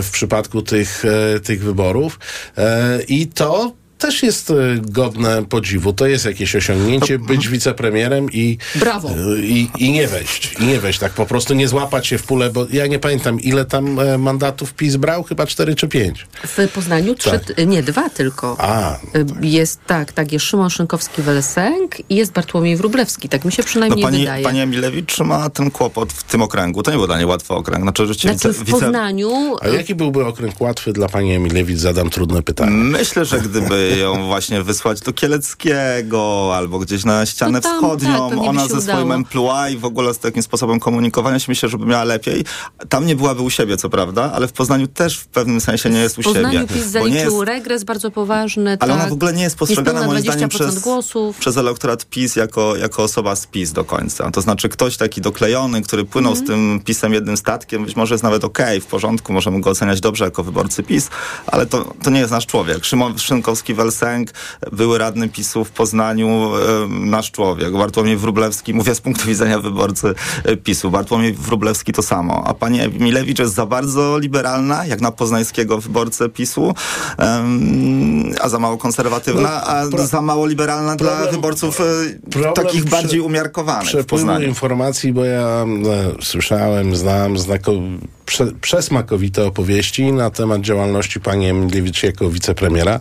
w 0.02 0.10
przypadku 0.12 0.62
tych, 0.62 1.04
e, 1.06 1.40
tych 1.40 1.64
wyborów. 1.64 2.20
E, 2.58 3.00
I 3.08 3.28
to 3.28 3.83
też 4.04 4.24
jest 4.24 4.50
e, 4.52 4.54
godne 4.82 5.46
podziwu. 5.46 5.94
To 5.94 6.08
jest 6.08 6.26
jakieś 6.26 6.56
osiągnięcie, 6.56 7.20
być 7.20 7.48
wicepremierem 7.50 8.32
i, 8.32 8.58
Brawo. 8.76 9.10
e, 9.10 9.40
i, 9.40 9.70
i 9.78 9.92
nie 9.92 10.08
wejść. 10.08 10.54
I 10.60 10.66
nie 10.66 10.80
wejść, 10.80 11.00
tak 11.00 11.12
po 11.14 11.26
prostu 11.26 11.54
nie 11.54 11.68
złapać 11.68 12.08
się 12.08 12.18
w 12.18 12.24
pulę, 12.24 12.50
bo 12.50 12.66
ja 12.72 12.88
nie 12.88 13.00
pamiętam, 13.00 13.40
ile 13.40 13.66
tam 13.66 14.00
e, 14.00 14.18
mandatów 14.18 14.74
PiS 14.74 14.96
brał, 14.96 15.24
chyba 15.24 15.46
4 15.46 15.76
czy 15.76 15.88
5. 15.88 16.28
W 16.48 16.68
Poznaniu 16.74 17.16
trzy, 17.16 17.30
Tak. 17.30 17.68
nie, 17.68 17.84
dwa 17.84 18.10
tylko. 18.10 18.56
A, 18.60 18.94
Y, 19.16 19.26
Jest 19.42 19.80
tak, 19.88 20.12
tak, 20.12 20.32
jest 20.32 20.46
Szymon 20.46 20.70
Szynkowski-Welsenk 20.70 21.88
i 22.10 22.16
jest 22.16 22.32
Bartłomiej 22.32 22.76
Wróblewski. 22.78 23.30
Tak 23.30 23.46
mi 23.46 23.52
się 23.52 23.64
przynajmniej 23.64 24.02
No 24.02 24.08
pani, 24.08 24.20
wydaje. 24.20 24.44
pani 24.44 24.60
Emilewicz 24.60 25.20
ma 25.20 25.50
ten 25.50 25.72
kłopot 25.72 26.14
w 26.14 26.24
tym 26.24 26.42
okręgu. 26.42 26.84
To 26.84 26.92
nie 26.92 26.98
był 26.98 27.08
dla 27.08 27.18
niej 27.18 27.26
łatwy 27.26 27.54
okręg. 27.54 27.84
Znaczy, 27.84 28.08
Znaczy 28.14 28.54
w 28.54 28.72
Poznaniu... 28.72 29.56
A 29.62 29.68
jaki 29.68 29.96
byłby 29.96 30.26
okręg 30.26 30.62
łatwy 30.62 30.94
dla 30.94 31.08
pani 31.10 31.34
Emilewicz? 31.34 31.78
Zadam 31.80 32.10
trudne 32.10 32.42
pytanie. 32.42 32.72
Myślę, 32.72 33.26
że 33.26 33.40
gdyby 33.42 33.93
ją 33.98 34.28
właśnie 34.28 34.64
wysłać 34.64 35.00
do 35.00 35.14
Kieleckiego 35.14 36.52
albo 36.56 36.80
gdzieś 36.80 37.06
na 37.06 37.26
ścianę 37.26 37.62
To 37.62 37.70
tam, 37.70 37.78
wschodnią, 37.78 38.12
tak, 38.14 38.30
pewnie 38.30 38.44
by 38.44 38.50
ona 38.50 38.68
ze 38.68 38.82
swoim 38.82 39.12
emploi 39.12 39.74
i 39.74 39.78
w 39.78 39.86
ogóle 39.86 40.14
z 40.14 40.20
takim 40.20 40.44
sposobem 40.44 40.80
komunikowania 40.80 41.40
się 41.40 41.46
myślę, 41.50 41.70
żeby 41.70 41.86
miała 41.86 42.04
lepiej. 42.04 42.44
Tam 42.90 43.06
nie 43.06 43.16
byłaby 43.16 43.42
u 43.42 43.50
siebie, 43.50 43.78
co 43.78 43.90
prawda, 43.90 44.32
ale 44.36 44.48
w 44.48 44.54
Poznaniu 44.54 44.88
też 44.88 45.18
w 45.18 45.28
pewnym 45.28 45.62
sensie 45.62 45.90
nie 45.90 46.00
jest 46.00 46.20
u 46.20 46.22
Poznaniu 46.22 46.60
siebie. 46.60 46.68
PiS 46.68 46.92
bo 46.94 47.00
nie 47.00 47.14
zaliczył 47.14 47.34
jest, 47.40 47.48
regres 47.48 47.84
bardzo 47.84 48.12
poważny. 48.12 48.70
ale 48.70 48.78
tak. 48.78 48.90
ona 49.02 49.10
w 49.10 49.14
ogóle 49.14 49.34
nie 49.34 49.44
jest 49.44 49.56
postrzegana 49.58 50.08
moim 50.08 50.22
zdaniem 50.22 50.50
20% 50.50 50.54
przez, 50.54 50.80
głosów. 50.80 51.38
przez 51.38 51.58
elektorat 51.58 52.06
PiS 52.06 52.36
jako, 52.36 52.76
jako 52.76 53.04
osoba 53.04 53.36
z 53.36 53.48
PiS 53.48 53.72
do 53.72 53.84
końca. 53.84 54.32
To 54.32 54.42
znaczy 54.42 54.70
ktoś 54.70 54.98
taki 54.98 55.22
doklejony, 55.22 55.82
który 55.82 56.06
płynął 56.06 56.32
Mhm. 56.32 56.46
z 56.46 56.50
tym 56.50 56.80
PiSem 56.86 57.14
jednym 57.14 57.38
statkiem, 57.38 57.86
być 57.86 57.96
może 57.96 58.14
jest 58.14 58.24
nawet 58.24 58.44
okej, 58.44 58.82
w 58.82 58.86
porządku, 58.86 59.34
możemy 59.34 59.62
go 59.62 59.70
oceniać 59.70 60.02
dobrze 60.02 60.26
jako 60.26 60.44
wyborcy 60.44 60.84
PiS, 60.84 61.10
ale 61.48 61.66
to, 61.66 61.94
to 62.04 62.10
nie 62.10 62.20
jest 62.20 62.32
nasz 62.32 62.46
człowiek. 62.46 62.86
Szymon 62.86 63.14
Szynkowski-Welsenk, 63.92 64.28
były 64.72 64.98
radny 64.98 65.30
PiSu 65.30 65.66
w 65.66 65.72
Poznaniu, 65.72 66.52
nasz 66.90 67.32
człowiek. 67.32 67.74
Bartłomiej 67.74 68.18
Wróblewski, 68.18 68.74
mówię 68.74 68.96
z 68.96 69.02
punktu 69.02 69.28
widzenia 69.28 69.60
wyborcy 69.60 70.14
e, 70.44 70.58
PiSu. 70.58 70.92
Bartłomiej 70.92 71.34
Wróblewski 71.34 71.94
to 71.94 72.02
samo. 72.02 72.44
A 72.48 72.54
pani 72.54 72.80
Milewicz 73.00 73.40
jest 73.40 73.54
za 73.54 73.66
bardzo 73.66 74.18
liberalna, 74.20 74.86
jak 74.86 75.02
na 75.02 75.12
poznańskiego 75.12 75.78
wyborcę 75.82 76.30
PiSu, 76.30 76.74
a 78.42 78.50
za 78.50 78.60
mało 78.60 78.78
konserwatywna, 78.78 79.66
a 79.68 79.86
za 79.88 80.22
mało 80.22 80.48
liberalna 80.48 80.96
dla 80.96 81.12
problem- 81.12 81.32
wyborców 81.36 81.82
e, 81.82 82.54
takich 82.54 82.84
prze- 82.86 82.90
bardziej 82.92 83.20
umiarkowanych 83.20 83.92
w 83.92 84.06
Poznaniu. 84.06 84.48
informacji, 84.48 85.14
bo 85.14 85.26
ja 85.26 85.42
e, 85.42 85.66
słyszałem, 86.24 86.96
znam 86.96 87.38
znako, 87.38 87.72
prze, 88.34 88.52
przesmakowite 88.62 89.46
opowieści 89.46 90.12
na 90.12 90.30
temat 90.30 90.62
działalności 90.62 91.20
pani 91.20 91.48
Emilewicz 91.50 92.04
jako 92.04 92.30
wicepremiera, 92.30 93.00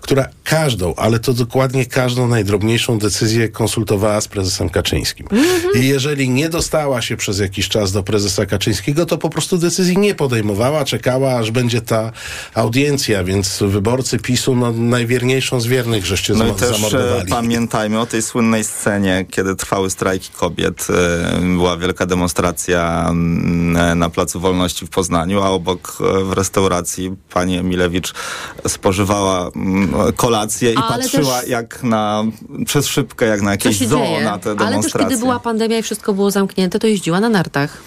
która 0.00 0.28
każdą, 0.44 0.94
ale 0.94 1.18
to 1.18 1.32
dokładnie 1.32 1.86
każdą 1.86 2.28
najdrobniejszą 2.28 2.98
decyzję 2.98 3.48
konsultowała 3.48 4.20
z 4.20 4.28
prezesem 4.28 4.68
Kaczyńskim. 4.70 5.26
I 5.74 5.88
jeżeli 5.88 6.30
nie 6.30 6.48
dostała 6.48 7.02
się 7.02 7.16
przez 7.16 7.38
jakiś 7.38 7.68
czas 7.68 7.92
do 7.92 8.02
prezesa 8.02 8.46
Kaczyńskiego, 8.46 9.06
to 9.06 9.18
po 9.18 9.30
prostu 9.30 9.58
decyzji 9.58 9.98
nie 9.98 10.14
podejmowała, 10.14 10.84
czekała, 10.84 11.34
aż 11.34 11.50
będzie 11.50 11.80
ta 11.80 12.12
audiencja, 12.54 13.24
więc 13.24 13.58
wyborcy 13.62 14.18
PiSu, 14.18 14.56
no, 14.56 14.72
najwierniejszą 14.72 15.60
z 15.60 15.66
wiernych 15.66 16.06
żeście 16.06 16.34
No 16.34 16.54
też 16.54 16.68
e, 16.68 16.72
zamordowali. 16.72 17.30
pamiętajmy 17.30 18.00
o 18.00 18.06
tej 18.06 18.22
słynnej 18.22 18.64
scenie, 18.64 19.26
kiedy 19.30 19.56
trwały 19.56 19.90
strajki 19.90 20.30
kobiet. 20.36 20.86
E, 20.90 21.40
Była 21.40 21.76
wielka 21.76 22.06
demonstracja 22.06 23.06
mm, 23.10 23.98
na 23.98 24.10
Placu 24.10 24.40
Wolności 24.40 24.69
w 24.78 24.88
Poznaniu, 24.88 25.42
a 25.42 25.50
obok 25.50 25.98
e, 26.00 26.24
w 26.24 26.32
restauracji 26.32 27.12
pani 27.32 27.56
Emilewicz 27.58 28.14
spożywała 28.66 29.50
mm, 29.56 30.12
kolację 30.16 30.72
i 30.72 30.76
Ale 30.76 30.88
patrzyła 30.88 31.42
jak 31.42 31.82
na, 31.82 32.24
przez 32.66 32.86
szybkę, 32.86 33.26
jak 33.26 33.42
na 33.42 33.50
jakieś 33.50 33.78
zoo 33.78 33.98
dzieje? 33.98 34.24
na 34.24 34.38
te 34.38 34.50
Ale 34.50 34.58
też 34.58 34.68
demonstracje. 34.68 35.08
kiedy 35.08 35.20
była 35.20 35.40
pandemia 35.40 35.78
i 35.78 35.82
wszystko 35.82 36.12
było 36.12 36.30
zamknięte, 36.30 36.78
to 36.78 36.86
jeździła 36.86 37.20
na 37.20 37.28
nartach. 37.28 37.78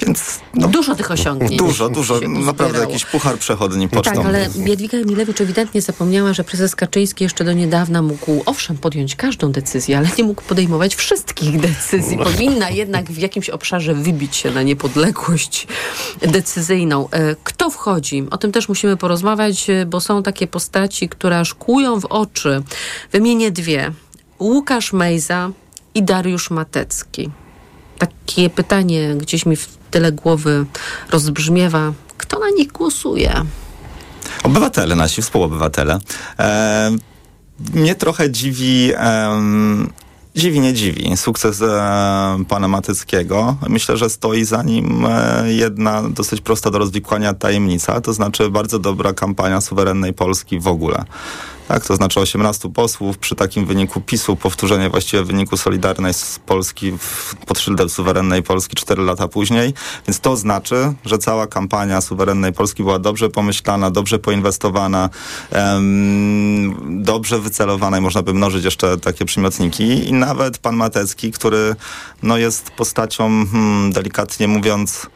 Więc 0.00 0.40
Dużo 0.54 0.94
tych 0.94 1.10
osiągnięć. 1.10 1.56
Dużo, 1.56 1.88
dużo. 1.88 2.14
Naprawdę 2.20 2.64
uzbierało. 2.64 2.78
jakiś 2.92 3.04
puchar 3.04 3.38
przechodni 3.38 3.88
pocztą. 3.88 4.14
Tak, 4.14 4.26
ale 4.26 4.48
Jadwiga 4.66 4.98
Emilewicz 4.98 5.40
ewidentnie 5.40 5.82
zapomniała, 5.82 6.32
że 6.32 6.44
prezes 6.44 6.76
Kaczyński 6.76 7.24
jeszcze 7.24 7.44
do 7.44 7.52
niedawna 7.52 8.02
mógł, 8.02 8.42
owszem, 8.46 8.78
podjąć 8.78 9.16
każdą 9.16 9.52
decyzję, 9.52 9.98
ale 9.98 10.08
nie 10.18 10.24
mógł 10.24 10.42
podejmować 10.42 10.94
wszystkich 10.94 11.60
decyzji. 11.60 12.18
Powinna 12.18 12.70
jednak 12.70 13.10
w 13.12 13.18
jakimś 13.18 13.50
obszarze 13.50 13.94
wybić 13.94 14.36
się 14.36 14.50
na 14.50 14.62
niepodległość 14.62 15.66
decyzyjną. 16.22 17.08
E, 17.10 17.36
Kto 17.44 17.70
wchodzi? 17.70 18.24
O 18.30 18.38
tym 18.38 18.52
też 18.52 18.68
musimy 18.68 18.96
porozmawiać, 18.96 19.70
e, 19.70 19.86
bo 19.86 20.00
są 20.00 20.22
takie 20.22 20.46
postaci, 20.46 21.08
które 21.08 21.38
aż 21.38 21.54
kłują 21.54 22.00
w 22.00 22.04
oczy. 22.04 22.62
Wymienię 23.12 23.50
dwie. 23.50 23.92
Łukasz 24.40 24.92
Mejza 24.92 25.50
i 25.94 26.02
Dariusz 26.02 26.50
Matecki. 26.50 27.30
Takie 28.00 28.50
pytanie 28.50 29.14
gdzieś 29.16 29.46
mi 29.46 29.56
w 29.56 29.68
tyle 29.90 30.12
głowy 30.12 30.66
rozbrzmiewa. 31.10 31.92
Kto 32.16 32.38
na 32.38 32.50
nich 32.50 32.72
głosuje? 32.72 33.32
Obywatele, 34.42 34.94
nasi 34.94 35.22
współobywatele. 35.22 35.98
E, 36.38 36.90
mnie 37.74 37.94
trochę 37.94 38.30
dziwi, 38.30 38.92
dziwi, 40.36 40.60
nie 40.60 40.74
dziwi, 40.74 41.16
sukces 41.16 41.62
e, 41.62 41.66
pana 42.48 42.68
Matyckiego. 42.68 43.56
Myślę, 43.68 43.96
że 43.96 44.10
stoi 44.10 44.44
za 44.44 44.62
nim 44.62 45.06
e, 45.06 45.44
jedna 45.52 46.02
dosyć 46.08 46.40
prosta 46.40 46.70
do 46.70 46.78
rozwikłania 46.78 47.34
tajemnica, 47.34 48.00
to 48.00 48.12
znaczy 48.12 48.50
bardzo 48.50 48.78
dobra 48.78 49.12
kampania 49.12 49.60
suwerennej 49.60 50.12
Polski 50.12 50.60
w 50.60 50.68
ogóle. 50.68 51.04
Tak, 51.70 51.86
to 51.86 51.96
znaczy 51.96 52.20
18 52.20 52.68
posłów 52.68 53.18
przy 53.18 53.34
takim 53.34 53.66
wyniku 53.66 54.00
PiSu, 54.00 54.36
powtórzenie 54.36 54.90
właściwie 54.90 55.24
wyniku 55.24 55.56
Solidarnej 55.56 56.14
z 56.14 56.38
Polski 56.46 56.92
w, 56.98 57.34
pod 57.46 57.58
szyldem 57.58 57.88
suwerennej 57.88 58.42
Polski 58.42 58.76
4 58.76 59.02
lata 59.02 59.28
później. 59.28 59.74
Więc 60.08 60.20
to 60.20 60.36
znaczy, 60.36 60.92
że 61.04 61.18
cała 61.18 61.46
kampania 61.46 62.00
suwerennej 62.00 62.52
Polski 62.52 62.82
była 62.82 62.98
dobrze 62.98 63.28
pomyślana, 63.28 63.90
dobrze 63.90 64.18
poinwestowana, 64.18 65.10
em, 65.50 67.02
dobrze 67.04 67.38
wycelowana 67.38 67.98
i 67.98 68.00
można 68.00 68.22
by 68.22 68.34
mnożyć 68.34 68.64
jeszcze 68.64 68.98
takie 68.98 69.24
przymiotniki. 69.24 70.08
I 70.08 70.12
nawet 70.12 70.58
pan 70.58 70.76
Matecki, 70.76 71.32
który 71.32 71.76
no, 72.22 72.36
jest 72.36 72.70
postacią, 72.70 73.46
hmm, 73.52 73.92
delikatnie 73.92 74.48
mówiąc, 74.48 75.06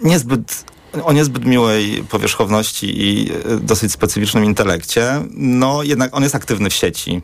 niezbyt 0.00 0.71
o 1.04 1.12
niezbyt 1.12 1.44
miłej 1.44 2.04
powierzchowności 2.04 3.02
i 3.02 3.32
e, 3.32 3.56
dosyć 3.60 3.92
specyficznym 3.92 4.44
intelekcie, 4.44 5.22
no 5.30 5.82
jednak 5.82 6.16
on 6.16 6.22
jest 6.22 6.34
aktywny 6.34 6.70
w 6.70 6.74
sieci. 6.74 7.22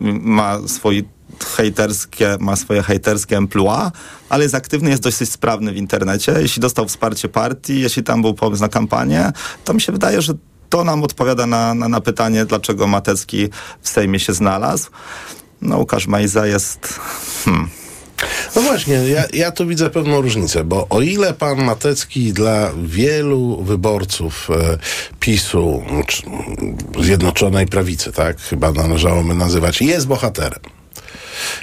Ma 0.00 0.58
swój 0.66 1.04
hejterskie, 1.56 2.36
ma 2.40 2.56
swoje 2.56 2.82
hejterskie 2.82 3.36
emploi, 3.36 3.90
ale 4.28 4.42
jest 4.42 4.54
aktywny, 4.54 4.90
jest 4.90 5.02
dosyć 5.02 5.32
sprawny 5.32 5.72
w 5.72 5.76
internecie. 5.76 6.34
Jeśli 6.40 6.62
dostał 6.62 6.86
wsparcie 6.88 7.28
partii, 7.28 7.80
jeśli 7.80 8.02
tam 8.02 8.22
był 8.22 8.34
pomysł 8.34 8.62
na 8.62 8.68
kampanię, 8.68 9.32
to 9.64 9.74
mi 9.74 9.80
się 9.80 9.92
wydaje, 9.92 10.22
że 10.22 10.34
to 10.68 10.84
nam 10.84 11.04
odpowiada 11.04 11.46
na, 11.46 11.74
na, 11.74 11.88
na 11.88 12.00
pytanie, 12.00 12.44
dlaczego 12.44 12.86
Matecki 12.86 13.48
w 13.82 13.88
Sejmie 13.88 14.20
się 14.20 14.32
znalazł. 14.32 14.90
No, 15.62 15.78
Łukasz 15.78 16.06
Majza 16.06 16.46
jest... 16.46 17.00
Hmm, 17.44 17.68
No 18.56 18.62
właśnie, 18.62 18.94
ja, 18.94 19.24
ja 19.32 19.52
tu 19.52 19.66
widzę 19.66 19.90
pewną 19.90 20.20
różnicę, 20.20 20.64
bo 20.64 20.86
o 20.90 21.00
ile 21.00 21.34
pan 21.34 21.64
Matecki 21.64 22.32
dla 22.32 22.72
wielu 22.84 23.62
wyborców 23.62 24.50
e, 24.50 24.78
PiSu, 25.20 25.82
Zjednoczonej 27.00 27.66
Prawicy, 27.66 28.12
tak, 28.12 28.40
chyba 28.40 28.72
należałoby 28.72 29.34
nazywać, 29.34 29.82
jest 29.82 30.06
bohaterem. 30.06 30.60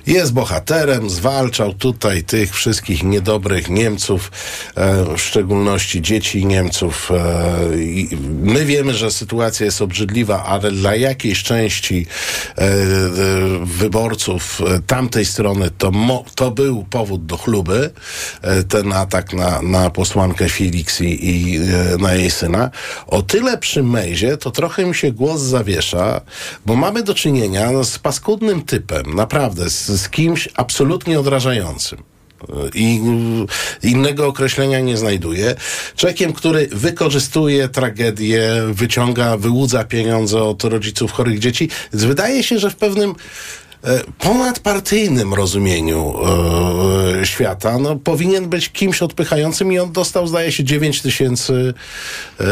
Jest 0.08 0.34
bohaterem, 0.34 1.10
zwalczał 1.10 1.74
tutaj 1.74 2.24
tych 2.24 2.56
wszystkich 2.56 3.04
niedobrych 3.04 3.70
Niemców, 3.70 4.32
e, 4.76 5.16
w 5.18 5.22
szczególności 5.22 6.02
dzieci 6.02 6.46
Niemców. 6.46 7.12
E, 7.12 7.16
my 8.42 8.66
wiemy, 8.66 8.94
że 8.94 9.12
sytuacja 9.12 9.66
jest 9.66 9.82
obrzydliwa, 9.82 10.44
ale 10.44 10.72
dla 10.72 10.96
jakiejś 10.96 11.44
części 11.44 12.06
e, 12.58 12.66
wyborców 13.64 14.62
tamtej 14.88 15.26
strony 15.26 15.70
to, 15.78 15.92
to 16.36 16.52
był 16.52 16.84
powód 16.90 17.26
do 17.26 17.38
chluby, 17.38 17.90
ten 18.70 18.94
atak 18.94 19.34
na, 19.34 19.62
na 19.62 19.90
posłankę 19.90 20.50
Felix 20.50 21.02
i, 21.02 21.30
i 21.30 21.60
na 22.00 22.14
jej 22.14 22.32
syna. 22.32 22.70
O 23.08 23.22
tyle 23.22 23.58
przy 23.58 23.84
Mejzie 23.84 24.38
to 24.38 24.52
trochę 24.52 24.86
mi 24.86 24.96
się 24.96 25.12
głos 25.12 25.42
zawiesza, 25.42 26.22
bo 26.66 26.76
mamy 26.76 27.04
do 27.04 27.14
czynienia 27.14 27.84
z 27.84 28.00
paskudnym 28.00 28.62
typem, 28.62 29.14
naprawdę, 29.14 29.55
z, 29.56 30.02
z 30.02 30.10
kimś 30.10 30.50
absolutnie 30.56 31.20
odrażającym. 31.20 32.04
I 32.74 33.02
y, 33.84 33.88
innego 33.88 34.28
określenia 34.28 34.80
nie 34.80 34.98
znajduję. 34.98 35.56
Człowiekiem, 35.96 36.34
który 36.34 36.68
wykorzystuje 36.72 37.70
tragedię, 37.70 38.42
wyciąga, 38.70 39.38
wyłudza 39.38 39.84
pieniądze 39.84 40.44
od 40.44 40.64
rodziców 40.64 41.12
chorych 41.12 41.40
dzieci. 41.40 41.70
Wydaje 41.92 42.44
się, 42.44 42.60
że 42.60 42.70
w 42.70 42.76
pewnym 42.76 43.10
e, 43.10 43.16
ponadpartyjnym 44.20 45.34
rozumieniu 45.34 46.14
e, 47.22 47.26
świata, 47.26 47.80
no, 47.80 47.96
powinien 47.96 48.50
być 48.50 48.70
kimś 48.70 49.02
odpychającym 49.02 49.72
i 49.72 49.80
on 49.80 49.92
dostał, 49.92 50.28
zdaje 50.28 50.52
się, 50.52 50.64
9 50.64 51.02
tysięcy 51.02 51.74
e, 52.40 52.46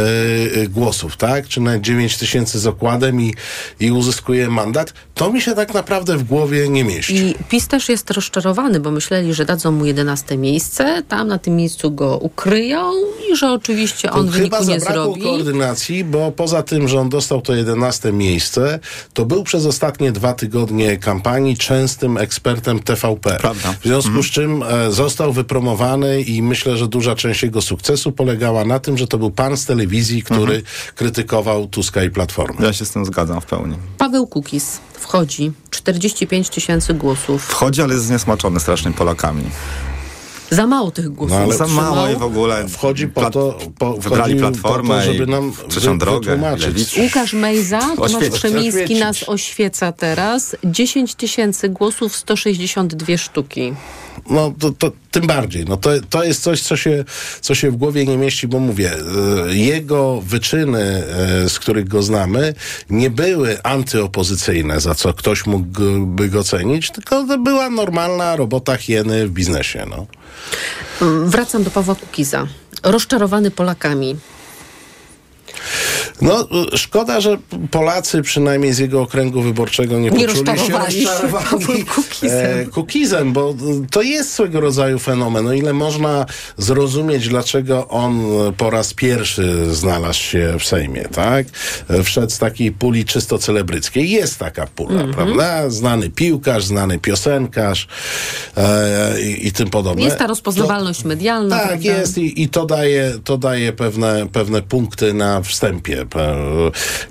głosów, 0.68 1.18
tak? 1.18 1.48
Czy 1.48 1.62
nawet 1.62 1.82
9 1.82 2.18
tysięcy 2.18 2.60
z 2.60 2.68
okładem 2.68 3.22
i, 3.22 3.34
i 3.80 3.92
uzyskuje 3.92 4.50
mandat. 4.50 4.94
To 5.14 5.34
mi 5.34 5.42
się 5.42 5.54
tak 5.56 5.74
naprawdę 5.74 6.18
w 6.18 6.24
głowie 6.24 6.70
nie 6.70 6.84
mieści. 6.84 7.16
I 7.16 7.36
PiS 7.50 7.68
też 7.68 7.90
jest 7.90 8.12
rozczarowany, 8.12 8.80
bo 8.80 8.92
myśleli, 8.92 9.34
że 9.34 9.46
dadzą 9.46 9.72
mu 9.72 9.86
11 9.86 10.38
miejsce, 10.38 11.04
tam 11.08 11.28
na 11.28 11.38
tym 11.40 11.56
miejscu 11.56 11.92
go 11.92 12.18
ukryją 12.18 12.92
i 13.32 13.36
że 13.36 13.52
oczywiście 13.52 14.12
on 14.12 14.26
To 14.26 14.32
wyniku 14.32 14.56
chyba 14.56 14.74
nie 14.74 14.80
zrobi. 14.80 15.22
koordynacji, 15.22 16.04
bo 16.04 16.32
poza 16.32 16.64
tym, 16.64 16.88
że 16.88 17.00
on 17.00 17.10
dostał 17.10 17.42
to 17.42 17.56
11 17.56 18.12
miejsce, 18.12 18.80
to 19.14 19.26
był 19.26 19.44
przez 19.44 19.66
ostatnie 19.66 20.12
dwa 20.12 20.34
tygodnie 20.34 20.98
kampanii 20.98 21.23
częstym 21.58 22.18
ekspertem 22.18 22.80
TVP. 22.80 23.38
Prawda. 23.40 23.74
W 23.82 23.84
związku 23.84 24.08
Mhm. 24.08 24.24
z 24.24 24.28
czym 24.28 24.64
e, 24.64 24.92
został 24.92 25.34
wypromowany 25.34 26.22
i 26.22 26.42
myślę, 26.42 26.78
że 26.78 26.88
duża 26.88 27.16
część 27.16 27.44
jego 27.44 27.62
sukcesu 27.62 28.12
polegała 28.12 28.66
na 28.66 28.80
tym, 28.80 28.98
że 28.98 29.08
to 29.08 29.18
był 29.18 29.32
pan 29.32 29.58
z 29.58 29.66
telewizji, 29.66 30.24
który 30.24 30.62
krytykował 30.96 31.68
Tuska 31.68 32.04
i 32.04 32.10
Platformę. 32.10 32.66
Ja 32.66 32.74
się 32.74 32.86
z 32.86 32.92
tym 32.92 33.06
zgadzam 33.06 33.42
w 33.42 33.46
pełni. 33.46 33.76
Paweł 33.98 34.28
Kukis 34.28 34.80
wchodzi, 34.94 35.52
45 35.70 36.50
tysięcy 36.50 36.94
głosów. 36.94 37.44
Wchodzi, 37.46 37.82
ale 37.82 37.94
jest 37.94 38.06
zniesmaczony 38.06 38.60
strasznie 38.60 38.92
Polakami. 38.92 39.44
Za 40.54 40.68
mało 40.68 40.92
tych 40.92 41.10
głosów. 41.10 41.38
No, 41.38 41.44
ale 41.44 41.58
Za 41.58 41.68
mało 41.68 42.10
i 42.10 42.16
w 42.16 42.24
ogóle 42.24 42.68
Wchodzi 42.68 43.08
po 43.08 43.30
to, 43.32 43.58
po, 43.80 43.94
wybrali 43.94 44.36
Platformę 44.36 44.90
po 44.96 45.00
to, 45.06 45.14
żeby 45.14 45.28
nam 45.28 45.52
wy- 45.52 45.98
drogę. 45.98 46.40
Łukasz 47.04 47.34
Mejza, 47.34 47.80
Tomasz 47.80 48.00
Oświecić. 48.16 48.36
Krzemiński 48.36 48.70
Oświecić. 48.84 49.00
nas 49.00 49.30
oświeca 49.30 49.92
teraz. 49.92 50.56
10 50.64 51.16
tysięcy 51.16 51.70
głosów, 51.70 52.16
162 52.16 53.18
sztuki. 53.18 53.74
No 54.30 54.54
to, 54.60 54.72
to 54.72 54.92
tym 55.12 55.28
bardziej. 55.28 55.66
No 55.66 55.78
to, 55.78 55.90
to 56.10 56.24
jest 56.24 56.42
coś, 56.42 56.62
co 56.62 56.78
się, 56.78 57.06
co 57.42 57.56
się 57.56 57.72
w 57.72 57.76
głowie 57.76 58.06
nie 58.06 58.18
mieści, 58.18 58.48
bo 58.48 58.60
mówię, 58.60 58.92
e, 58.94 59.56
jego 59.56 60.22
wyczyny, 60.22 60.82
e, 60.82 61.50
z 61.50 61.60
których 61.60 61.88
go 61.88 62.04
znamy, 62.04 62.54
nie 62.90 63.10
były 63.10 63.64
antyopozycyjne, 63.64 64.80
za 64.80 64.96
co 64.96 65.14
ktoś 65.14 65.46
mógłby 65.46 66.30
go 66.30 66.44
cenić, 66.44 66.92
tylko 66.92 67.28
to 67.28 67.38
była 67.38 67.70
normalna 67.70 68.36
robota 68.36 68.78
hieny 68.78 69.28
w 69.28 69.32
biznesie. 69.32 69.86
No. 69.90 70.06
Wracam 71.26 71.64
do 71.64 71.72
Pawła 71.72 71.96
Kukiza. 71.96 72.48
Rozczarowany 72.84 73.52
Polakami. 73.52 74.16
No, 76.22 76.48
szkoda, 76.76 77.22
że 77.22 77.38
Polacy, 77.72 78.22
przynajmniej 78.22 78.74
z 78.74 78.78
jego 78.80 79.02
okręgu 79.02 79.42
wyborczego, 79.42 80.00
nie, 80.00 80.10
Nie 80.10 80.28
poczuli 80.28 80.60
się 80.60 80.74
rozczarowani 80.78 81.86
e, 82.24 82.66
Kukizem, 82.66 83.34
bo 83.34 83.54
to 83.92 84.02
jest 84.02 84.34
swego 84.34 84.60
rodzaju 84.62 85.00
fenomen. 85.00 85.48
O 85.48 85.54
ile 85.54 85.74
można 85.74 86.26
zrozumieć, 86.58 87.28
dlaczego 87.30 87.88
on 87.88 88.22
po 88.58 88.70
raz 88.70 88.94
pierwszy 88.94 89.76
znalazł 89.76 90.20
się 90.20 90.56
w 90.60 90.66
Sejmie, 90.66 91.02
tak? 91.12 91.48
E, 91.90 92.04
Wszedł 92.04 92.30
z 92.30 92.38
takiej 92.38 92.72
puli 92.72 93.06
czysto 93.06 93.38
celebryckiej. 93.38 94.10
Jest 94.10 94.40
taka 94.40 94.68
pula, 94.68 95.02
Mhm. 95.02 95.14
prawda? 95.14 95.70
Znany 95.70 96.10
piłkarz, 96.10 96.66
znany 96.66 97.00
piosenkarz 97.00 97.88
e, 98.58 99.22
i, 99.22 99.48
i 99.48 99.52
tym 99.52 99.70
podobne. 99.70 100.04
Jest 100.04 100.18
ta 100.18 100.28
rozpoznawalność 100.28 101.04
medialna. 101.04 101.58
Tak, 101.60 101.68
prawda? 101.68 101.90
jest 101.90 102.18
i, 102.18 102.42
i 102.44 102.50
to 102.50 102.66
daje, 102.66 103.14
to 103.24 103.38
daje 103.38 103.74
pewne, 103.74 104.28
pewne 104.32 104.62
punkty 104.62 105.14
na 105.14 105.42
wstępie, 105.42 106.03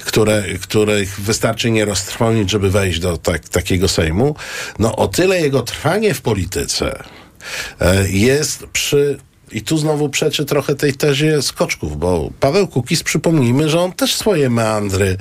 które, 0.05 0.45
których 0.61 1.20
wystarczy 1.20 1.70
nie 1.70 1.84
roztrwonić, 1.84 2.51
żeby 2.51 2.70
wejść 2.70 2.99
do 2.99 3.16
tak, 3.16 3.49
takiego 3.49 3.88
Sejmu. 3.88 4.36
No 4.78 4.97
o 4.97 5.09
tyle 5.09 5.40
jego 5.40 5.62
trwanie 5.62 6.14
w 6.14 6.20
polityce 6.20 7.03
e, 7.80 8.09
jest 8.09 8.66
przy 8.66 9.18
i 9.53 9.62
tu 9.62 9.78
znowu 9.78 10.09
przeczy 10.09 10.45
trochę 10.45 10.74
tej 10.74 10.95
tezie 10.95 11.43
skoczków, 11.43 11.99
bo 11.99 12.30
Paweł 12.40 12.68
Kukiz, 12.68 13.03
przypomnijmy, 13.03 13.68
że 13.68 13.80
on 13.80 13.93
też 13.93 14.14
swoje 14.14 14.51
meandry 14.51 15.16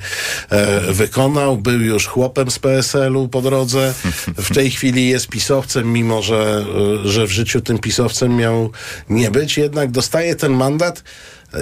e, 0.50 0.80
wykonał, 0.92 1.56
był 1.56 1.80
już 1.80 2.06
chłopem 2.06 2.50
z 2.50 2.58
PSL-u 2.58 3.28
po 3.28 3.42
drodze, 3.42 3.94
w 4.36 4.54
tej 4.54 4.70
chwili 4.70 5.08
jest 5.08 5.28
pisowcem, 5.28 5.92
mimo 5.92 6.22
że, 6.22 6.64
e, 7.04 7.08
że 7.08 7.26
w 7.26 7.30
życiu 7.30 7.60
tym 7.60 7.78
pisowcem 7.78 8.36
miał 8.36 8.70
nie 9.08 9.30
być, 9.30 9.58
jednak 9.58 9.90
dostaje 9.90 10.36
ten 10.36 10.52
mandat. 10.52 11.02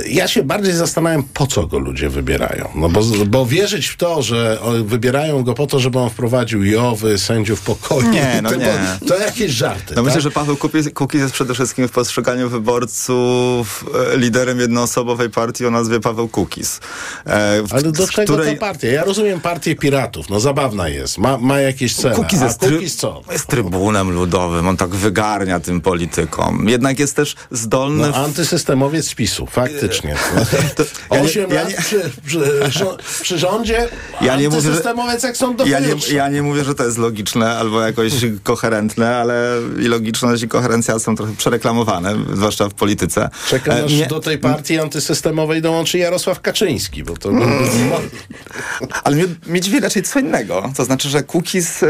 Ja 0.08 0.28
się 0.28 0.42
bardziej 0.42 0.72
zastanawiam, 0.74 1.22
po 1.34 1.46
co 1.46 1.66
go 1.66 1.78
ludzie 1.78 2.08
wybierają. 2.08 2.68
No 2.74 2.88
bo, 2.88 3.00
bo 3.26 3.46
wierzyć 3.46 3.86
w 3.86 3.96
to, 3.96 4.22
że 4.22 4.58
wybierają 4.84 5.42
go 5.42 5.54
po 5.54 5.66
to, 5.66 5.80
żeby 5.80 5.98
on 5.98 6.10
wprowadził 6.10 6.64
jowy, 6.64 7.18
sędziów 7.18 7.60
pokoju, 7.60 8.10
Nie, 8.10 8.40
no 8.42 8.50
to, 8.50 8.56
nie. 8.56 8.68
to 9.08 9.18
jakieś 9.18 9.52
żarty. 9.52 9.94
No 9.96 10.02
myślę, 10.02 10.14
tak? 10.14 10.22
że 10.22 10.30
Paweł 10.30 10.56
Kukiz, 10.56 10.86
jest 11.20 11.34
przede 11.34 11.54
wszystkim 11.54 11.88
w 11.88 11.90
postrzeganiu 11.90 12.48
wyborców 12.48 13.84
e, 14.14 14.16
liderem 14.18 14.60
jednoosobowej 14.60 15.30
partii 15.30 15.66
o 15.66 15.70
nazwie 15.70 16.00
Paweł 16.00 16.28
Kukiz. 16.28 16.80
E, 17.26 17.62
w, 17.62 17.72
Ale 17.72 17.82
do 17.82 18.08
czego 18.08 18.32
której 18.32 18.54
ta 18.54 18.60
partia? 18.60 18.88
Ja 18.88 19.04
rozumiem 19.04 19.40
partię 19.40 19.76
piratów, 19.76 20.28
no 20.28 20.40
zabawna 20.40 20.88
jest, 20.88 21.18
ma, 21.18 21.38
ma 21.38 21.60
jakieś 21.60 21.94
cele, 21.96 22.14
Kukiz 22.14 22.40
jest, 22.42 22.60
try- 22.60 22.74
Kukiz 22.76 22.96
co? 22.96 23.22
jest 23.32 23.46
trybunem 23.46 24.10
ludowym, 24.10 24.68
on 24.68 24.76
tak 24.76 24.90
wygarnia 24.90 25.60
tym 25.60 25.80
politykom. 25.80 26.68
Jednak 26.68 26.98
jest 26.98 27.16
też 27.16 27.34
zdolny... 27.50 28.06
No 28.06 28.12
w- 28.12 28.16
antysystemowiec 28.16 29.06
z 29.08 29.14
PiSu, 29.88 30.02
faktycznie. 30.02 30.14
ja 31.10 31.16
nie- 31.18 31.24
Osiem 31.24 31.50
ja 31.50 31.62
lat 31.62 31.68
nie- 31.70 31.76
przy, 31.76 32.10
przy, 32.26 32.84
przy 33.22 33.38
rządzie, 33.38 33.88
Ja 34.20 34.36
nie 34.36 34.48
mówię, 34.48 34.58
antysystemowiec 34.58 35.22
jak 35.22 35.36
są 35.36 35.56
do 35.56 35.66
Ja 35.66 35.80
nie, 35.80 35.94
ja 36.12 36.28
nie 36.28 36.42
mówię, 36.42 36.64
że 36.64 36.74
to 36.74 36.84
jest 36.84 36.98
logiczne 36.98 37.56
albo 37.56 37.80
jakoś 37.82 38.12
koherentne, 38.42 39.16
ale 39.16 39.56
i 39.78 39.82
logiczność 39.84 40.42
i 40.42 40.48
koherencja 40.48 40.98
są 40.98 41.16
trochę 41.16 41.32
przereklamowane, 41.36 42.14
zwłaszcza 42.34 42.68
w 42.68 42.74
polityce. 42.74 43.30
Czekam, 43.48 43.76
E, 43.76 43.82
nie- 43.86 44.06
do 44.06 44.20
tej 44.20 44.38
partii 44.38 44.78
antysystemowej 44.78 45.62
dołączy 45.62 45.98
Jarosław 45.98 46.40
Kaczyński, 46.40 47.04
bo 47.04 47.16
to... 47.16 47.28
Mm. 47.28 47.48
Ale 49.04 49.16
mi- 49.16 49.34
mieć 49.46 49.70
wie 49.70 49.80
raczej 49.80 50.02
co 50.02 50.18
innego. 50.20 50.72
To 50.76 50.84
znaczy, 50.84 51.08
że 51.08 51.22
Kukiz, 51.22 51.80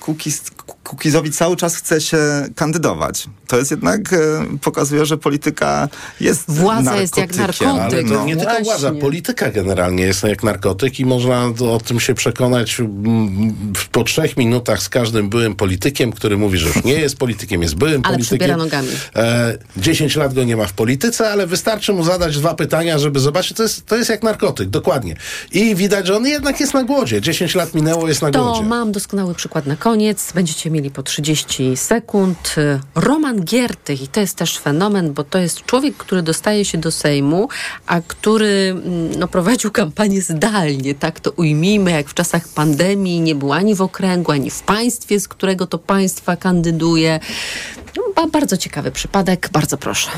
Kukiz, 0.00 0.42
Kukizowi 0.86 1.30
cały 1.32 1.56
czas 1.56 1.76
chce 1.76 2.00
się 2.00 2.18
kandydować. 2.56 3.26
To 3.46 3.56
jest 3.58 3.70
jednak, 3.70 4.12
e, 4.12 4.16
pokazuje, 4.62 5.06
że 5.06 5.18
polityka 5.18 5.88
jest 6.20 6.44
Władza 6.48 6.96
jest 6.96 7.16
jak 7.16 7.36
narkotykiem. 7.36 7.68
narkotyk. 7.76 7.98
Ale 8.00 8.08
to 8.08 8.14
No 8.14 8.24
nie 8.26 8.36
tylko 8.36 8.50
właśnie. 8.52 8.64
władza, 8.64 8.92
polityka 9.00 9.50
generalnie 9.50 10.04
jest 10.04 10.22
jak 10.24 10.42
narkotyk 10.42 11.00
i 11.00 11.06
można 11.06 11.44
o 11.72 11.80
tym 11.84 12.00
się 12.00 12.14
przekonać 12.14 12.76
w- 13.76 13.88
po 13.88 14.04
trzech 14.04 14.36
minutach 14.36 14.82
z 14.82 14.88
każdym 14.88 15.28
byłym 15.28 15.54
politykiem, 15.54 16.12
który 16.12 16.36
mówi, 16.36 16.58
że 16.58 16.66
już 16.68 16.84
nie 16.84 16.92
jest 16.94 17.16
politykiem, 17.16 17.62
jest 17.62 17.74
byłym 17.74 17.94
Ale 17.94 18.02
politykiem. 18.02 18.38
przybiera 18.38 18.56
nogami. 18.56 18.88
E, 19.16 19.58
10 19.76 20.16
lat 20.16 20.34
go 20.34 20.44
nie 20.44 20.56
ma 20.56 20.66
w 20.66 20.72
polityce, 20.72 21.30
ale 21.30 21.46
wystarczy 21.46 21.92
mu 21.92 22.04
zadać 22.04 22.38
dwa 22.38 22.54
pytania, 22.54 22.98
żeby 22.98 23.20
zobaczyć, 23.20 23.56
to 23.56 23.62
jest, 23.62 23.86
to 23.86 23.96
jest 23.96 24.10
jak 24.10 24.22
narkotyk, 24.22 24.68
dokładnie. 24.68 25.16
I 25.52 25.74
widać, 25.74 26.06
że 26.06 26.16
on 26.16 26.26
jednak 26.26 26.60
jest 26.60 26.74
na 26.74 26.84
głodzie. 26.84 27.20
10 27.20 27.54
lat 27.54 27.74
minęło, 27.74 28.08
jest 28.08 28.22
na 28.22 28.30
To 28.30 28.44
głodzie. 28.44 28.62
mam 28.62 28.92
doskonały 28.92 29.34
przykład 29.34 29.66
na 29.66 29.76
koniec. 29.76 30.32
Będziecie 30.34 30.70
mieli 30.76 30.90
po 30.90 31.02
30 31.02 31.76
sekund. 31.76 32.54
Roman 32.94 33.44
Giertych, 33.44 34.02
i 34.02 34.08
to 34.08 34.20
jest 34.20 34.36
też 34.36 34.58
fenomen, 34.58 35.12
bo 35.12 35.24
to 35.24 35.38
jest 35.38 35.62
człowiek, 35.62 35.96
który 35.96 36.22
dostaje 36.22 36.64
się 36.64 36.78
do 36.78 36.92
Sejmu, 36.92 37.48
a 37.86 38.00
który 38.00 38.74
mm, 38.84 39.18
no, 39.18 39.28
prowadził 39.28 39.70
kampanię 39.70 40.22
zdalnie, 40.22 40.94
tak 40.94 41.20
to 41.20 41.30
ujmijmy, 41.30 41.90
jak 41.90 42.08
w 42.08 42.14
czasach 42.14 42.48
pandemii 42.48 43.20
nie 43.20 43.34
był 43.34 43.52
ani 43.52 43.74
w 43.74 43.82
okręgu, 43.82 44.32
ani 44.32 44.50
w 44.50 44.62
państwie, 44.62 45.20
z 45.20 45.28
którego 45.28 45.66
to 45.66 45.78
państwa 45.78 46.36
kandyduje. 46.36 47.20
No, 48.16 48.28
bardzo 48.28 48.56
ciekawy 48.56 48.90
przypadek, 48.90 49.48
bardzo 49.52 49.78
proszę. 49.78 50.10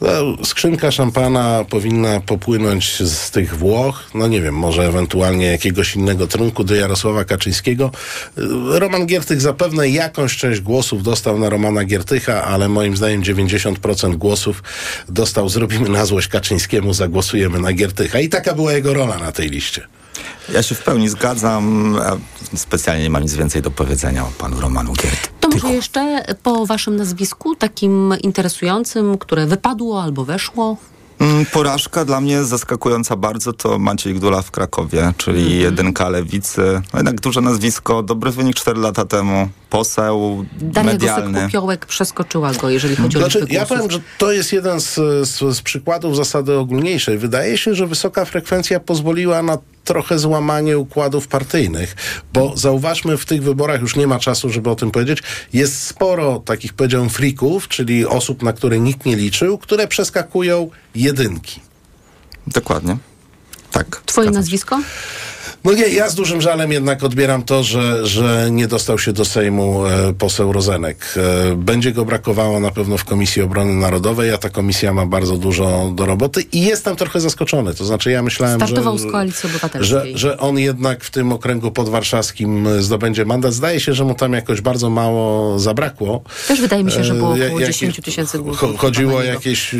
No, 0.00 0.08
skrzynka 0.44 0.90
szampana 0.90 1.64
powinna 1.70 2.20
popłynąć 2.20 3.02
z 3.02 3.30
tych 3.30 3.58
Włoch, 3.58 4.04
no 4.14 4.28
nie 4.28 4.40
wiem, 4.40 4.54
może 4.54 4.82
ewentualnie 4.88 5.46
jakiegoś 5.46 5.96
innego 5.96 6.26
trunku 6.26 6.64
do 6.64 6.74
Jarosława 6.74 7.24
Kaczyńskiego. 7.24 7.90
Roman 8.66 9.06
Giertych 9.06 9.40
zapewne 9.40 9.88
jakąś 9.88 10.36
część 10.36 10.60
głosów 10.60 11.02
dostał 11.02 11.38
na 11.38 11.48
Romana 11.48 11.84
Giertycha, 11.84 12.44
ale 12.44 12.68
moim 12.68 12.96
zdaniem 12.96 13.22
90% 13.22 14.14
głosów 14.16 14.62
dostał 15.08 15.48
zrobimy 15.48 15.88
na 15.88 16.06
złość 16.06 16.28
Kaczyńskiemu, 16.28 16.94
zagłosujemy 16.94 17.58
na 17.60 17.72
Giertycha. 17.72 18.18
I 18.20 18.28
taka 18.28 18.54
była 18.54 18.72
jego 18.72 18.94
rola 18.94 19.18
na 19.18 19.32
tej 19.32 19.48
liście. 19.50 19.86
Ja 20.52 20.62
się 20.62 20.74
w 20.74 20.82
pełni 20.82 21.08
zgadzam. 21.08 21.96
Specjalnie 22.56 23.02
nie 23.02 23.10
mam 23.10 23.22
nic 23.22 23.34
więcej 23.34 23.62
do 23.62 23.70
powiedzenia 23.70 24.24
o 24.24 24.32
panu 24.38 24.60
Romanu 24.60 24.92
Giert. 24.92 25.39
Może 25.52 25.72
jeszcze 25.72 26.24
po 26.42 26.66
waszym 26.66 26.96
nazwisku, 26.96 27.56
takim 27.56 28.14
interesującym, 28.22 29.18
które 29.18 29.46
wypadło 29.46 30.02
albo 30.02 30.24
weszło? 30.24 30.76
Mm, 31.18 31.46
porażka 31.46 32.04
dla 32.04 32.20
mnie 32.20 32.44
zaskakująca 32.44 33.16
bardzo 33.16 33.52
to 33.52 33.78
Maciej 33.78 34.14
Gdula 34.14 34.42
w 34.42 34.50
Krakowie, 34.50 35.12
czyli 35.16 35.40
mm 35.40 35.52
-hmm. 35.52 35.62
jedynka 35.62 36.08
lewicy. 36.08 36.82
No 36.92 36.98
jednak 36.98 37.20
duże 37.20 37.40
nazwisko, 37.40 38.02
dobry 38.02 38.30
wynik 38.30 38.56
4 38.56 38.80
lata 38.80 39.04
temu, 39.04 39.48
poseł 39.70 40.44
Daria 40.60 40.92
medialny. 40.92 41.38
Gosek-Popiołek 41.38 41.86
przeskoczyła 41.86 42.52
go, 42.52 42.70
jeżeli 42.70 42.96
chodzi 42.96 43.16
o 43.16 43.20
znaczy, 43.20 43.46
Ja 43.50 43.66
powiem, 43.66 43.90
że 43.90 44.00
to 44.18 44.32
jest 44.32 44.52
jeden 44.52 44.80
z, 44.80 44.94
z, 45.28 45.56
z 45.56 45.62
przykładów 45.62 46.16
zasady 46.16 46.58
ogólniejszej. 46.58 47.18
Wydaje 47.18 47.58
się, 47.58 47.74
że 47.74 47.86
wysoka 47.86 48.24
frekwencja 48.24 48.80
pozwoliła 48.80 49.42
na 49.42 49.58
trochę 49.84 50.18
złamanie 50.18 50.78
układów 50.78 51.28
partyjnych, 51.28 51.96
bo 52.32 52.56
zauważmy, 52.56 53.16
w 53.16 53.24
tych 53.24 53.42
wyborach 53.42 53.80
już 53.80 53.96
nie 53.96 54.06
ma 54.06 54.18
czasu, 54.18 54.50
żeby 54.50 54.70
o 54.70 54.76
tym 54.76 54.90
powiedzieć. 54.90 55.22
Jest 55.52 55.82
sporo 55.82 56.42
takich, 56.44 56.72
powiedziałem, 56.72 57.10
frików, 57.10 57.68
czyli 57.68 58.06
osób, 58.06 58.42
na 58.42 58.52
które 58.52 58.78
nikt 58.78 59.06
nie 59.06 59.16
liczył, 59.16 59.58
które 59.58 59.88
przeskakują 59.88 60.70
jedynki. 60.94 61.60
Dokładnie. 62.46 62.96
Tak. 63.70 64.02
Twoje 64.06 64.30
nazwisko? 64.30 64.80
No 65.64 65.72
nie, 65.72 65.88
ja 65.88 66.08
z 66.08 66.14
dużym 66.14 66.40
żalem 66.40 66.72
jednak 66.72 67.04
odbieram 67.04 67.42
to, 67.42 67.62
że, 67.62 68.06
że 68.06 68.48
nie 68.50 68.68
dostał 68.68 68.98
się 68.98 69.12
do 69.12 69.24
Sejmu 69.24 69.86
e, 69.86 70.12
poseł 70.12 70.52
Rozenek. 70.52 71.14
E, 71.16 71.56
będzie 71.56 71.92
go 71.92 72.04
brakowało 72.04 72.60
na 72.60 72.70
pewno 72.70 72.98
w 72.98 73.04
Komisji 73.04 73.42
Obrony 73.42 73.74
Narodowej, 73.74 74.32
a 74.32 74.38
ta 74.38 74.50
komisja 74.50 74.92
ma 74.92 75.06
bardzo 75.06 75.36
dużo 75.36 75.92
do 75.94 76.06
roboty 76.06 76.44
i 76.52 76.60
jestem 76.60 76.96
trochę 76.96 77.20
zaskoczony. 77.20 77.74
To 77.74 77.84
znaczy 77.84 78.10
ja 78.10 78.22
myślałem, 78.22 78.60
Startował 78.60 78.98
że, 78.98 79.08
z 79.08 79.12
Koalicji 79.12 79.50
Obywatelskiej. 79.50 80.12
Że, 80.12 80.18
że 80.18 80.38
on 80.38 80.58
jednak 80.58 81.04
w 81.04 81.10
tym 81.10 81.32
okręgu 81.32 81.70
podwarszawskim 81.70 82.82
zdobędzie 82.82 83.24
mandat. 83.24 83.54
Zdaje 83.54 83.80
się, 83.80 83.94
że 83.94 84.04
mu 84.04 84.14
tam 84.14 84.32
jakoś 84.32 84.60
bardzo 84.60 84.90
mało 84.90 85.58
zabrakło. 85.58 86.22
Też 86.48 86.60
wydaje 86.60 86.84
mi 86.84 86.92
się, 86.92 87.04
że 87.04 87.14
było 87.14 87.30
około 87.30 87.60
10 87.60 88.00
tysięcy 88.04 88.38
głosów. 88.38 88.78
Chodziło 88.78 89.18
o 89.18 89.22
jakieś 89.22 89.74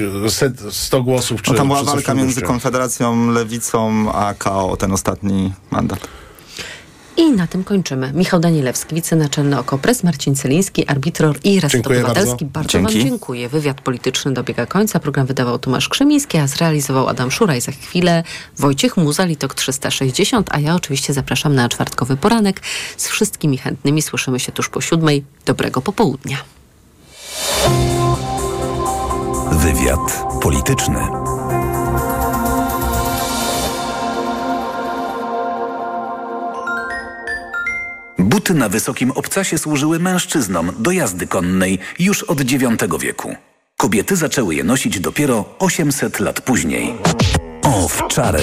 100 0.70 1.03
głosów. 1.03 1.43
Czy, 1.43 1.51
no 1.51 1.57
tam 1.57 1.66
była 1.66 1.83
walka 1.83 2.14
między 2.14 2.43
Konfederacją, 2.43 3.31
Lewicą 3.31 4.12
a 4.12 4.35
KO, 4.35 4.76
ten 4.76 4.93
ostatni 4.93 5.53
mandat. 5.70 6.08
I 7.16 7.30
na 7.30 7.46
tym 7.46 7.64
kończymy. 7.64 8.12
Michał 8.12 8.40
Danielewski, 8.40 8.94
wicenaczelny 8.94 9.58
Okopres, 9.58 10.04
Marcin 10.04 10.34
Celiński, 10.34 10.86
arbitror 10.86 11.38
i 11.44 11.60
Reset 11.60 11.72
Dziękuję 11.72 11.98
Obywatelski. 11.98 12.44
bardzo, 12.44 12.52
bardzo 12.52 12.78
Dzięki. 12.78 12.98
Wam 12.98 13.08
dziękuję. 13.10 13.48
Wywiad 13.48 13.80
polityczny 13.80 14.32
dobiega 14.32 14.66
końca. 14.66 15.00
Program 15.00 15.26
wydawał 15.26 15.58
Tomasz 15.58 15.88
Krzymiński, 15.88 16.38
a 16.38 16.46
zrealizował 16.46 17.08
Adam 17.08 17.30
Szura 17.30 17.56
i 17.56 17.60
za 17.60 17.72
chwilę 17.72 18.24
Wojciech 18.58 18.96
Muza, 18.96 19.24
Litok 19.24 19.54
360, 19.54 20.48
a 20.50 20.60
ja 20.60 20.74
oczywiście 20.74 21.12
zapraszam 21.12 21.54
na 21.54 21.68
czwartkowy 21.68 22.16
poranek. 22.16 22.60
Z 22.96 23.08
wszystkimi 23.08 23.58
chętnymi 23.58 24.02
słyszymy 24.02 24.40
się 24.40 24.52
tuż 24.52 24.68
po 24.68 24.80
siódmej. 24.80 25.24
Dobrego 25.46 25.80
popołudnia. 25.80 26.36
Wywiad 29.52 30.24
polityczny. 30.42 30.98
Buty 38.24 38.54
na 38.54 38.68
wysokim 38.68 39.10
obcasie 39.10 39.58
służyły 39.58 39.98
mężczyznom 39.98 40.72
do 40.78 40.90
jazdy 40.90 41.26
konnej 41.26 41.78
już 41.98 42.22
od 42.22 42.40
IX 42.40 42.62
wieku. 43.00 43.34
Kobiety 43.76 44.16
zaczęły 44.16 44.54
je 44.54 44.64
nosić 44.64 45.00
dopiero 45.00 45.44
800 45.58 46.20
lat 46.20 46.40
później. 46.40 46.94
Owczarek. 47.62 48.38